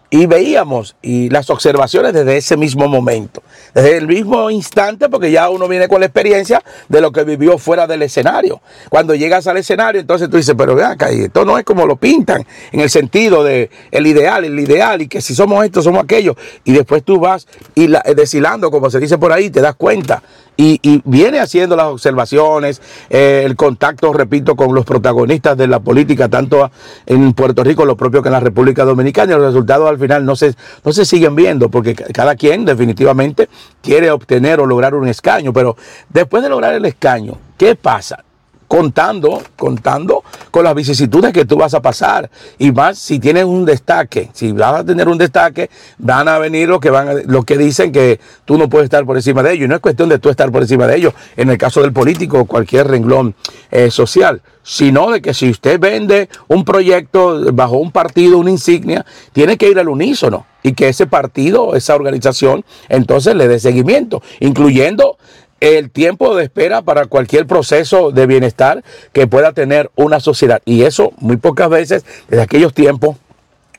Y 0.08 0.26
veíamos 0.26 0.94
y 1.02 1.30
las 1.30 1.50
observaciones 1.50 2.12
desde 2.12 2.36
ese 2.36 2.56
mismo 2.56 2.86
momento, 2.86 3.42
desde 3.74 3.96
el 3.96 4.06
mismo 4.06 4.50
instante, 4.50 5.08
porque 5.08 5.32
ya 5.32 5.50
uno 5.50 5.66
viene 5.66 5.88
con 5.88 5.98
la 5.98 6.06
experiencia 6.06 6.62
de 6.88 7.00
lo 7.00 7.10
que 7.10 7.24
vivió 7.24 7.58
fuera 7.58 7.88
del 7.88 8.02
escenario. 8.02 8.60
Cuando 8.88 9.16
llegas 9.16 9.48
al 9.48 9.56
escenario, 9.56 10.00
entonces 10.00 10.30
tú 10.30 10.36
dices, 10.36 10.54
pero 10.56 10.76
vea 10.76 10.90
acá, 10.90 11.10
esto 11.10 11.44
no 11.44 11.58
es 11.58 11.64
como 11.64 11.86
lo 11.86 11.96
pintan, 11.96 12.46
en 12.70 12.80
el 12.80 12.88
sentido 12.88 13.42
de 13.42 13.68
el 13.90 14.06
ideal, 14.06 14.44
el 14.44 14.58
ideal, 14.60 15.02
y 15.02 15.08
que 15.08 15.20
si 15.20 15.34
somos 15.34 15.64
esto, 15.64 15.82
somos 15.82 16.04
aquello. 16.04 16.36
Y 16.62 16.72
después 16.72 17.02
tú 17.02 17.18
vas 17.18 17.48
y 17.74 17.88
la, 17.88 18.00
deshilando, 18.14 18.70
como 18.70 18.90
se 18.90 19.00
dice 19.00 19.18
por 19.18 19.32
ahí, 19.32 19.50
te 19.50 19.60
das 19.60 19.74
cuenta 19.74 20.22
y, 20.56 21.02
viene 21.04 21.40
haciendo 21.40 21.76
las 21.76 21.86
observaciones, 21.86 22.80
eh, 23.10 23.42
el 23.44 23.56
contacto, 23.56 24.12
repito, 24.12 24.56
con 24.56 24.74
los 24.74 24.84
protagonistas 24.84 25.56
de 25.56 25.66
la 25.66 25.80
política, 25.80 26.28
tanto 26.28 26.70
en 27.04 27.32
Puerto 27.32 27.62
Rico, 27.62 27.84
lo 27.84 27.96
propio 27.96 28.22
que 28.22 28.28
en 28.28 28.32
la 28.32 28.40
República 28.40 28.84
Dominicana, 28.84 29.32
y 29.32 29.36
los 29.36 29.46
resultados 29.46 29.88
al 29.88 29.98
final 29.98 30.24
no 30.24 30.36
se, 30.36 30.54
no 30.84 30.92
se 30.92 31.04
siguen 31.04 31.34
viendo, 31.34 31.68
porque 31.68 31.94
cada 31.94 32.36
quien 32.36 32.64
definitivamente 32.64 33.48
quiere 33.82 34.10
obtener 34.10 34.60
o 34.60 34.66
lograr 34.66 34.94
un 34.94 35.08
escaño, 35.08 35.52
pero 35.52 35.76
después 36.08 36.42
de 36.42 36.48
lograr 36.48 36.74
el 36.74 36.84
escaño, 36.84 37.38
¿qué 37.56 37.76
pasa? 37.76 38.25
Contando, 38.68 39.42
contando 39.56 40.24
con 40.50 40.64
las 40.64 40.74
vicisitudes 40.74 41.32
que 41.32 41.44
tú 41.44 41.56
vas 41.56 41.74
a 41.74 41.82
pasar. 41.82 42.30
Y 42.58 42.72
más 42.72 42.98
si 42.98 43.18
tienes 43.18 43.44
un 43.44 43.64
destaque, 43.64 44.30
si 44.32 44.52
vas 44.52 44.80
a 44.80 44.84
tener 44.84 45.08
un 45.08 45.18
destaque, 45.18 45.70
van 45.98 46.28
a 46.28 46.38
venir 46.38 46.68
los 46.68 46.80
que 46.80 46.90
van 46.90 47.22
los 47.26 47.44
que 47.44 47.56
dicen 47.56 47.92
que 47.92 48.20
tú 48.44 48.58
no 48.58 48.68
puedes 48.68 48.86
estar 48.86 49.04
por 49.04 49.16
encima 49.16 49.42
de 49.42 49.52
ellos. 49.52 49.66
Y 49.66 49.68
no 49.68 49.74
es 49.74 49.80
cuestión 49.80 50.08
de 50.08 50.18
tú 50.18 50.28
estar 50.28 50.50
por 50.50 50.62
encima 50.62 50.86
de 50.86 50.96
ellos, 50.96 51.14
en 51.36 51.50
el 51.50 51.58
caso 51.58 51.82
del 51.82 51.92
político 51.92 52.40
o 52.40 52.44
cualquier 52.44 52.88
renglón 52.88 53.34
eh, 53.70 53.90
social, 53.90 54.42
sino 54.62 55.10
de 55.10 55.22
que 55.22 55.34
si 55.34 55.50
usted 55.50 55.78
vende 55.78 56.28
un 56.48 56.64
proyecto 56.64 57.52
bajo 57.52 57.76
un 57.76 57.92
partido, 57.92 58.38
una 58.38 58.50
insignia, 58.50 59.04
tiene 59.32 59.56
que 59.56 59.70
ir 59.70 59.78
al 59.78 59.88
unísono 59.88 60.46
y 60.62 60.72
que 60.72 60.88
ese 60.88 61.06
partido, 61.06 61.76
esa 61.76 61.94
organización, 61.94 62.64
entonces 62.88 63.36
le 63.36 63.46
dé 63.46 63.60
seguimiento, 63.60 64.22
incluyendo 64.40 65.16
el 65.60 65.90
tiempo 65.90 66.34
de 66.36 66.44
espera 66.44 66.82
para 66.82 67.06
cualquier 67.06 67.46
proceso 67.46 68.10
de 68.10 68.26
bienestar 68.26 68.84
que 69.12 69.26
pueda 69.26 69.52
tener 69.52 69.90
una 69.94 70.20
sociedad. 70.20 70.60
Y 70.64 70.82
eso 70.82 71.12
muy 71.18 71.36
pocas 71.36 71.70
veces, 71.70 72.04
desde 72.28 72.42
aquellos 72.42 72.74
tiempos, 72.74 73.16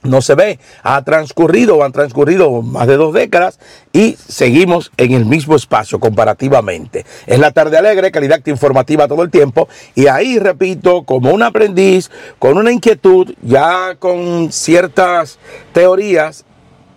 no 0.04 0.22
se 0.22 0.36
ve. 0.36 0.60
Ha 0.84 1.04
transcurrido, 1.04 1.84
han 1.84 1.92
transcurrido 1.92 2.62
más 2.62 2.88
de 2.88 2.98
dos 2.98 3.14
décadas 3.14 3.60
y 3.94 4.16
seguimos 4.28 4.92
en 4.98 5.14
el 5.14 5.26
mismo 5.26 5.56
espacio 5.56 6.00
comparativamente. 6.00 7.06
Es 7.26 7.40
la 7.40 7.52
tarde 7.52 7.78
alegre, 7.78 8.12
calidad 8.12 8.42
informativa 8.46 9.08
todo 9.08 9.24
el 9.24 9.32
tiempo. 9.32 9.68
Y 9.96 10.08
ahí, 10.08 10.40
repito, 10.40 11.04
como 11.04 11.32
un 11.32 11.44
aprendiz, 11.44 12.10
con 12.40 12.58
una 12.58 12.72
inquietud, 12.72 13.34
ya 13.42 13.96
con 14.00 14.52
ciertas 14.52 15.40
teorías 15.74 16.46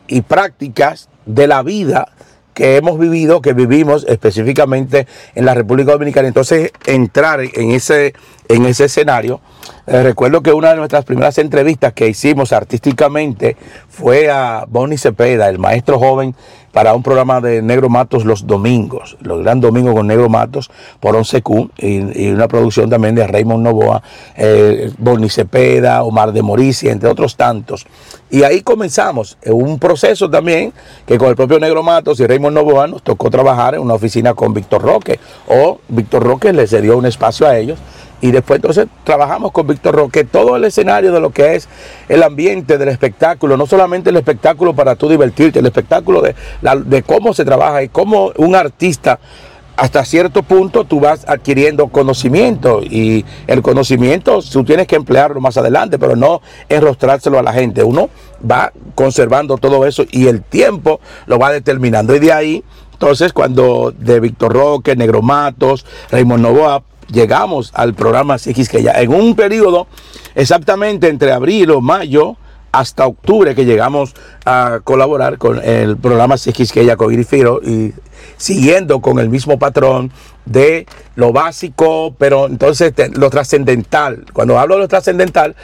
y 0.09 0.23
prácticas 0.23 1.09
de 1.27 1.47
la 1.47 1.63
vida 1.63 2.13
que 2.55 2.77
hemos 2.77 2.99
vivido, 2.99 3.41
que 3.41 3.53
vivimos 3.53 4.05
específicamente 4.09 5.07
en 5.35 5.45
la 5.45 5.55
República 5.55 5.93
Dominicana. 5.93 6.29
Entonces, 6.29 6.73
entrar 6.87 7.41
en 7.41 7.71
ese, 7.71 8.15
en 8.49 8.67
ese 8.67 8.85
escenario, 8.87 9.41
eh, 9.87 10.03
recuerdo 10.03 10.43
que 10.43 10.53
una 10.53 10.71
de 10.71 10.77
nuestras 10.77 11.05
primeras 11.05 11.39
entrevistas 11.39 11.93
que 11.93 12.09
hicimos 12.09 12.53
artísticamente 12.53 13.57
fue 13.89 14.31
a 14.31 14.65
Bonnie 14.69 14.99
Cepeda, 14.99 15.49
el 15.49 15.59
maestro 15.59 15.99
joven 15.99 16.35
para 16.73 16.95
un 16.95 17.03
programa 17.03 17.41
de 17.41 17.63
Negro 17.63 17.89
Matos 17.89 18.25
los 18.25 18.47
domingos, 18.47 19.17
los 19.21 19.43
Gran 19.43 19.61
Domingos 19.61 19.95
con 19.95 20.07
Negro 20.07 20.29
Matos 20.29 20.71
por 21.01 21.15
11Q 21.15 21.71
y, 21.79 22.27
y 22.27 22.31
una 22.31 22.49
producción 22.49 22.89
también 22.89 23.15
de 23.15 23.27
Raymond 23.27 23.65
Novoa, 23.65 24.03
eh, 24.37 24.91
Cepeda, 25.29 26.03
Omar 26.03 26.33
de 26.33 26.43
Morici, 26.43 26.89
entre 26.89 27.09
otros 27.09 27.37
tantos. 27.37 27.87
Y 28.31 28.45
ahí 28.45 28.63
comenzamos 28.63 29.37
un 29.47 29.79
proceso 29.79 30.31
también 30.31 30.73
que 31.07 31.19
con 31.19 31.29
el 31.29 31.37
propio 31.37 31.59
Negro 31.59 31.83
Matos 31.83 32.21
y 32.21 32.27
Raymond 32.27 32.55
Novoa 32.55 32.87
nos 32.87 33.03
tocó 33.03 33.31
trabajar 33.31 33.75
en 33.75 33.81
una 33.81 33.95
oficina 33.95 34.35
con 34.35 34.55
Víctor 34.55 34.83
Roque 34.83 35.19
o 35.49 35.81
Víctor 35.89 36.23
Roque 36.23 36.53
le 36.53 36.67
cedió 36.67 36.97
un 36.97 37.07
espacio 37.07 37.47
a 37.47 37.59
ellos 37.59 37.79
y 38.21 38.31
después 38.31 38.59
entonces 38.59 38.87
trabajamos 39.05 39.53
con 39.53 39.67
Víctor 39.67 39.95
Roque 39.95 40.25
todo 40.25 40.57
el 40.57 40.65
escenario 40.65 41.13
de 41.13 41.21
lo 41.21 41.31
que 41.31 41.55
es 41.55 41.69
el 42.09 42.23
ambiente 42.23 42.79
del 42.79 42.89
espectáculo, 42.89 43.57
no 43.57 43.67
solamente 43.67 44.11
el 44.11 44.17
espectáculo 44.17 44.75
para 44.75 44.97
tú 44.97 45.09
divertirte, 45.09 45.59
el 45.59 45.67
espectáculo 45.67 46.23
de, 46.23 46.35
de 46.85 47.03
cómo 47.03 47.35
se 47.35 47.45
trabaja 47.45 47.83
y 47.83 47.89
cómo 47.89 48.33
un 48.37 48.55
artista 48.55 49.19
hasta 49.81 50.05
cierto 50.05 50.43
punto 50.43 50.85
tú 50.85 51.01
vas 51.01 51.25
adquiriendo 51.27 51.89
conocimiento 51.89 52.83
y 52.83 53.25
el 53.47 53.63
conocimiento 53.63 54.41
tú 54.43 54.63
tienes 54.63 54.87
que 54.87 54.97
emplearlo 54.97 55.41
más 55.41 55.57
adelante, 55.57 55.99
pero 55.99 56.17
no 56.17 56.43
enrostrárselo 56.69 57.39
a 57.39 57.43
la 57.43 57.55
gente. 57.55 57.83
Uno 57.83 58.11
va 58.49 58.75
conservando 58.95 59.57
todo 59.57 59.87
eso 59.87 60.05
y 60.11 60.27
el 60.27 60.43
tiempo 60.43 61.01
lo 61.25 61.39
va 61.39 61.51
determinando. 61.51 62.15
Y 62.15 62.19
de 62.19 62.31
ahí, 62.31 62.65
entonces, 62.93 63.33
cuando 63.33 63.95
de 63.97 64.21
Víctor 64.21 64.53
Roque, 64.53 64.97
Negro 64.97 65.23
Matos, 65.23 65.87
Raymond 66.11 66.43
Novoa, 66.43 66.83
llegamos 67.13 67.71
al 67.75 67.95
programa 67.95 68.37
ya 68.39 68.93
en 68.93 69.13
un 69.13 69.35
periodo 69.35 69.87
exactamente 70.35 71.09
entre 71.09 71.33
abril 71.33 71.71
o 71.71 71.81
mayo 71.81 72.37
hasta 72.73 73.07
octubre 73.07 73.55
que 73.55 73.65
llegamos 73.65 74.15
a 74.45 74.81
colaborar 74.85 75.39
con 75.39 75.61
el 75.63 75.97
programa 75.97 76.37
Quisqueya 76.37 76.97
con 76.97 77.13
Irifiro 77.13 77.61
y 77.63 77.93
siguiendo 78.37 79.01
con 79.01 79.19
el 79.19 79.29
mismo 79.29 79.59
patrón 79.59 80.13
de 80.47 80.87
lo 81.15 81.33
básico, 81.33 82.15
pero 82.19 82.47
entonces 82.47 82.93
lo 83.15 83.31
trascendental. 83.31 84.25
Cuando 84.33 84.59
hablo 84.59 84.77
de 84.77 84.81
lo 84.83 84.89
trascendental, 84.89 85.55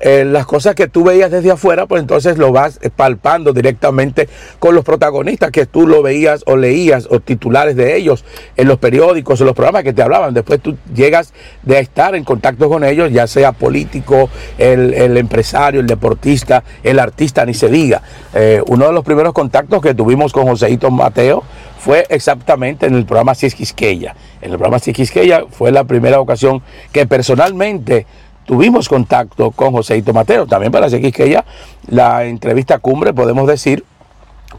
eh, 0.00 0.24
las 0.24 0.46
cosas 0.46 0.74
que 0.74 0.88
tú 0.88 1.04
veías 1.04 1.30
desde 1.30 1.50
afuera, 1.50 1.86
pues 1.86 2.00
entonces 2.00 2.38
lo 2.38 2.50
vas 2.50 2.80
palpando 2.96 3.52
directamente 3.52 4.28
con 4.58 4.74
los 4.74 4.84
protagonistas 4.84 5.50
que 5.50 5.66
tú 5.66 5.86
lo 5.86 6.02
veías 6.02 6.42
o 6.46 6.56
leías 6.56 7.06
o 7.10 7.20
titulares 7.20 7.76
de 7.76 7.96
ellos 7.96 8.24
en 8.56 8.68
los 8.68 8.78
periódicos, 8.78 9.40
en 9.40 9.46
los 9.46 9.54
programas 9.54 9.84
que 9.84 9.92
te 9.92 10.02
hablaban. 10.02 10.34
Después 10.34 10.60
tú 10.60 10.76
llegas 10.92 11.32
de 11.62 11.78
estar 11.78 12.14
en 12.14 12.24
contacto 12.24 12.68
con 12.68 12.82
ellos, 12.82 13.12
ya 13.12 13.26
sea 13.26 13.52
político, 13.52 14.28
el, 14.58 15.16
empresario, 15.16 15.80
el 15.80 15.86
deportista, 15.86 16.64
el 16.82 16.98
artista, 16.98 17.44
ni 17.44 17.54
se 17.54 17.68
diga. 17.68 18.02
Eh, 18.34 18.62
uno 18.66 18.86
de 18.86 18.92
los 18.92 19.04
primeros 19.04 19.32
contactos 19.32 19.82
que 19.82 19.94
tuvimos 19.94 20.32
con 20.32 20.46
Joseito 20.46 20.90
Mateo 20.90 21.44
fue 21.82 22.06
exactamente 22.10 22.86
en 22.86 22.94
el 22.94 23.04
programa 23.04 23.34
Quisqueya. 23.34 24.14
En 24.40 24.52
el 24.52 24.56
programa 24.56 24.78
Quisqueya 24.78 25.46
fue 25.50 25.72
la 25.72 25.82
primera 25.82 26.20
ocasión 26.20 26.62
que 26.92 27.06
personalmente 27.06 28.06
tuvimos 28.46 28.88
contacto 28.88 29.50
con 29.50 29.72
Joséito 29.72 30.12
Mateo. 30.12 30.46
También 30.46 30.70
para 30.70 30.88
Quisqueya, 30.88 31.44
la 31.88 32.24
entrevista 32.24 32.78
cumbre, 32.78 33.12
podemos 33.12 33.48
decir, 33.48 33.84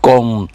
con 0.01 0.49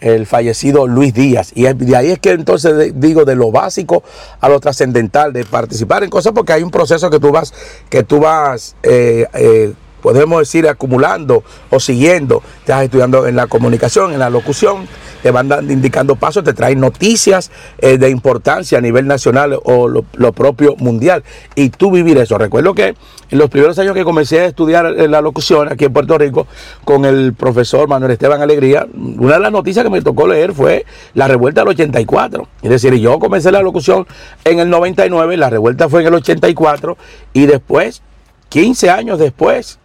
el 0.00 0.24
fallecido 0.24 0.86
Luis 0.86 1.12
Díaz. 1.12 1.52
Y 1.54 1.64
de 1.64 1.94
ahí 1.94 2.12
es 2.12 2.20
que 2.20 2.30
entonces 2.30 2.98
digo 2.98 3.26
de 3.26 3.34
lo 3.36 3.52
básico 3.52 4.02
a 4.40 4.48
lo 4.48 4.60
trascendental, 4.60 5.30
de 5.30 5.44
participar 5.44 6.04
en 6.04 6.10
cosas, 6.10 6.32
porque 6.32 6.54
hay 6.54 6.62
un 6.62 6.70
proceso 6.70 7.10
que 7.10 7.20
tú 7.20 7.32
vas, 7.32 7.52
que 7.90 8.02
tú 8.02 8.20
vas 8.20 8.76
eh, 8.82 9.26
eh, 9.34 9.74
podemos 10.04 10.38
decir, 10.38 10.68
acumulando 10.68 11.42
o 11.70 11.80
siguiendo. 11.80 12.42
Estás 12.58 12.84
estudiando 12.84 13.26
en 13.26 13.36
la 13.36 13.46
comunicación, 13.46 14.12
en 14.12 14.18
la 14.18 14.28
locución, 14.28 14.86
te 15.22 15.30
van 15.30 15.48
indicando 15.70 16.14
pasos, 16.14 16.44
te 16.44 16.52
traen 16.52 16.78
noticias 16.78 17.50
eh, 17.78 17.96
de 17.96 18.10
importancia 18.10 18.76
a 18.76 18.82
nivel 18.82 19.06
nacional 19.06 19.58
o 19.64 19.88
lo, 19.88 20.32
propio 20.34 20.76
mundial. 20.76 21.24
Y 21.54 21.70
tú 21.70 21.90
vivir 21.90 22.18
eso. 22.18 22.36
Recuerdo 22.36 22.74
que 22.74 22.88
en 23.30 23.38
los 23.38 23.48
primeros 23.48 23.78
años 23.78 23.94
que 23.94 24.04
comencé 24.04 24.40
a 24.40 24.44
estudiar 24.44 24.84
la 24.84 25.22
locución 25.22 25.72
aquí 25.72 25.86
en 25.86 25.94
Puerto 25.94 26.18
Rico 26.18 26.46
con 26.84 27.06
el 27.06 27.32
profesor 27.32 27.88
Manuel 27.88 28.12
Esteban 28.12 28.42
Alegría, 28.42 28.86
una 28.94 29.36
de 29.36 29.40
las 29.40 29.52
noticias 29.52 29.86
que 29.86 29.90
me 29.90 30.02
tocó 30.02 30.28
leer 30.28 30.52
fue 30.52 30.84
la 31.14 31.28
revuelta 31.28 31.62
del 31.62 31.68
84. 31.68 32.46
Es 32.60 32.68
decir, 32.68 32.92
yo 32.96 33.18
comencé 33.18 33.50
la 33.50 33.62
locución 33.62 34.06
en 34.44 34.58
el 34.58 34.68
99, 34.68 35.38
la 35.38 35.48
revuelta 35.48 35.88
fue 35.88 36.02
en 36.02 36.08
el 36.08 36.14
84 36.14 36.98
y 37.32 37.46
después, 37.46 38.02
15 38.50 38.90
años 38.90 39.18
después, 39.18 39.78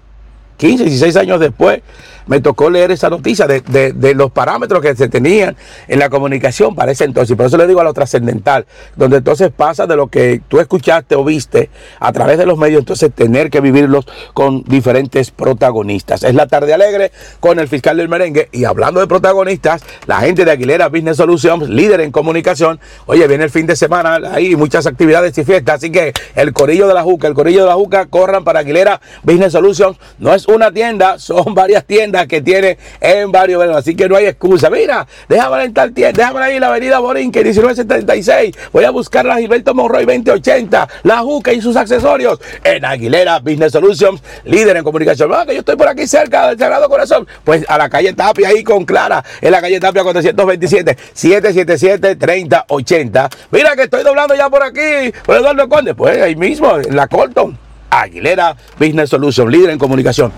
15, 0.59 0.83
16 0.83 1.15
años 1.15 1.39
después, 1.39 1.81
me 2.29 2.39
tocó 2.41 2.69
leer 2.69 2.91
esa 2.91 3.09
noticia 3.09 3.47
de, 3.47 4.13
los 4.13 4.31
parámetros 4.31 4.81
que 4.81 4.95
se 4.95 5.09
tenían 5.09 5.57
en 5.87 5.99
la 5.99 6.09
comunicación 6.09 6.75
para 6.75 6.91
ese 6.91 7.03
entonces. 7.03 7.31
Y 7.31 7.35
por 7.35 7.47
eso 7.47 7.57
le 7.57 7.65
digo 7.65 7.81
a 7.81 7.83
lo 7.83 7.93
trascendental, 7.93 8.67
donde 8.95 9.17
entonces 9.17 9.51
pasa 9.51 9.87
de 9.87 9.95
lo 9.95 10.07
que 10.07 10.39
tú 10.47 10.59
escuchaste 10.59 11.15
o 11.15 11.23
viste 11.23 11.71
a 11.99 12.13
través 12.13 12.37
de 12.37 12.45
los 12.45 12.57
medios, 12.57 12.81
entonces 12.81 13.11
tener 13.13 13.49
que 13.49 13.61
vivirlos 13.61 14.05
con 14.35 14.63
diferentes 14.63 15.31
protagonistas. 15.31 16.23
Es 16.23 16.35
la 16.35 16.45
tarde 16.45 16.71
alegre 16.71 17.11
con 17.39 17.57
el 17.57 17.67
fiscal 17.67 17.97
del 17.97 18.09
merengue. 18.09 18.47
Y 18.51 18.65
hablando 18.65 18.99
de 18.99 19.07
protagonistas, 19.07 19.81
la 20.05 20.19
gente 20.19 20.45
de 20.45 20.51
Aguilera 20.51 20.87
Business 20.87 21.17
Solutions, 21.17 21.67
líder 21.67 22.01
en 22.01 22.11
comunicación. 22.11 22.79
Oye, 23.07 23.27
viene 23.27 23.45
el 23.45 23.49
fin 23.49 23.65
de 23.65 23.75
semana, 23.75 24.19
hay 24.31 24.55
muchas 24.55 24.85
actividades 24.85 25.35
y 25.39 25.43
fiestas, 25.43 25.77
así 25.77 25.91
que 25.91 26.13
el 26.35 26.53
corillo 26.53 26.87
de 26.87 26.93
la 26.93 27.01
Juca, 27.01 27.27
el 27.27 27.33
corillo 27.33 27.61
de 27.61 27.69
la 27.69 27.75
Juca, 27.75 28.05
corran 28.05 28.43
para 28.43 28.59
Aguilera 28.59 29.01
Business 29.23 29.53
Solutions. 29.53 29.97
No 30.19 30.31
es 30.35 30.47
una 30.47 30.71
tienda, 30.71 31.17
son 31.17 31.55
varias 31.55 31.85
tiendas 31.85 32.18
que 32.27 32.41
tiene 32.41 32.77
en 33.01 33.31
varios 33.31 33.59
así 33.75 33.95
que 33.95 34.07
no 34.07 34.15
hay 34.15 34.27
excusa. 34.27 34.69
Mira, 34.69 35.07
déjame 35.27 35.63
en 35.63 35.73
tal 35.73 35.93
tienda, 35.93 36.23
déjame 36.23 36.45
ahí 36.45 36.55
en 36.55 36.61
la 36.61 36.67
avenida 36.67 36.99
Borinque 36.99 37.43
1976. 37.43 38.55
Voy 38.71 38.83
a 38.83 38.91
buscar 38.91 39.25
la 39.25 39.37
Gilberto 39.37 39.73
Monroy 39.73 40.05
2080, 40.05 40.87
la 41.03 41.19
Juca 41.19 41.51
y 41.53 41.61
sus 41.61 41.75
accesorios 41.75 42.39
en 42.63 42.85
Aguilera 42.85 43.39
Business 43.39 43.71
Solutions, 43.71 44.21
líder 44.45 44.77
en 44.77 44.83
comunicación. 44.83 45.31
Ah, 45.33 45.45
que 45.45 45.53
yo 45.53 45.59
estoy 45.59 45.75
por 45.75 45.87
aquí 45.87 46.07
cerca 46.07 46.49
del 46.49 46.59
Sagrado 46.59 46.89
Corazón. 46.89 47.27
Pues 47.43 47.65
a 47.67 47.77
la 47.77 47.89
calle 47.89 48.13
Tapia 48.13 48.49
ahí 48.49 48.63
con 48.63 48.85
Clara, 48.85 49.23
en 49.41 49.51
la 49.51 49.61
calle 49.61 49.79
Tapia 49.79 50.03
427 50.03 50.97
777 51.13 52.15
3080. 52.15 53.29
Mira 53.51 53.75
que 53.75 53.83
estoy 53.83 54.03
doblando 54.03 54.35
ya 54.35 54.49
por 54.49 54.63
aquí, 54.63 55.13
por 55.25 55.37
Eduardo 55.37 55.67
Conde, 55.69 55.93
pues 55.95 56.21
ahí 56.21 56.35
mismo, 56.35 56.77
en 56.77 56.95
la 56.95 57.07
Colton. 57.07 57.57
Aguilera 57.89 58.55
Business 58.77 59.09
Solutions, 59.09 59.51
líder 59.51 59.71
en 59.71 59.79
comunicación. 59.79 60.31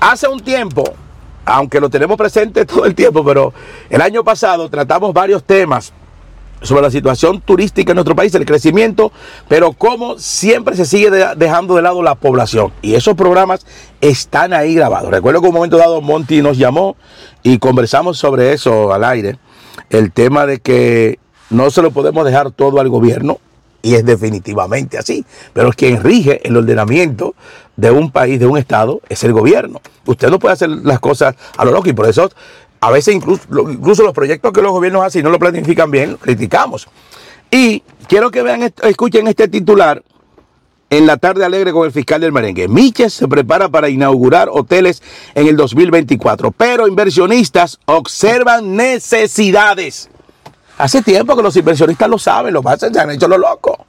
Hace 0.00 0.28
un 0.28 0.40
tiempo 0.40 0.84
aunque 1.44 1.80
lo 1.80 1.90
tenemos 1.90 2.16
presente 2.16 2.64
todo 2.66 2.84
el 2.84 2.94
tiempo, 2.94 3.24
pero 3.24 3.52
el 3.90 4.00
año 4.00 4.24
pasado 4.24 4.68
tratamos 4.68 5.12
varios 5.12 5.44
temas 5.44 5.92
sobre 6.62 6.82
la 6.82 6.90
situación 6.90 7.40
turística 7.40 7.92
en 7.92 7.96
nuestro 7.96 8.14
país, 8.14 8.34
el 8.34 8.46
crecimiento, 8.46 9.12
pero 9.48 9.72
cómo 9.72 10.18
siempre 10.18 10.76
se 10.76 10.84
sigue 10.84 11.10
dejando 11.36 11.74
de 11.74 11.82
lado 11.82 12.02
la 12.02 12.14
población. 12.14 12.72
Y 12.82 12.94
esos 12.94 13.16
programas 13.16 13.66
están 14.00 14.52
ahí 14.52 14.74
grabados. 14.74 15.10
Recuerdo 15.10 15.40
que 15.40 15.48
un 15.48 15.54
momento 15.54 15.76
dado 15.76 16.00
Monty 16.00 16.40
nos 16.40 16.58
llamó 16.58 16.96
y 17.42 17.58
conversamos 17.58 18.18
sobre 18.18 18.52
eso 18.52 18.92
al 18.92 19.04
aire. 19.04 19.38
El 19.90 20.12
tema 20.12 20.46
de 20.46 20.60
que 20.60 21.18
no 21.50 21.70
se 21.70 21.82
lo 21.82 21.90
podemos 21.90 22.24
dejar 22.24 22.50
todo 22.52 22.80
al 22.80 22.88
gobierno, 22.88 23.38
y 23.82 23.94
es 23.94 24.04
definitivamente 24.04 24.96
así. 24.96 25.24
Pero 25.52 25.70
quien 25.72 26.02
rige 26.02 26.40
el 26.46 26.56
ordenamiento 26.56 27.34
de 27.76 27.90
un 27.90 28.10
país, 28.10 28.38
de 28.38 28.46
un 28.46 28.56
Estado, 28.56 29.00
es 29.08 29.24
el 29.24 29.32
gobierno. 29.32 29.80
Usted 30.06 30.30
no 30.30 30.38
puede 30.38 30.54
hacer 30.54 30.70
las 30.70 31.00
cosas 31.00 31.34
a 31.56 31.64
lo 31.64 31.72
loco 31.72 31.88
y 31.88 31.92
por 31.92 32.08
eso 32.08 32.30
a 32.80 32.90
veces 32.90 33.14
incluso, 33.14 33.42
incluso 33.70 34.02
los 34.02 34.12
proyectos 34.12 34.52
que 34.52 34.62
los 34.62 34.72
gobiernos 34.72 35.04
hacen 35.04 35.20
y 35.20 35.22
no 35.24 35.30
lo 35.30 35.38
planifican 35.38 35.90
bien, 35.90 36.16
criticamos. 36.16 36.88
Y 37.50 37.82
quiero 38.08 38.30
que 38.30 38.42
vean, 38.42 38.72
escuchen 38.82 39.26
este 39.28 39.46
titular 39.46 40.02
en 40.92 41.06
la 41.06 41.16
tarde 41.16 41.44
alegre 41.44 41.72
con 41.72 41.86
el 41.86 41.92
fiscal 41.92 42.20
del 42.20 42.32
merengue. 42.32 42.68
Miches 42.68 43.14
se 43.14 43.26
prepara 43.26 43.68
para 43.68 43.88
inaugurar 43.88 44.50
hoteles 44.50 45.02
en 45.34 45.46
el 45.46 45.56
2024, 45.56 46.50
pero 46.50 46.86
inversionistas 46.86 47.78
observan 47.86 48.76
necesidades. 48.76 50.10
Hace 50.82 51.00
tiempo 51.00 51.36
que 51.36 51.44
los 51.44 51.54
inversionistas 51.54 52.08
lo 52.08 52.18
saben, 52.18 52.52
lo 52.52 52.60
pasan, 52.60 52.92
se 52.92 52.98
han 52.98 53.08
hecho 53.08 53.28
lo 53.28 53.38
loco. 53.38 53.86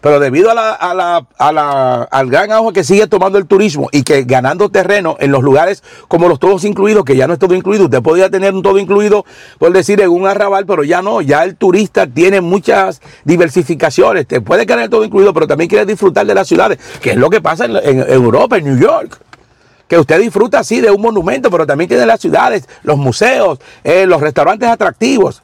Pero 0.00 0.20
debido 0.20 0.52
a 0.52 0.54
la, 0.54 0.70
a 0.70 1.52
la, 1.52 2.02
al 2.08 2.30
gran 2.30 2.52
auge 2.52 2.74
que 2.74 2.84
sigue 2.84 3.08
tomando 3.08 3.38
el 3.38 3.46
turismo 3.48 3.88
y 3.90 4.04
que 4.04 4.22
ganando 4.22 4.68
terreno 4.68 5.16
en 5.18 5.32
los 5.32 5.42
lugares 5.42 5.82
como 6.06 6.28
los 6.28 6.38
todos 6.38 6.62
incluidos, 6.62 7.04
que 7.04 7.16
ya 7.16 7.26
no 7.26 7.32
es 7.32 7.40
todo 7.40 7.56
incluido, 7.56 7.86
usted 7.86 8.00
podría 8.02 8.30
tener 8.30 8.54
un 8.54 8.62
todo 8.62 8.78
incluido, 8.78 9.26
por 9.58 9.72
decir, 9.72 10.00
en 10.00 10.10
un 10.10 10.28
arrabal, 10.28 10.64
pero 10.64 10.84
ya 10.84 11.02
no, 11.02 11.22
ya 11.22 11.42
el 11.42 11.56
turista 11.56 12.06
tiene 12.06 12.40
muchas 12.40 13.02
diversificaciones. 13.24 14.28
Te 14.28 14.40
puede 14.40 14.64
quedar 14.64 14.88
todo 14.90 15.04
incluido, 15.04 15.34
pero 15.34 15.48
también 15.48 15.68
quiere 15.68 15.86
disfrutar 15.86 16.24
de 16.24 16.36
las 16.36 16.46
ciudades, 16.46 16.78
que 17.02 17.10
es 17.10 17.16
lo 17.16 17.30
que 17.30 17.40
pasa 17.40 17.64
en, 17.64 17.98
Europa, 18.12 18.58
en 18.58 18.64
New 18.64 18.78
York 18.78 19.18
que 19.88 19.98
usted 19.98 20.20
disfruta 20.20 20.58
así 20.58 20.82
de 20.82 20.90
un 20.90 21.00
monumento, 21.00 21.50
pero 21.50 21.66
también 21.66 21.88
tiene 21.88 22.04
las 22.04 22.20
ciudades, 22.20 22.68
los 22.82 22.98
museos, 22.98 23.58
eh, 23.82 24.04
los 24.06 24.20
restaurantes 24.20 24.68
atractivos. 24.68 25.42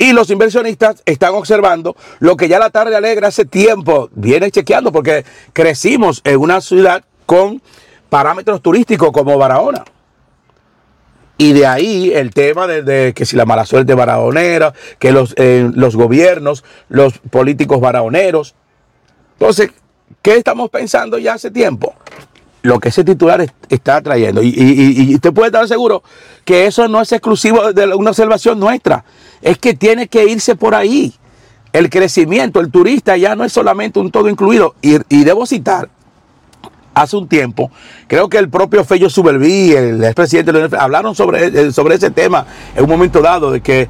Y 0.00 0.14
los 0.14 0.30
inversionistas 0.30 1.02
están 1.04 1.34
observando 1.34 1.94
lo 2.20 2.34
que 2.34 2.48
ya 2.48 2.58
la 2.58 2.70
tarde 2.70 2.96
alegre 2.96 3.26
hace 3.26 3.44
tiempo 3.44 4.08
viene 4.14 4.50
chequeando, 4.50 4.92
porque 4.92 5.26
crecimos 5.52 6.22
en 6.24 6.38
una 6.38 6.62
ciudad 6.62 7.04
con 7.26 7.60
parámetros 8.08 8.62
turísticos 8.62 9.12
como 9.12 9.36
Barahona. 9.36 9.84
Y 11.36 11.52
de 11.52 11.66
ahí 11.66 12.12
el 12.14 12.32
tema 12.32 12.66
de, 12.66 13.12
que 13.12 13.26
si 13.26 13.36
la 13.36 13.44
mala 13.44 13.66
suerte 13.66 13.92
baraonera, 13.92 14.72
que 14.98 15.12
los, 15.12 15.34
eh, 15.36 15.70
los 15.74 15.96
gobiernos, 15.96 16.64
los 16.88 17.18
políticos 17.18 17.78
baraoneros. 17.78 18.54
Entonces, 19.38 19.70
¿qué 20.22 20.36
estamos 20.36 20.70
pensando 20.70 21.18
ya 21.18 21.34
hace 21.34 21.50
tiempo? 21.50 21.94
Lo 22.62 22.78
que 22.78 22.90
ese 22.90 23.04
titular 23.04 23.46
está 23.68 24.02
trayendo. 24.02 24.42
Y, 24.42 24.54
y, 24.56 25.14
usted 25.14 25.32
puede 25.32 25.48
estar 25.48 25.66
seguro 25.66 26.02
que 26.44 26.66
eso 26.66 26.88
no 26.88 27.00
es 27.00 27.10
exclusivo 27.12 27.72
de 27.72 27.86
una 27.94 28.10
observación 28.10 28.60
nuestra. 28.60 29.04
Es 29.40 29.58
que 29.58 29.74
tiene 29.74 30.08
que 30.08 30.26
irse 30.26 30.56
por 30.56 30.74
ahí. 30.74 31.14
El 31.72 31.88
crecimiento, 31.88 32.60
el 32.60 32.70
turista 32.70 33.16
ya 33.16 33.34
no 33.34 33.44
es 33.44 33.52
solamente 33.52 33.98
un 33.98 34.10
todo 34.10 34.28
incluido. 34.28 34.74
Y, 34.82 34.96
y 35.08 35.24
debo 35.24 35.46
citar 35.46 35.88
hace 36.94 37.16
un 37.16 37.28
tiempo, 37.28 37.70
creo 38.08 38.28
que 38.28 38.38
el 38.38 38.48
propio 38.48 38.84
Fello 38.84 39.08
Subelví, 39.08 39.72
el 39.72 40.02
expresidente, 40.02 40.76
hablaron 40.76 41.14
sobre, 41.14 41.46
eh, 41.46 41.72
sobre 41.72 41.94
ese 41.94 42.10
tema 42.10 42.46
en 42.74 42.84
un 42.84 42.90
momento 42.90 43.20
dado, 43.20 43.52
de 43.52 43.60
que 43.60 43.88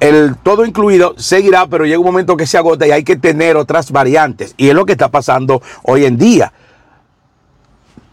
el 0.00 0.36
todo 0.42 0.66
incluido 0.66 1.14
seguirá, 1.16 1.66
pero 1.66 1.86
llega 1.86 1.98
un 1.98 2.06
momento 2.06 2.36
que 2.36 2.46
se 2.46 2.58
agota 2.58 2.86
y 2.86 2.90
hay 2.90 3.04
que 3.04 3.16
tener 3.16 3.56
otras 3.56 3.90
variantes. 3.90 4.54
Y 4.56 4.68
es 4.68 4.74
lo 4.74 4.84
que 4.84 4.92
está 4.92 5.10
pasando 5.10 5.62
hoy 5.84 6.04
en 6.04 6.18
día. 6.18 6.52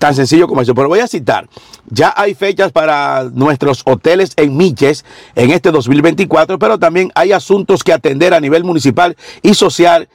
Tan 0.04 0.16
sencillo 0.16 0.50
como 0.50 0.60
eso. 0.60 0.76
Pero 0.76 0.90
voy 0.90 1.00
a 1.00 1.08
citar, 1.08 1.48
ya 1.90 2.14
hay 2.18 2.34
fechas 2.34 2.74
para 2.74 3.24
nuestros 3.34 3.84
hoteles 3.86 4.34
en 4.36 4.58
Miches 4.58 5.06
en 5.34 5.50
este 5.50 5.72
2024, 5.72 6.60
pero 6.60 6.78
también 6.78 7.10
hay 7.16 7.32
asuntos 7.32 7.86
que 7.86 7.94
atender 7.94 8.34
a 8.34 8.42
nivel 8.42 8.66
municipal 8.66 9.16
y 9.42 9.54
social 9.54 10.10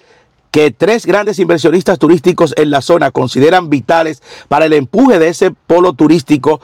que 0.50 0.72
tres 0.72 1.06
grandes 1.06 1.38
inversionistas 1.38 1.98
turísticos 1.98 2.52
en 2.58 2.68
la 2.68 2.82
zona 2.82 3.12
consideran 3.12 3.70
vitales 3.70 4.22
para 4.48 4.66
el 4.66 4.74
empuje 4.74 5.18
de 5.18 5.28
ese 5.28 5.52
polo 5.52 5.94
turístico 5.94 6.60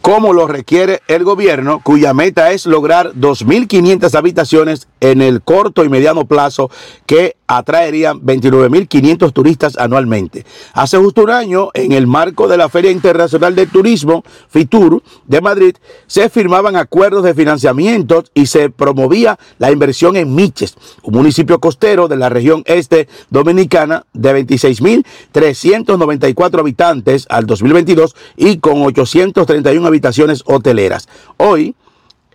como 0.00 0.32
lo 0.32 0.46
requiere 0.46 1.02
el 1.08 1.24
gobierno, 1.24 1.80
cuya 1.82 2.14
meta 2.14 2.52
es 2.52 2.66
lograr 2.66 3.14
2.500 3.14 4.14
habitaciones 4.14 4.86
en 5.00 5.22
el 5.22 5.42
corto 5.42 5.84
y 5.84 5.88
mediano 5.88 6.24
plazo 6.24 6.70
que 7.04 7.34
atraerían 7.48 8.20
29.500 8.20 9.32
turistas 9.32 9.76
anualmente. 9.78 10.44
Hace 10.74 10.98
justo 10.98 11.22
un 11.22 11.30
año, 11.30 11.70
en 11.74 11.90
el 11.92 12.06
marco 12.06 12.46
de 12.46 12.58
la 12.58 12.68
Feria 12.68 12.92
Internacional 12.92 13.56
de 13.56 13.66
Turismo, 13.66 14.22
FITUR, 14.50 15.02
de 15.26 15.40
Madrid, 15.40 15.74
se 16.06 16.28
firmaban 16.28 16.76
acuerdos 16.76 17.24
de 17.24 17.34
financiamiento 17.34 18.22
y 18.34 18.46
se 18.46 18.70
promovía 18.70 19.36
la 19.58 19.72
inversión 19.72 20.14
en 20.16 20.34
Miches, 20.34 20.76
un 21.02 21.14
municipio 21.14 21.58
costero 21.58 22.06
de 22.06 22.18
la 22.18 22.28
región 22.28 22.62
este 22.66 23.08
dominicana 23.30 24.04
de 24.12 24.46
26.394 24.46 26.60
habitantes 26.60 27.26
al 27.30 27.46
2022 27.46 28.14
y 28.36 28.58
con 28.58 28.82
831 28.82 29.86
habitaciones 29.86 30.42
hoteleras. 30.44 31.08
Hoy, 31.38 31.74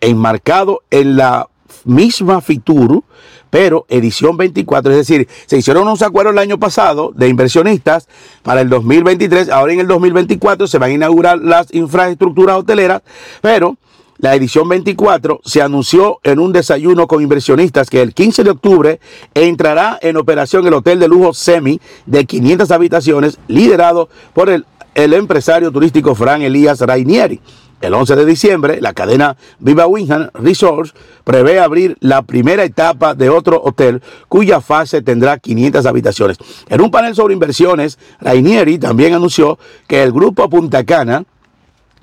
enmarcado 0.01 0.81
en 0.89 1.15
la 1.15 1.47
misma 1.85 2.41
FITUR, 2.41 3.03
pero 3.49 3.85
edición 3.89 4.37
24, 4.37 4.91
es 4.91 4.97
decir, 4.97 5.27
se 5.45 5.57
hicieron 5.57 5.83
unos 5.83 6.01
acuerdos 6.01 6.33
el 6.33 6.39
año 6.39 6.57
pasado 6.57 7.11
de 7.15 7.27
inversionistas 7.27 8.07
para 8.41 8.61
el 8.61 8.69
2023, 8.69 9.49
ahora 9.49 9.73
en 9.73 9.79
el 9.79 9.87
2024 9.87 10.67
se 10.67 10.77
van 10.77 10.91
a 10.91 10.93
inaugurar 10.93 11.39
las 11.39 11.73
infraestructuras 11.73 12.57
hoteleras, 12.57 13.03
pero 13.41 13.77
la 14.17 14.35
edición 14.35 14.69
24 14.69 15.41
se 15.43 15.61
anunció 15.61 16.19
en 16.23 16.39
un 16.39 16.53
desayuno 16.53 17.07
con 17.07 17.21
inversionistas 17.21 17.89
que 17.89 18.01
el 18.01 18.13
15 18.13 18.43
de 18.43 18.51
octubre 18.51 18.99
entrará 19.33 19.99
en 20.01 20.17
operación 20.17 20.65
el 20.65 20.73
hotel 20.73 20.99
de 20.99 21.07
lujo 21.07 21.33
Semi 21.33 21.81
de 22.05 22.25
500 22.25 22.71
habitaciones 22.71 23.37
liderado 23.47 24.09
por 24.33 24.49
el, 24.49 24.65
el 24.95 25.13
empresario 25.13 25.71
turístico 25.71 26.15
Fran 26.15 26.41
Elías 26.41 26.79
Rainieri. 26.79 27.41
El 27.83 27.93
11 27.93 28.15
de 28.15 28.25
diciembre, 28.25 28.79
la 28.79 28.93
cadena 28.93 29.35
Viva 29.59 29.87
Wingham 29.87 30.29
Resorts 30.35 30.93
prevé 31.25 31.59
abrir 31.59 31.97
la 31.99 32.21
primera 32.21 32.63
etapa 32.63 33.13
de 33.13 33.29
otro 33.29 33.61
hotel 33.61 34.01
cuya 34.29 34.61
fase 34.61 35.01
tendrá 35.01 35.37
500 35.37 35.85
habitaciones. 35.85 36.37
En 36.69 36.79
un 36.79 36.89
panel 36.89 37.13
sobre 37.13 37.33
inversiones, 37.33 37.99
Rainieri 38.21 38.79
también 38.79 39.13
anunció 39.13 39.59
que 39.85 40.01
el 40.01 40.13
grupo 40.13 40.49
Punta 40.49 40.85
Cana, 40.85 41.25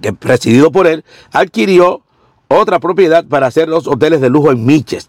que 0.03 0.13
presidido 0.13 0.71
por 0.71 0.87
él, 0.87 1.03
adquirió 1.33 2.03
otra 2.49 2.79
propiedad 2.79 3.25
para 3.25 3.47
hacer 3.47 3.67
los 3.67 3.87
hoteles 3.87 4.21
de 4.21 4.29
lujo 4.29 4.51
en 4.51 4.67
Miches. 4.67 5.09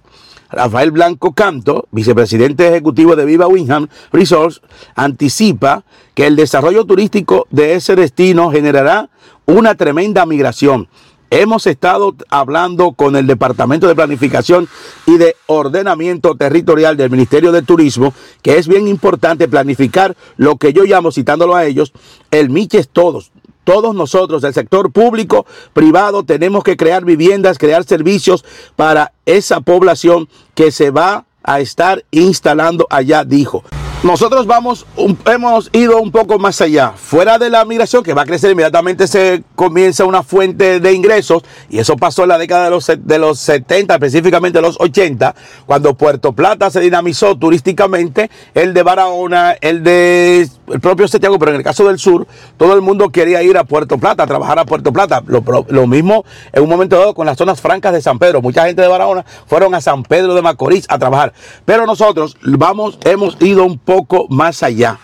Rafael 0.52 0.92
Blanco 0.92 1.34
Canto, 1.34 1.88
vicepresidente 1.92 2.68
ejecutivo 2.68 3.16
de 3.16 3.26
Viva 3.26 3.48
Wingham 3.48 3.88
Resorts, 4.12 4.62
anticipa 4.96 5.84
que 6.14 6.28
el 6.28 6.36
desarrollo 6.36 6.86
turístico 6.86 7.48
de 7.50 7.76
ese 7.76 7.96
destino 7.96 8.52
generará 8.52 9.10
una 9.46 9.76
tremenda 9.76 10.26
migración. 10.26 10.88
Hemos 11.34 11.66
estado 11.66 12.14
hablando 12.30 12.92
con 12.92 13.16
el 13.16 13.26
Departamento 13.26 13.88
de 13.88 13.96
Planificación 13.96 14.68
y 15.06 15.18
de 15.18 15.38
Ordenamiento 15.48 16.36
Territorial 16.36 16.98
del 16.98 17.10
Ministerio 17.10 17.54
de 17.54 17.62
Turismo, 17.62 18.14
que 18.42 18.58
es 18.58 18.68
bien 18.68 18.90
importante 18.90 19.48
planificar 19.48 20.18
lo 20.36 20.58
que 20.58 20.74
yo 20.74 20.84
llamo, 20.84 21.12
citándolo 21.12 21.56
a 21.56 21.64
ellos, 21.64 21.94
el 22.32 22.50
Miches 22.50 22.90
Todos. 22.90 23.32
Todos 23.64 23.96
nosotros, 23.96 24.42
del 24.42 24.54
sector 24.54 24.92
público, 24.92 25.46
privado, 25.72 26.24
tenemos 26.24 26.66
que 26.66 26.76
crear 26.76 27.06
viviendas, 27.06 27.58
crear 27.58 27.86
servicios 27.86 28.44
para 28.76 29.14
esa 29.26 29.62
población 29.62 30.28
que 30.54 30.72
se 30.72 30.90
va 30.90 31.26
a 31.44 31.62
estar 31.62 32.04
instalando 32.12 32.88
allá, 32.90 33.24
dijo. 33.24 33.64
Nosotros 34.04 34.48
vamos, 34.48 34.88
hemos 35.28 35.70
ido 35.74 36.02
un 36.02 36.12
poco 36.12 36.40
más 36.40 36.60
allá. 36.60 36.94
Fuera 36.96 37.38
de 37.38 37.52
la 37.52 37.64
migración, 37.66 38.04
que 38.04 38.16
va 38.16 38.24
a 38.24 38.26
crecer 38.26 38.50
inmediatamente, 38.50 39.06
se 39.06 39.44
comienza 39.54 40.06
una 40.06 40.24
fuente 40.24 40.80
de 40.80 40.92
ingresos. 40.92 41.44
Y 41.70 41.78
eso 41.78 41.96
pasó 41.98 42.24
en 42.24 42.30
la 42.30 42.40
década 42.40 42.64
de 42.64 42.72
los, 42.72 42.88
de 42.88 43.20
los 43.20 43.38
70, 43.38 43.94
específicamente 43.94 44.60
los 44.60 44.80
80, 44.80 45.36
cuando 45.68 45.94
Puerto 45.94 46.34
Plata 46.34 46.72
se 46.72 46.80
dinamizó 46.80 47.38
turísticamente. 47.38 48.32
El 48.56 48.74
de 48.74 48.82
Barahona, 48.82 49.56
el 49.62 49.84
de 49.84 50.50
el 50.72 50.80
propio 50.80 51.08
Santiago, 51.08 51.38
pero 51.38 51.52
en 51.52 51.58
el 51.58 51.64
caso 51.64 51.86
del 51.86 52.00
sur, 52.00 52.26
todo 52.58 52.74
el 52.74 52.82
mundo 52.82 53.10
quería 53.10 53.44
ir 53.44 53.56
a 53.56 53.66
Puerto 53.66 54.00
Plata, 54.00 54.24
a 54.24 54.28
trabajar 54.28 54.58
a 54.58 54.66
Puerto 54.66 54.92
Plata. 54.92 55.22
Lo, 55.28 55.44
lo 55.68 55.86
mismo 55.86 56.26
en 56.54 56.64
un 56.64 56.70
momento 56.70 56.98
dado 56.98 57.14
con 57.14 57.28
las 57.28 57.38
zonas 57.38 57.62
francas 57.62 57.94
de 57.94 58.02
San 58.02 58.18
Pedro. 58.18 58.42
Mucha 58.42 58.66
gente 58.66 58.82
de 58.82 58.88
Barahona 58.88 59.26
fueron 59.46 59.76
a 59.76 59.82
San 59.82 60.02
Pedro 60.02 60.34
de 60.34 60.42
Macorís 60.42 60.88
a 60.90 60.98
trabajar. 60.98 61.34
Pero 61.66 61.86
nosotros 61.86 62.36
vamos, 62.42 62.98
hemos 63.04 63.38
ido 63.40 63.64
un 63.64 63.78
poco 63.78 63.91
más 64.30 64.64
allá. 64.64 65.00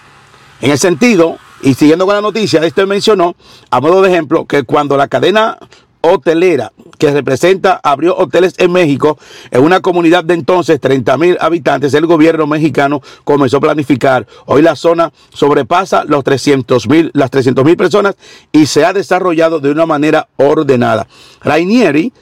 En 0.61 0.71
el 0.71 0.77
sentido, 0.77 1.37
y 1.61 1.73
siguiendo 1.73 2.05
con 2.05 2.15
la 2.15 2.21
noticia, 2.21 2.63
esto 2.63 2.85
mencionó, 2.87 3.35
a 3.69 3.79
modo 3.81 4.01
de 4.01 4.09
ejemplo, 4.09 4.45
que 4.45 4.63
cuando 4.63 4.97
la 4.97 5.07
cadena 5.07 5.57
hotelera 6.01 6.71
que 6.97 7.11
representa 7.11 7.79
abrió 7.83 8.15
hoteles 8.15 8.53
en 8.57 8.71
México 8.71 9.17
en 9.51 9.63
una 9.63 9.81
comunidad 9.81 10.23
de 10.23 10.35
entonces 10.35 10.79
30 10.79 11.17
mil 11.17 11.37
habitantes 11.41 11.93
el 11.95 12.05
gobierno 12.05 12.47
mexicano 12.47 13.01
comenzó 13.23 13.57
a 13.57 13.61
planificar 13.61 14.25
hoy 14.45 14.61
la 14.61 14.75
zona 14.75 15.11
sobrepasa 15.33 16.05
los 16.05 16.23
300 16.23 16.87
mil 16.87 17.11
las 17.13 17.31
300 17.31 17.65
mil 17.65 17.75
personas 17.75 18.15
y 18.51 18.67
se 18.67 18.85
ha 18.85 18.93
desarrollado 18.93 19.59
de 19.59 19.71
una 19.71 19.87
manera 19.87 20.29
ordenada 20.37 21.07
Rainieri 21.41 22.13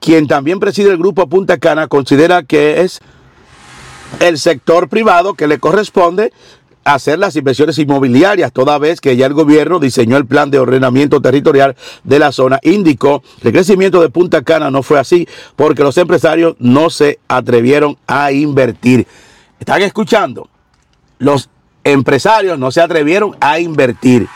quien 0.00 0.26
también 0.26 0.58
preside 0.58 0.90
el 0.90 0.98
grupo 0.98 1.28
Punta 1.28 1.58
Cana 1.58 1.86
considera 1.86 2.42
que 2.42 2.80
es 2.80 3.00
el 4.20 4.38
sector 4.38 4.88
privado 4.88 5.34
que 5.34 5.46
le 5.46 5.58
corresponde 5.58 6.32
hacer 6.84 7.18
las 7.18 7.36
inversiones 7.36 7.78
inmobiliarias, 7.78 8.52
toda 8.52 8.78
vez 8.78 9.00
que 9.00 9.16
ya 9.16 9.26
el 9.26 9.34
gobierno 9.34 9.78
diseñó 9.78 10.16
el 10.16 10.26
plan 10.26 10.50
de 10.50 10.58
ordenamiento 10.58 11.20
territorial 11.20 11.76
de 12.04 12.18
la 12.18 12.32
zona. 12.32 12.58
Indicó 12.62 13.22
que 13.42 13.48
el 13.48 13.54
crecimiento 13.54 14.00
de 14.00 14.08
Punta 14.08 14.42
Cana 14.42 14.70
no 14.70 14.82
fue 14.82 14.98
así 14.98 15.28
porque 15.56 15.82
los 15.82 15.98
empresarios 15.98 16.56
no 16.58 16.90
se 16.90 17.18
atrevieron 17.28 17.98
a 18.06 18.32
invertir. 18.32 19.06
¿Están 19.60 19.82
escuchando? 19.82 20.48
Los 21.18 21.50
empresarios 21.84 22.58
no 22.58 22.70
se 22.70 22.80
atrevieron 22.80 23.36
a 23.40 23.58
invertir. 23.60 24.26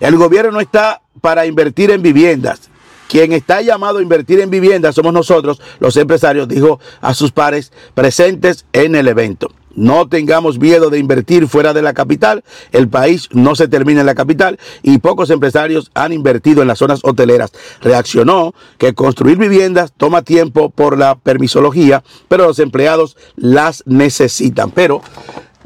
El 0.00 0.16
gobierno 0.16 0.52
no 0.52 0.60
está 0.60 1.02
para 1.20 1.46
invertir 1.46 1.90
en 1.90 2.02
viviendas. 2.02 2.71
Quien 3.12 3.34
está 3.34 3.60
llamado 3.60 3.98
a 3.98 4.02
invertir 4.02 4.40
en 4.40 4.48
viviendas 4.48 4.94
somos 4.94 5.12
nosotros, 5.12 5.60
los 5.80 5.98
empresarios, 5.98 6.48
dijo 6.48 6.80
a 7.02 7.12
sus 7.12 7.30
pares 7.30 7.70
presentes 7.92 8.64
en 8.72 8.94
el 8.94 9.06
evento. 9.06 9.50
No 9.74 10.08
tengamos 10.08 10.58
miedo 10.58 10.88
de 10.88 10.98
invertir 10.98 11.46
fuera 11.46 11.74
de 11.74 11.82
la 11.82 11.92
capital. 11.92 12.42
El 12.70 12.88
país 12.88 13.28
no 13.32 13.54
se 13.54 13.68
termina 13.68 14.00
en 14.00 14.06
la 14.06 14.14
capital 14.14 14.58
y 14.82 14.96
pocos 14.96 15.28
empresarios 15.28 15.90
han 15.92 16.14
invertido 16.14 16.62
en 16.62 16.68
las 16.68 16.78
zonas 16.78 17.00
hoteleras. 17.02 17.52
Reaccionó 17.82 18.54
que 18.78 18.94
construir 18.94 19.36
viviendas 19.36 19.92
toma 19.94 20.22
tiempo 20.22 20.70
por 20.70 20.96
la 20.96 21.14
permisología, 21.16 22.02
pero 22.28 22.46
los 22.46 22.60
empleados 22.60 23.18
las 23.36 23.82
necesitan. 23.84 24.70
Pero 24.70 25.02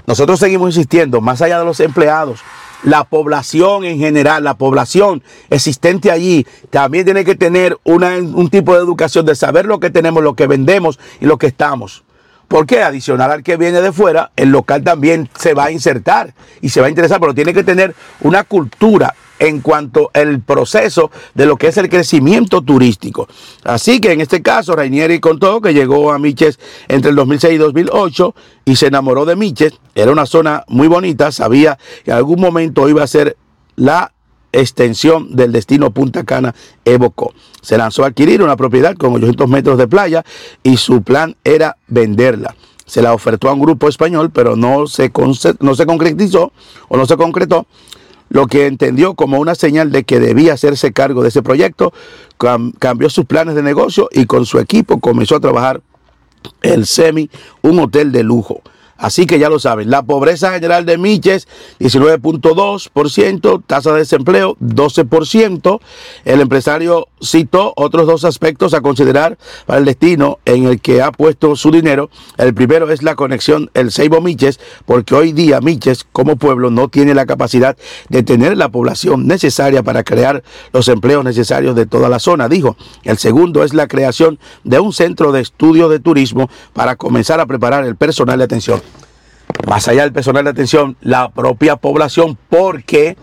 nosotros 0.09 0.41
seguimos 0.41 0.75
insistiendo, 0.75 1.21
más 1.21 1.43
allá 1.43 1.61
de 1.61 1.65
los 1.65 1.79
empleados, 1.79 2.41
la 2.83 3.05
población 3.05 3.85
en 3.85 3.99
general, 3.99 4.45
la 4.45 4.57
población 4.57 5.23
existente 5.51 6.11
allí, 6.11 6.47
también 6.71 7.05
tiene 7.05 7.25
que 7.25 7.35
tener 7.35 7.79
una, 7.85 8.17
un 8.17 8.49
tipo 8.49 8.75
de 8.75 8.81
educación 8.81 9.27
de 9.27 9.35
saber 9.35 9.67
lo 9.67 9.81
que 9.81 9.91
tenemos, 9.91 10.23
lo 10.23 10.35
que 10.35 10.47
vendemos 10.47 10.99
y 11.21 11.27
lo 11.27 11.39
que 11.39 11.47
estamos. 11.47 12.06
Porque 12.49 12.83
adicional 12.83 13.31
al 13.31 13.43
que 13.43 13.57
viene 13.57 13.81
de 13.81 13.93
fuera, 13.93 14.31
el 14.37 14.51
local 14.51 14.85
también 14.85 15.29
se 15.39 15.55
va 15.55 15.65
a 15.65 15.71
insertar 15.73 16.35
y 16.61 16.69
se 16.69 16.81
va 16.81 16.87
a 16.87 16.91
interesar, 16.91 17.21
pero 17.21 17.35
tiene 17.35 17.53
que 17.53 17.65
tener 17.65 17.95
una 18.21 18.45
cultura 18.45 19.15
en 19.39 19.61
cuanto 19.61 20.11
al 20.15 20.41
proceso 20.41 21.11
de 21.35 21.47
lo 21.47 21.57
que 21.57 21.69
es 21.69 21.77
el 21.77 21.89
crecimiento 21.89 22.63
turístico. 22.63 23.29
Así 23.65 24.01
que 24.01 24.13
en 24.13 24.21
este 24.21 24.43
caso, 24.43 24.75
Rainieri 24.75 25.21
contó 25.21 25.61
que 25.61 25.75
llegó 25.75 26.13
a 26.13 26.19
Miches 26.19 26.59
entre 26.89 27.11
el 27.11 27.17
2006 27.17 27.55
y 27.55 27.59
2008 27.59 28.35
y 28.65 28.77
se 28.77 28.87
enamoró 28.87 29.25
de 29.25 29.37
Miches. 29.37 29.75
Era 29.95 30.13
una 30.13 30.27
zona 30.27 30.65
muy 30.69 30.89
bonita, 30.89 31.33
sabía 31.33 31.79
que 32.05 32.11
en 32.13 32.17
algún 32.17 32.41
momento 32.41 32.89
iba 32.89 33.03
a 33.03 33.07
ser 33.07 33.37
la 33.77 34.13
extensión 34.53 35.35
del 35.35 35.53
destino 35.53 35.91
Punta 35.91 36.25
Cana 36.25 36.55
evocó. 36.85 37.33
Se 37.63 37.77
lanzó 37.77 38.05
a 38.05 38.09
adquirir 38.09 38.43
una 38.43 38.57
propiedad 38.57 38.95
con 38.97 39.15
800 39.15 39.49
metros 39.49 39.79
de 39.79 39.89
playa 39.89 40.25
y 40.63 40.77
su 40.77 41.03
plan 41.03 41.37
era 41.45 41.77
venderla. 41.89 42.55
Se 42.87 43.03
la 43.03 43.13
ofertó 43.13 43.49
a 43.49 43.53
un 43.53 43.61
grupo 43.61 43.89
español, 43.89 44.31
pero 44.31 44.55
no 44.55 44.87
se, 44.87 45.11
no 45.61 45.75
se 45.75 45.87
concretizó 45.87 46.53
o 46.89 46.97
no 46.97 47.07
se 47.07 47.17
concretó 47.17 47.67
lo 48.29 48.47
que 48.47 48.67
entendió 48.67 49.15
como 49.15 49.39
una 49.39 49.55
señal 49.55 49.93
de 49.93 50.05
que 50.05 50.21
debía 50.21 50.55
hacerse 50.55 50.93
cargo 50.93 51.23
de 51.23 51.29
ese 51.29 51.43
proyecto, 51.43 51.93
cambió 52.79 53.09
sus 53.11 53.25
planes 53.25 53.55
de 53.55 53.63
negocio 53.63 54.09
y 54.13 54.27
con 54.27 54.47
su 54.47 54.59
equipo 54.59 55.01
comenzó 55.01 55.37
a 55.37 55.41
trabajar 55.41 55.81
el 56.63 56.87
SEMI, 56.87 57.31
un 57.63 57.79
hotel 57.79 58.13
de 58.13 58.23
lujo. 58.23 58.63
Así 58.99 59.27
que 59.27 59.39
ya 59.39 59.51
lo 59.51 59.59
saben, 59.59 59.91
la 59.91 60.03
pobreza 60.03 60.53
general 60.53 60.87
de 60.87 60.97
Miches, 60.97 61.47
19.2%, 61.81 63.63
tasa 63.67 63.93
de 63.93 63.99
desempleo, 63.99 64.57
12%. 64.61 65.81
El 66.25 66.41
empresario 66.41 67.09
citó 67.23 67.75
otros 67.77 68.07
dos 68.07 68.25
aspectos 68.25 68.73
a 68.73 68.81
considerar 68.81 69.37
para 69.67 69.79
el 69.79 69.85
destino 69.85 70.39
en 70.47 70.65
el 70.65 70.81
que 70.81 71.03
ha 71.03 71.13
puesto 71.13 71.57
su 71.57 71.71
dinero. 71.71 72.09
El 72.39 72.55
primero 72.55 72.91
es 72.91 73.03
la 73.03 73.17
conexión 73.17 73.71
El 73.75 73.91
Seibo 73.91 74.23
Miches, 74.23 74.61
porque 74.87 75.15
hoy 75.15 75.33
día 75.33 75.61
Miches 75.61 76.07
como 76.11 76.37
pueblo 76.37 76.71
no 76.71 76.89
tiene 76.89 77.15
la 77.15 77.27
capacidad 77.27 77.77
de 78.09 78.23
tener 78.23 78.57
la 78.57 78.71
población 78.71 79.27
necesaria 79.27 79.83
para 79.83 80.05
crear 80.05 80.43
los 80.73 80.89
empleos 80.89 81.23
necesarios 81.23 81.77
de 81.77 81.85
toda 81.85 82.09
la 82.09 82.19
zona, 82.19 82.49
dijo. 82.49 82.77
El 83.05 83.19
segundo 83.19 83.63
es 83.63 83.75
la 83.75 83.89
creación 83.89 84.39
de 84.65 84.79
un 84.79 84.95
centro 84.95 85.33
de 85.33 85.43
estudio 85.43 85.91
de 85.91 86.01
turismo 86.01 86.49
para 86.73 86.97
comenzar 86.97 87.41
a 87.41 87.47
preparar 87.47 87.85
el 87.85 87.97
personal 87.97 88.39
de 88.39 88.45
atención 88.45 88.86
más 89.67 89.89
allá 89.89 90.03
del 90.03 90.13
personal 90.13 90.45
de 90.45 90.51
atención, 90.51 90.97
la 91.01 91.31
propia 91.31 91.77
población, 91.77 92.39
porque 92.49 93.17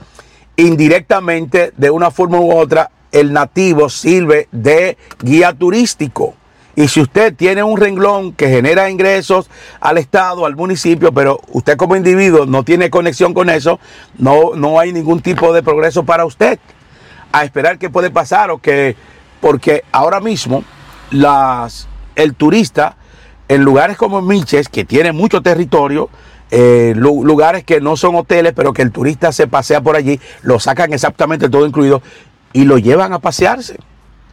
indirectamente, 0.58 1.74
de 1.78 1.90
una 1.90 2.12
forma 2.12 2.40
u 2.40 2.52
otra, 2.52 2.92
el 3.12 3.32
nativo 3.32 3.90
sirve 3.90 4.48
de 4.52 4.98
guía 5.22 5.54
turístico. 5.54 6.36
Y 6.76 6.88
si 6.88 7.02
usted 7.02 7.36
tiene 7.36 7.62
un 7.64 7.80
renglón 7.80 8.34
que 8.34 8.50
genera 8.50 8.90
ingresos 8.90 9.50
al 9.80 10.00
Estado, 10.00 10.46
al 10.46 10.56
municipio, 10.56 11.14
pero 11.14 11.40
usted 11.52 11.78
como 11.78 11.96
individuo 11.96 12.48
no 12.48 12.64
tiene 12.64 12.90
conexión 12.90 13.34
con 13.34 13.50
eso, 13.50 13.80
no, 14.18 14.56
no 14.56 14.80
hay 14.80 14.92
ningún 14.92 15.22
tipo 15.22 15.54
de 15.54 15.62
progreso 15.62 16.04
para 16.04 16.26
usted. 16.26 16.60
A 17.32 17.44
esperar 17.44 17.78
qué 17.78 17.92
puede 17.92 18.10
pasar 18.10 18.50
o 18.50 18.58
que, 18.58 18.96
porque 19.40 19.84
ahora 19.92 20.20
mismo 20.20 20.64
las, 21.12 21.88
el 22.16 22.34
turista 22.34 22.98
en 23.54 23.64
lugares 23.64 23.98
como 23.98 24.22
Miches, 24.22 24.68
que 24.68 24.84
tiene 24.84 25.12
mucho 25.12 25.42
territorio, 25.42 26.10
eh, 26.50 26.94
lugares 26.96 27.64
que 27.64 27.82
no 27.82 27.96
son 27.98 28.16
hoteles, 28.16 28.54
pero 28.56 28.74
que 28.74 28.82
el 28.82 28.92
turista 28.92 29.32
se 29.32 29.46
pasea 29.48 29.82
por 29.82 29.96
allí, 29.96 30.20
lo 30.42 30.60
sacan 30.60 30.92
exactamente 30.92 31.50
todo 31.50 31.68
incluido 31.68 32.02
y 32.52 32.66
lo 32.66 32.80
llevan 32.80 33.14
a 33.14 33.20
pasearse. 33.20 33.78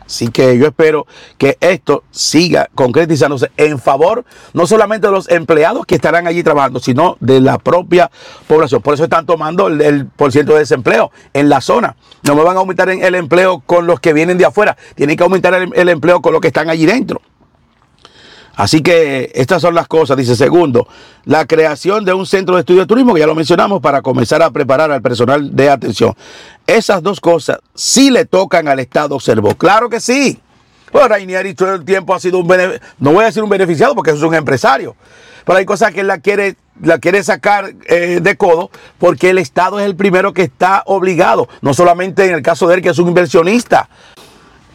Así 0.07 0.29
que 0.29 0.59
yo 0.59 0.67
espero 0.67 1.07
que 1.39 1.59
esto 1.61 2.03
siga 2.11 2.69
concretizándose 2.75 3.51
en 3.57 3.79
favor 3.79 4.25
no 4.55 4.67
solamente 4.67 5.07
de 5.07 5.13
los 5.13 5.29
empleados 5.29 5.87
que 5.87 5.95
estarán 5.97 6.27
allí 6.27 6.43
trabajando, 6.43 6.81
sino 6.81 7.17
de 7.21 7.41
la 7.41 7.59
propia 7.59 8.11
población. 8.49 8.83
Por 8.83 8.95
eso 8.95 9.05
están 9.05 9.27
tomando 9.27 9.69
el, 9.69 9.81
el 9.83 10.07
por 10.07 10.33
de 10.33 10.43
desempleo 10.43 11.13
en 11.33 11.49
la 11.49 11.61
zona. 11.61 11.95
No 12.25 12.35
me 12.35 12.43
van 12.43 12.57
a 12.57 12.61
aumentar 12.61 12.89
el 12.89 13.15
empleo 13.15 13.63
con 13.65 13.87
los 13.87 14.01
que 14.01 14.13
vienen 14.13 14.37
de 14.37 14.47
afuera, 14.47 14.77
tienen 14.97 15.17
que 15.17 15.23
aumentar 15.23 15.55
el 15.55 15.89
empleo 15.89 16.21
con 16.23 16.33
los 16.33 16.41
que 16.41 16.49
están 16.49 16.71
allí 16.71 16.87
dentro. 16.87 17.21
Así 18.61 18.83
que 18.83 19.33
estas 19.35 19.63
son 19.63 19.75
las 19.75 19.89
cosas. 19.89 20.19
Dice, 20.19 20.37
segundo, 20.37 20.87
la 21.25 21.47
creación 21.47 22.05
de 22.05 22.13
un 22.13 22.27
centro 22.27 22.57
de 22.57 22.61
estudio 22.61 22.83
de 22.83 22.87
turismo, 22.87 23.15
que 23.15 23.21
ya 23.21 23.27
lo 23.27 23.35
mencionamos, 23.35 23.81
para 23.81 24.03
comenzar 24.03 24.43
a 24.43 24.51
preparar 24.51 24.93
al 24.93 25.01
personal 25.01 25.57
de 25.57 25.71
atención. 25.71 26.15
Esas 26.67 27.03
dos 27.03 27.21
cosas 27.21 27.59
sí 27.75 28.11
le 28.11 28.27
tocan 28.27 28.69
al 28.69 28.79
Estado, 28.79 29.15
observó. 29.15 29.55
Claro 29.55 29.89
que 29.89 29.99
sí. 29.99 30.39
Bueno, 30.93 31.09
Rainieri 31.09 31.55
todo 31.55 31.75
el 31.75 31.87
tiempo 31.87 32.15
ha 32.15 32.21
sido 32.21 32.39
un 32.39 32.47
no 32.99 33.13
voy 33.13 33.23
a 33.23 33.29
decir 33.29 33.43
un 33.43 33.49
beneficiado 33.49 33.95
porque 33.95 34.11
es 34.11 34.21
un 34.21 34.35
empresario, 34.35 34.95
pero 35.47 35.57
hay 35.57 35.65
cosas 35.65 35.93
que 35.93 36.01
él 36.01 36.09
la 36.09 36.19
quiere, 36.19 36.57
la 36.83 36.99
quiere 36.99 37.23
sacar 37.23 37.73
eh, 37.87 38.19
de 38.21 38.37
codo 38.37 38.71
porque 38.99 39.31
el 39.31 39.39
Estado 39.39 39.81
es 39.81 39.87
el 39.87 39.97
primero 39.97 40.35
que 40.35 40.43
está 40.43 40.83
obligado, 40.85 41.49
no 41.63 41.73
solamente 41.73 42.27
en 42.27 42.35
el 42.35 42.43
caso 42.43 42.69
de 42.69 42.75
él 42.75 42.83
que 42.83 42.91
es 42.91 42.99
un 42.99 43.09
inversionista. 43.09 43.89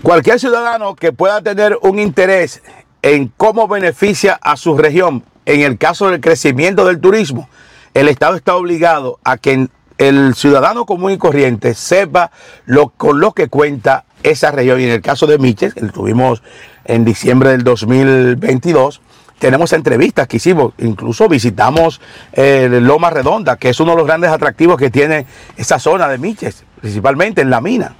Cualquier 0.02 0.40
ciudadano 0.40 0.96
que 0.96 1.12
pueda 1.12 1.42
tener 1.42 1.78
un 1.82 2.00
interés 2.00 2.62
en 3.06 3.32
cómo 3.38 3.68
beneficia 3.68 4.40
a 4.42 4.58
su 4.58 4.76
región. 4.76 5.24
En 5.46 5.62
el 5.62 5.78
caso 5.78 6.10
del 6.10 6.22
crecimiento 6.22 6.86
del 6.86 7.00
turismo, 7.00 7.48
el 7.94 8.08
Estado 8.08 8.36
está 8.36 8.56
obligado 8.56 9.20
a 9.24 9.38
que 9.38 9.68
el 10.00 10.34
ciudadano 10.34 10.88
común 10.88 11.12
y 11.12 11.20
corriente 11.20 11.76
sepa 11.76 12.32
lo, 12.66 12.90
con 12.90 13.20
lo 13.20 13.34
que 13.34 13.48
cuenta 13.48 14.06
esa 14.24 14.50
región. 14.50 14.82
Y 14.82 14.86
en 14.86 14.90
el 14.90 15.04
caso 15.04 15.28
de 15.28 15.38
Miches, 15.38 15.76
que 15.76 15.82
tuvimos 15.82 16.42
en 16.84 17.06
diciembre 17.06 17.52
del 17.52 17.64
2022, 17.64 19.02
tenemos 19.38 19.72
entrevistas 19.74 20.28
que 20.28 20.38
hicimos, 20.38 20.74
incluso 20.80 21.30
visitamos 21.30 22.02
eh, 22.34 22.68
Loma 22.82 23.12
Redonda, 23.12 23.58
que 23.58 23.70
es 23.70 23.80
uno 23.80 23.92
de 23.92 23.98
los 23.98 24.08
grandes 24.08 24.32
atractivos 24.32 24.78
que 24.80 24.90
tiene 24.90 25.28
esa 25.58 25.78
zona 25.78 26.08
de 26.08 26.18
Miches, 26.18 26.64
principalmente 26.82 27.42
en 27.42 27.52
la 27.52 27.62
mina. 27.62 27.96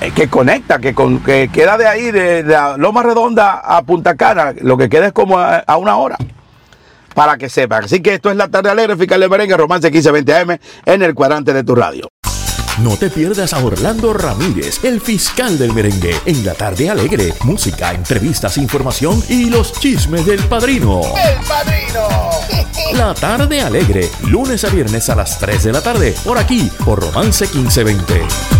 Eh, 0.00 0.12
que 0.14 0.28
conecta, 0.28 0.78
que, 0.78 0.94
con, 0.94 1.20
que 1.20 1.48
queda 1.52 1.76
de 1.76 1.86
ahí, 1.86 2.10
de, 2.12 2.44
la 2.44 2.76
Loma 2.76 3.02
Redonda 3.02 3.58
a 3.58 3.82
Punta 3.82 4.16
Cana, 4.16 4.54
lo 4.60 4.76
que 4.76 4.88
queda 4.88 5.08
es 5.08 5.12
como 5.12 5.38
a, 5.38 5.64
una 5.76 5.96
hora 5.96 6.16
para 7.14 7.36
que 7.36 7.48
sepan. 7.48 7.84
Así 7.84 8.00
que 8.00 8.14
esto 8.14 8.30
es 8.30 8.36
la 8.36 8.48
tarde 8.48 8.70
alegre, 8.70 8.96
fiscal 8.96 9.20
de 9.20 9.28
merengue, 9.28 9.56
romance 9.56 9.90
1520 9.90 10.34
AM 10.34 10.58
en 10.86 11.02
el 11.02 11.14
cuadrante 11.14 11.52
de 11.52 11.64
tu 11.64 11.74
radio. 11.74 12.08
No 12.78 12.96
te 12.96 13.10
pierdas 13.10 13.52
a 13.54 13.58
Orlando 13.58 14.12
Ramírez, 14.12 14.84
el 14.84 15.00
fiscal 15.00 15.58
del 15.58 15.72
merengue, 15.72 16.14
en 16.26 16.46
la 16.46 16.54
tarde 16.54 16.88
alegre. 16.88 17.34
Música, 17.42 17.92
entrevistas, 17.92 18.56
información 18.56 19.20
y 19.28 19.50
los 19.50 19.72
chismes 19.72 20.24
del 20.24 20.38
padrino. 20.44 21.00
¡El 21.16 21.44
padrino! 21.44 22.08
La 22.94 23.14
tarde 23.14 23.62
alegre, 23.62 24.08
lunes 24.28 24.62
a 24.64 24.68
viernes 24.68 25.10
a 25.10 25.16
las 25.16 25.40
3 25.40 25.64
de 25.64 25.72
la 25.72 25.80
tarde, 25.80 26.14
por 26.24 26.38
aquí, 26.38 26.70
por 26.84 27.00
Romance 27.00 27.46
1520. 27.46 28.57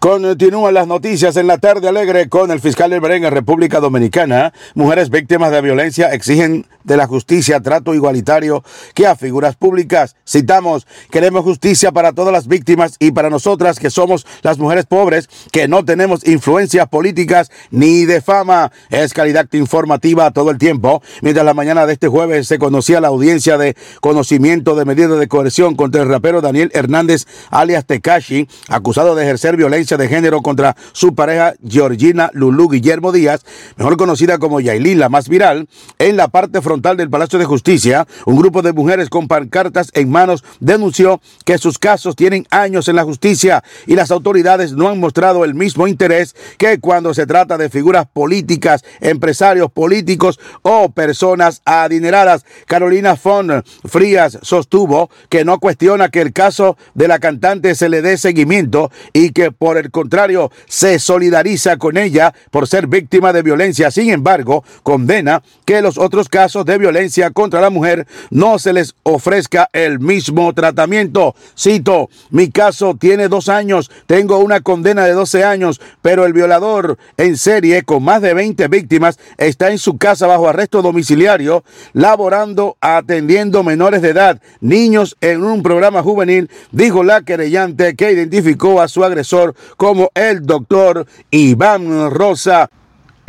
Continúan 0.00 0.72
las 0.72 0.86
noticias 0.86 1.36
en 1.36 1.46
la 1.46 1.58
tarde 1.58 1.86
alegre 1.86 2.30
con 2.30 2.50
el 2.50 2.58
fiscal 2.58 2.88
del 2.88 3.02
merengue 3.02 3.28
República 3.28 3.80
Dominicana. 3.80 4.54
Mujeres 4.74 5.10
víctimas 5.10 5.50
de 5.50 5.60
violencia 5.60 6.14
exigen 6.14 6.66
de 6.84 6.96
la 6.96 7.06
justicia 7.06 7.60
trato 7.60 7.94
igualitario 7.94 8.64
que 8.94 9.06
a 9.06 9.14
figuras 9.14 9.56
públicas. 9.56 10.16
Citamos, 10.26 10.86
queremos 11.10 11.44
justicia 11.44 11.92
para 11.92 12.14
todas 12.14 12.32
las 12.32 12.48
víctimas 12.48 12.96
y 12.98 13.12
para 13.12 13.28
nosotras 13.28 13.78
que 13.78 13.90
somos 13.90 14.26
las 14.40 14.56
mujeres 14.56 14.86
pobres 14.86 15.28
que 15.52 15.68
no 15.68 15.84
tenemos 15.84 16.26
influencias 16.26 16.88
políticas 16.88 17.50
ni 17.70 18.06
de 18.06 18.22
fama. 18.22 18.72
Es 18.88 19.12
calidad 19.12 19.48
informativa 19.52 20.30
todo 20.30 20.50
el 20.50 20.56
tiempo. 20.56 21.02
Mientras 21.20 21.44
la 21.44 21.52
mañana 21.52 21.84
de 21.84 21.92
este 21.92 22.08
jueves 22.08 22.48
se 22.48 22.58
conocía 22.58 23.02
la 23.02 23.08
audiencia 23.08 23.58
de 23.58 23.76
conocimiento 24.00 24.76
de 24.76 24.86
medidas 24.86 25.18
de 25.18 25.28
coerción 25.28 25.74
contra 25.74 26.00
el 26.00 26.08
rapero 26.08 26.40
Daniel 26.40 26.70
Hernández 26.72 27.26
alias 27.50 27.84
Tekashi, 27.84 28.48
acusado 28.70 29.14
de 29.14 29.24
ejercer 29.24 29.58
violencia 29.58 29.89
de 29.96 30.08
género 30.08 30.42
contra 30.42 30.76
su 30.92 31.14
pareja 31.14 31.54
Georgina 31.66 32.30
Lulú 32.32 32.68
Guillermo 32.68 33.12
Díaz, 33.12 33.44
mejor 33.76 33.96
conocida 33.96 34.38
como 34.38 34.60
Yailin, 34.60 34.98
la 34.98 35.08
más 35.08 35.28
viral, 35.28 35.68
en 35.98 36.16
la 36.16 36.28
parte 36.28 36.60
frontal 36.60 36.96
del 36.96 37.10
Palacio 37.10 37.38
de 37.38 37.44
Justicia, 37.44 38.06
un 38.26 38.36
grupo 38.36 38.62
de 38.62 38.72
mujeres 38.72 39.08
con 39.08 39.28
pancartas 39.28 39.90
en 39.94 40.10
manos 40.10 40.44
denunció 40.60 41.20
que 41.44 41.58
sus 41.58 41.78
casos 41.78 42.16
tienen 42.16 42.46
años 42.50 42.88
en 42.88 42.96
la 42.96 43.04
justicia 43.04 43.64
y 43.86 43.94
las 43.94 44.10
autoridades 44.10 44.72
no 44.72 44.88
han 44.88 45.00
mostrado 45.00 45.44
el 45.44 45.54
mismo 45.54 45.86
interés 45.86 46.34
que 46.58 46.78
cuando 46.80 47.14
se 47.14 47.26
trata 47.26 47.58
de 47.58 47.70
figuras 47.70 48.06
políticas, 48.12 48.84
empresarios 49.00 49.70
políticos 49.70 50.38
o 50.62 50.90
personas 50.90 51.62
adineradas. 51.64 52.44
Carolina 52.66 53.16
Fon 53.16 53.64
Frías 53.84 54.38
sostuvo 54.42 55.10
que 55.28 55.44
no 55.44 55.58
cuestiona 55.58 56.08
que 56.08 56.20
el 56.20 56.32
caso 56.32 56.76
de 56.94 57.08
la 57.08 57.18
cantante 57.18 57.74
se 57.74 57.88
le 57.88 58.02
dé 58.02 58.16
seguimiento 58.16 58.90
y 59.12 59.30
que 59.30 59.52
por 59.52 59.78
el 59.80 59.90
contrario, 59.90 60.50
se 60.66 60.98
solidariza 60.98 61.76
con 61.76 61.96
ella 61.96 62.32
por 62.50 62.68
ser 62.68 62.86
víctima 62.86 63.32
de 63.32 63.42
violencia. 63.42 63.90
Sin 63.90 64.10
embargo, 64.10 64.64
condena 64.82 65.42
que 65.64 65.82
los 65.82 65.98
otros 65.98 66.28
casos 66.28 66.64
de 66.64 66.78
violencia 66.78 67.30
contra 67.30 67.60
la 67.60 67.70
mujer 67.70 68.06
no 68.30 68.58
se 68.58 68.72
les 68.72 68.94
ofrezca 69.02 69.68
el 69.72 69.98
mismo 69.98 70.52
tratamiento. 70.52 71.34
Cito, 71.58 72.08
mi 72.30 72.50
caso 72.50 72.96
tiene 72.98 73.28
dos 73.28 73.48
años, 73.48 73.90
tengo 74.06 74.38
una 74.38 74.60
condena 74.60 75.04
de 75.04 75.12
12 75.12 75.44
años, 75.44 75.80
pero 76.02 76.24
el 76.26 76.32
violador 76.32 76.98
en 77.16 77.36
serie 77.36 77.82
con 77.82 78.02
más 78.02 78.22
de 78.22 78.34
20 78.34 78.68
víctimas 78.68 79.18
está 79.38 79.70
en 79.70 79.78
su 79.78 79.98
casa 79.98 80.26
bajo 80.26 80.48
arresto 80.48 80.82
domiciliario, 80.82 81.64
laborando, 81.92 82.76
atendiendo 82.80 83.62
menores 83.62 84.02
de 84.02 84.10
edad, 84.10 84.40
niños 84.60 85.16
en 85.20 85.44
un 85.44 85.62
programa 85.62 86.02
juvenil, 86.02 86.50
dijo 86.72 87.02
la 87.02 87.22
querellante 87.22 87.94
que 87.94 88.12
identificó 88.12 88.80
a 88.80 88.88
su 88.88 89.04
agresor 89.04 89.54
como 89.76 90.10
el 90.14 90.46
doctor 90.46 91.06
Iván 91.30 92.10
Rosa 92.10 92.70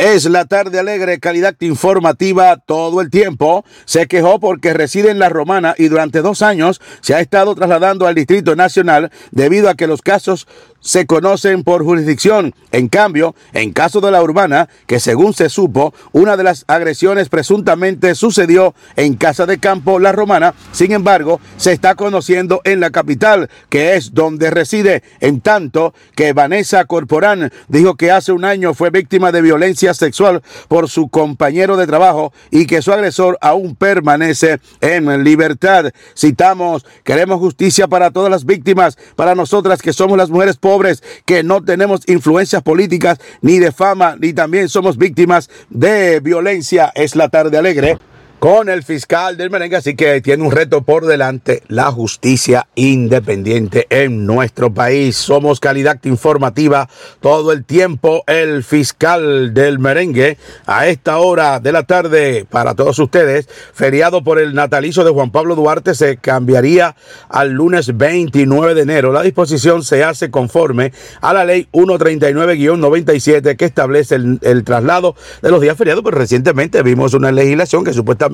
es 0.02 0.26
la 0.26 0.46
tarde 0.46 0.80
alegre, 0.80 1.20
calidad 1.20 1.56
informativa 1.60 2.58
todo 2.58 3.02
el 3.02 3.12
tiempo. 3.12 3.64
Se 3.86 4.08
quejó 4.08 4.40
porque 4.40 4.74
reside 4.74 5.12
en 5.12 5.20
La 5.20 5.30
Romana 5.30 5.76
y 5.78 5.90
durante 5.90 6.24
dos 6.24 6.42
años 6.42 6.82
se 7.02 7.14
ha 7.14 7.20
estado 7.20 7.54
trasladando 7.54 8.08
al 8.08 8.16
Distrito 8.16 8.56
Nacional 8.56 9.12
debido 9.30 9.70
a 9.70 9.76
que 9.76 9.86
los 9.86 10.02
casos 10.02 10.48
se 10.82 11.06
conocen 11.06 11.64
por 11.64 11.84
jurisdicción. 11.84 12.54
En 12.72 12.90
cambio, 12.90 13.36
en 13.54 13.72
caso 13.72 14.02
de 14.02 14.12
la 14.12 14.22
urbana, 14.22 14.68
que 14.88 15.00
según 15.00 15.34
se 15.34 15.50
supo, 15.50 15.94
una 16.12 16.36
de 16.36 16.44
las 16.44 16.66
agresiones 16.68 17.30
presuntamente 17.30 18.16
sucedió 18.16 18.74
en 18.96 19.16
Casa 19.16 19.46
de 19.46 19.60
Campo 19.60 20.00
La 20.00 20.12
Romana, 20.12 20.54
sin 20.72 20.92
embargo, 20.92 21.40
se 21.58 21.72
está 21.72 21.96
conociendo 21.96 22.62
en 22.64 22.80
la 22.80 22.90
capital, 22.90 23.50
que 23.70 23.96
es 23.96 24.14
donde 24.14 24.50
reside, 24.50 25.04
en 25.20 25.42
tanto 25.42 25.94
que 26.16 26.34
Vanessa 26.34 26.84
Corporán 26.86 27.52
dijo 27.68 27.96
que 27.96 28.12
hace 28.12 28.32
un 28.32 28.44
año 28.44 28.74
fue 28.74 28.90
víctima 28.90 29.32
de 29.32 29.42
violencia 29.42 29.94
sexual 29.94 30.42
por 30.68 30.90
su 30.90 31.10
compañero 31.10 31.78
de 31.78 31.88
trabajo 31.88 32.34
y 32.50 32.66
que 32.66 32.82
su 32.82 32.92
agresor 32.92 33.38
aún 33.42 33.76
permanece 33.76 34.60
en 34.82 35.24
libertad. 35.24 35.92
Citamos, 36.18 36.86
queremos 37.04 37.40
justicia 37.40 37.88
para 37.88 38.12
todas 38.12 38.32
las 38.32 38.46
víctimas, 38.46 38.98
para 39.16 39.36
nosotras 39.36 39.82
que 39.82 39.94
somos 39.94 40.18
las 40.18 40.30
mujeres 40.30 40.58
pobres 40.58 40.71
pobres 40.72 41.04
que 41.26 41.44
no 41.44 41.62
tenemos 41.62 42.08
influencias 42.08 42.64
políticas 42.64 43.20
ni 43.42 43.60
de 43.60 43.74
fama, 43.74 44.16
ni 44.18 44.32
también 44.32 44.70
somos 44.70 44.98
víctimas 44.98 45.50
de 45.70 46.22
violencia. 46.22 46.94
Es 46.96 47.18
la 47.18 47.28
tarde 47.28 47.58
alegre 47.58 47.98
con 48.42 48.70
el 48.70 48.82
fiscal 48.82 49.38
del 49.38 49.52
merengue, 49.52 49.76
así 49.76 49.96
que 49.96 50.20
tiene 50.20 50.42
un 50.44 50.52
reto 50.52 50.82
por 50.82 51.06
delante, 51.06 51.62
la 51.68 51.92
justicia 51.92 52.68
independiente 52.74 53.86
en 53.92 54.26
nuestro 54.26 54.74
país. 54.74 55.16
Somos 55.16 55.60
calidad 55.60 56.00
informativa 56.06 56.90
todo 57.20 57.52
el 57.52 57.64
tiempo, 57.64 58.24
el 58.26 58.64
fiscal 58.64 59.54
del 59.54 59.78
merengue 59.78 60.40
a 60.66 60.88
esta 60.88 61.20
hora 61.20 61.60
de 61.60 61.72
la 61.72 61.84
tarde 61.84 62.48
para 62.50 62.74
todos 62.74 62.98
ustedes, 62.98 63.48
feriado 63.76 64.24
por 64.24 64.40
el 64.40 64.56
natalicio 64.56 65.04
de 65.04 65.12
Juan 65.12 65.30
Pablo 65.30 65.54
Duarte 65.54 65.94
se 65.94 66.18
cambiaría 66.18 66.96
al 67.30 67.52
lunes 67.52 67.96
29 67.96 68.74
de 68.74 68.82
enero. 68.82 69.14
La 69.14 69.22
disposición 69.22 69.84
se 69.84 70.04
hace 70.04 70.32
conforme 70.32 70.94
a 71.22 71.32
la 71.32 71.46
ley 71.46 71.68
139-97 71.74 73.56
que 73.56 73.66
establece 73.66 74.16
el, 74.16 74.40
el 74.42 74.64
traslado 74.64 75.16
de 75.44 75.52
los 75.52 75.62
días 75.62 75.78
feriados, 75.78 76.04
pero 76.04 76.18
recientemente 76.18 76.82
vimos 76.82 77.14
una 77.14 77.32
legislación 77.32 77.84
que 77.84 77.94
supuestamente 77.94 78.31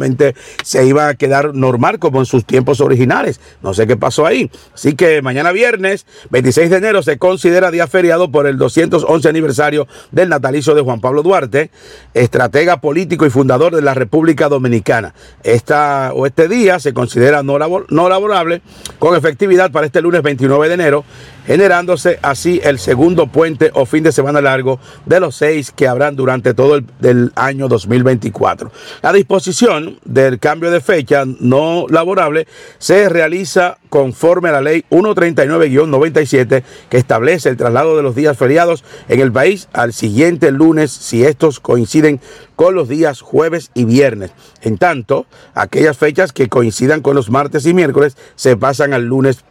se 0.63 0.85
iba 0.85 1.07
a 1.07 1.15
quedar 1.15 1.53
normal 1.53 1.99
como 1.99 2.19
en 2.19 2.25
sus 2.25 2.45
tiempos 2.45 2.81
originales. 2.81 3.39
No 3.61 3.73
sé 3.73 3.87
qué 3.87 3.97
pasó 3.97 4.25
ahí. 4.25 4.49
Así 4.73 4.95
que 4.95 5.21
mañana 5.21 5.51
viernes, 5.51 6.05
26 6.29 6.69
de 6.69 6.77
enero, 6.77 7.01
se 7.03 7.17
considera 7.17 7.71
día 7.71 7.87
feriado 7.87 8.31
por 8.31 8.47
el 8.47 8.57
211 8.57 9.29
aniversario 9.29 9.87
del 10.11 10.29
natalicio 10.29 10.75
de 10.75 10.81
Juan 10.81 11.01
Pablo 11.01 11.23
Duarte, 11.23 11.71
estratega 12.13 12.81
político 12.81 13.25
y 13.25 13.29
fundador 13.29 13.75
de 13.75 13.81
la 13.81 13.93
República 13.93 14.49
Dominicana. 14.49 15.13
Esta, 15.43 16.11
o 16.13 16.25
este 16.25 16.47
día 16.47 16.79
se 16.79 16.93
considera 16.93 17.43
no, 17.43 17.57
no 17.89 18.09
laborable 18.09 18.61
con 18.99 19.15
efectividad 19.15 19.71
para 19.71 19.85
este 19.85 20.01
lunes 20.01 20.21
29 20.21 20.67
de 20.67 20.73
enero 20.73 21.05
generándose 21.47 22.19
así 22.21 22.59
el 22.63 22.77
segundo 22.77 23.27
puente 23.27 23.71
o 23.73 23.85
fin 23.85 24.03
de 24.03 24.11
semana 24.11 24.41
largo 24.41 24.79
de 25.05 25.21
los 25.21 25.37
seis 25.37 25.71
que 25.71 25.87
habrán 25.87 26.17
durante 26.17 26.53
todo 26.53 26.75
el 26.75 27.31
año 27.35 27.69
2024. 27.69 28.71
La 29.01 29.13
disposición 29.13 29.97
del 30.03 30.39
cambio 30.39 30.69
de 30.69 30.81
fecha 30.81 31.23
no 31.25 31.85
laborable 31.89 32.47
se 32.77 33.07
realiza 33.07 33.77
conforme 33.89 34.49
a 34.49 34.51
la 34.51 34.61
ley 34.61 34.83
139-97 34.91 36.63
que 36.89 36.97
establece 36.97 37.49
el 37.49 37.57
traslado 37.57 37.95
de 37.95 38.03
los 38.03 38.13
días 38.13 38.37
feriados 38.37 38.83
en 39.07 39.21
el 39.21 39.31
país 39.31 39.69
al 39.71 39.93
siguiente 39.93 40.51
lunes 40.51 40.91
si 40.91 41.23
estos 41.23 41.61
coinciden 41.61 42.19
con 42.57 42.75
los 42.75 42.89
días 42.89 43.21
jueves 43.21 43.71
y 43.73 43.85
viernes. 43.85 44.31
En 44.61 44.77
tanto, 44.77 45.27
aquellas 45.53 45.97
fechas 45.97 46.33
que 46.33 46.49
coincidan 46.49 47.01
con 47.01 47.15
los 47.15 47.29
martes 47.29 47.65
y 47.65 47.73
miércoles 47.73 48.17
se 48.35 48.57
pasan 48.57 48.93
al 48.93 49.05
lunes 49.05 49.45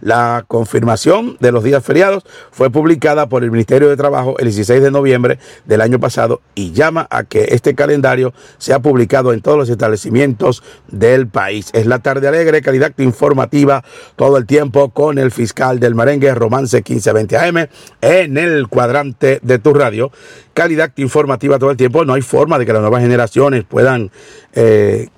La 0.00 0.44
confirmación 0.46 1.36
de 1.40 1.50
los 1.50 1.64
días 1.64 1.84
feriados 1.84 2.24
fue 2.52 2.70
publicada 2.70 3.28
por 3.28 3.42
el 3.42 3.50
Ministerio 3.50 3.88
de 3.88 3.96
Trabajo 3.96 4.36
el 4.38 4.44
16 4.44 4.80
de 4.80 4.90
noviembre 4.92 5.38
del 5.64 5.80
año 5.80 5.98
pasado 5.98 6.40
y 6.54 6.72
llama 6.72 7.08
a 7.10 7.24
que 7.24 7.48
este 7.50 7.74
calendario 7.74 8.32
sea 8.58 8.78
publicado 8.78 9.32
en 9.32 9.40
todos 9.40 9.58
los 9.58 9.68
establecimientos 9.68 10.62
del 10.88 11.26
país. 11.26 11.70
Es 11.72 11.86
la 11.86 11.98
tarde 11.98 12.28
alegre, 12.28 12.62
calidad 12.62 12.92
informativa 12.98 13.82
todo 14.14 14.36
el 14.36 14.46
tiempo 14.46 14.90
con 14.90 15.18
el 15.18 15.32
fiscal 15.32 15.80
del 15.80 15.96
merengue 15.96 16.32
Romance 16.34 16.76
1520 16.76 17.36
AM 17.36 17.68
en 18.00 18.38
el 18.38 18.68
cuadrante 18.68 19.40
de 19.42 19.58
tu 19.58 19.74
radio. 19.74 20.12
Calidad 20.54 20.92
informativa 20.96 21.58
todo 21.58 21.72
el 21.72 21.76
tiempo. 21.76 22.04
No 22.04 22.14
hay 22.14 22.22
forma 22.22 22.58
de 22.58 22.66
que 22.66 22.72
las 22.72 22.82
nuevas 22.82 23.02
generaciones 23.02 23.64
puedan 23.64 24.10
eh, 24.52 25.08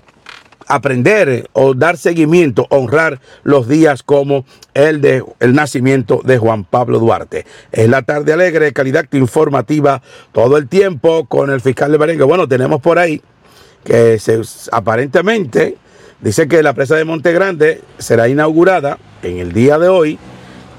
aprender 0.74 1.48
o 1.52 1.74
dar 1.74 1.96
seguimiento, 1.96 2.66
honrar 2.70 3.20
los 3.42 3.68
días 3.68 4.02
como 4.02 4.44
el 4.74 5.00
de 5.00 5.24
el 5.40 5.54
nacimiento 5.54 6.20
de 6.24 6.38
Juan 6.38 6.64
Pablo 6.64 6.98
Duarte. 6.98 7.46
Es 7.72 7.88
la 7.88 8.02
tarde 8.02 8.32
alegre, 8.32 8.72
calidad 8.72 9.06
informativa 9.12 10.02
todo 10.32 10.56
el 10.56 10.68
tiempo 10.68 11.26
con 11.26 11.50
el 11.50 11.60
fiscal 11.60 11.92
de 11.92 11.98
Merengue. 11.98 12.24
Bueno, 12.24 12.48
tenemos 12.48 12.80
por 12.80 12.98
ahí 12.98 13.22
que 13.84 14.18
se, 14.18 14.40
aparentemente 14.72 15.76
dice 16.20 16.48
que 16.48 16.62
la 16.62 16.72
presa 16.72 16.96
de 16.96 17.04
Monte 17.04 17.32
Grande 17.32 17.82
será 17.98 18.28
inaugurada 18.28 18.98
en 19.22 19.38
el 19.38 19.52
día 19.52 19.78
de 19.78 19.88
hoy. 19.88 20.18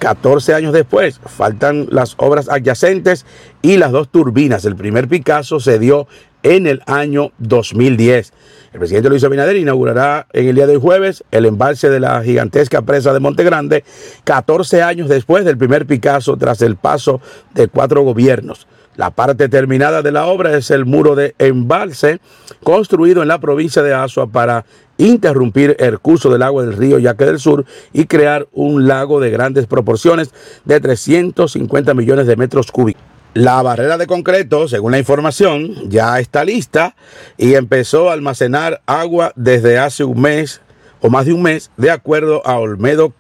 14 0.06 0.53
años 0.53 0.72
después, 0.72 1.20
faltan 1.26 1.88
las 1.89 2.14
obras 2.18 2.47
adyacentes 2.47 3.26
y 3.64 3.78
las 3.78 3.91
dos 3.91 4.08
turbinas. 4.10 4.64
El 4.64 4.76
primer 4.76 5.08
Picasso 5.08 5.60
se 5.60 5.80
dio 5.80 6.08
en 6.43 6.68
el 6.68 6.84
año 6.86 7.32
2010. 7.39 8.32
El 8.74 8.80
presidente 8.80 9.10
Luis 9.10 9.24
Abinader 9.24 9.56
inaugurará 9.56 10.28
en 10.32 10.47
el 10.47 10.53
día 10.53 10.68
de 10.68 10.78
jueves 10.78 11.24
el 11.32 11.47
embalse 11.47 11.89
de 11.89 11.99
la 11.99 12.22
gigantesca 12.22 12.84
presa 12.84 13.14
de 13.14 13.20
Monte 13.20 13.43
Grande, 13.43 13.84
14 14.26 14.84
años 14.84 15.10
después 15.10 15.43
del 15.43 15.58
primer 15.58 15.88
Picasso 15.88 16.38
tras 16.38 16.62
el 16.62 16.76
paso 16.76 17.20
de 17.56 17.68
cuatro 17.68 18.03
gobiernos. 18.03 18.68
La 18.98 19.12
parte 19.12 19.50
terminada 19.50 20.02
de 20.02 20.12
la 20.12 20.26
obra 20.26 20.56
es 20.56 20.72
el 20.72 20.86
muro 20.86 21.16
de 21.16 21.36
embalse 21.38 22.20
construido 22.64 23.22
en 23.22 23.28
la 23.28 23.39
provincia 23.39 23.84
de 23.84 23.93
Asua 23.93 24.28
para 24.28 24.66
interrumpir 24.98 25.76
el 25.80 26.00
curso 26.00 26.30
del 26.30 26.41
agua 26.41 26.64
del 26.64 26.78
río 26.78 27.00
Yaque 27.00 27.26
del 27.26 27.39
Sur 27.39 27.66
y 27.91 28.06
crear 28.06 28.48
un 28.54 28.88
lago 28.88 29.20
de 29.20 29.32
grandes 29.32 29.68
proporciones 29.68 30.32
de 30.64 30.80
350 30.80 31.93
millones 31.93 32.28
de 32.28 32.38
metros 32.38 32.72
cúbicos. 32.72 33.04
La 33.34 33.62
barrera 33.62 33.98
de 33.98 34.08
concreto, 34.08 34.70
según 34.70 34.93
la 34.93 35.00
información, 35.00 35.89
ya 35.89 36.18
está 36.22 36.46
lista 36.46 36.96
y 37.38 37.56
empezó 37.56 38.10
a 38.10 38.14
almacenar 38.14 38.82
agua 38.86 39.34
desde 39.36 39.78
hace 39.78 40.06
un 40.06 40.22
mes 40.22 40.62
o 41.02 41.10
más 41.10 41.26
de 41.26 41.34
un 41.34 41.41
mes, 41.41 41.70
de 41.76 41.91
acuerdo 41.91 42.41
a 42.48 42.58
Olmedo 42.58 43.14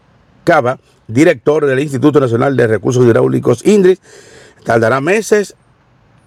Cava, 0.45 0.79
director 1.09 1.65
del 1.65 1.81
Instituto 1.81 2.21
Nacional 2.21 2.55
de 2.55 2.65
Recursos 2.65 3.05
Hidráulicos 3.05 3.65
INDRIS. 3.65 3.99
Tardará 4.63 5.01
meses 5.01 5.55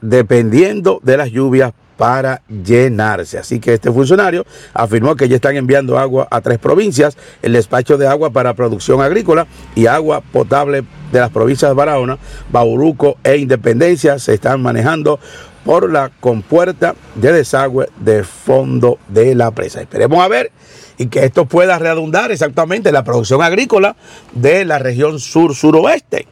dependiendo 0.01 1.01
de 1.03 1.17
las 1.17 1.31
lluvias 1.31 1.73
para 1.99 2.43
llenarse. 2.49 3.39
Así 3.39 3.59
que 3.59 3.75
este 3.75 3.91
funcionario 3.91 4.47
afirmó 4.73 5.17
que 5.17 5.29
ya 5.29 5.35
están 5.35 5.57
enviando 5.57 5.99
agua 5.99 6.29
a 6.31 6.41
tres 6.41 6.59
provincias, 6.59 7.19
el 7.43 7.53
despacho 7.53 7.99
de 7.99 8.07
agua 8.07 8.31
para 8.31 8.55
producción 8.55 9.03
agrícola 9.03 9.49
y 9.75 9.87
agua 9.87 10.21
potable 10.21 10.85
de 11.13 11.21
las 11.21 11.31
provincias 11.31 11.71
de 11.71 11.75
Barahona, 11.75 12.19
Bauruco 12.51 13.19
e 13.25 13.37
Independencia 13.37 14.19
se 14.19 14.35
están 14.35 14.63
manejando 14.63 15.19
por 15.65 15.91
la 15.91 16.11
compuerta 16.21 16.95
de 17.17 17.33
desagüe 17.33 17.89
de 17.99 18.23
fondo 18.23 18.99
de 19.09 19.35
la 19.35 19.51
presa. 19.51 19.81
Esperemos 19.81 20.21
a 20.25 20.29
ver 20.29 20.53
y 20.99 21.07
que 21.07 21.25
esto 21.25 21.47
pueda 21.47 21.79
redundar 21.79 22.31
exactamente 22.31 22.91
en 22.91 22.95
la 22.95 23.05
producción 23.05 23.43
agrícola 23.43 23.97
de 24.33 24.65
la 24.65 24.79
región 24.79 25.19
sur-suroeste. 25.19 26.27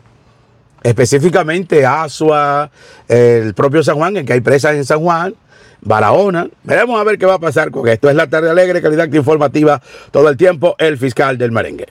Específicamente 0.87 1.85
Asua, 1.85 2.71
el 3.09 3.55
propio 3.55 3.83
San 3.83 3.97
Juan, 3.97 4.19
en 4.19 4.25
que 4.25 4.35
hay 4.35 4.41
presas 4.41 4.77
en 4.77 4.85
San 4.85 5.01
Juan, 5.01 5.35
Barahona. 5.81 6.49
Veremos 6.63 7.01
a 7.01 7.03
ver 7.03 7.19
qué 7.19 7.27
va 7.27 7.35
a 7.35 7.39
pasar 7.41 7.73
con 7.73 7.89
esto. 7.89 8.09
Es 8.09 8.15
la 8.15 8.29
tarde 8.29 8.51
alegre, 8.51 8.81
calidad 8.81 9.13
informativa 9.13 9.83
todo 10.13 10.29
el 10.29 10.37
tiempo, 10.37 10.77
el 10.79 10.97
fiscal 10.97 11.39
del 11.39 11.51
merengue. 11.51 11.85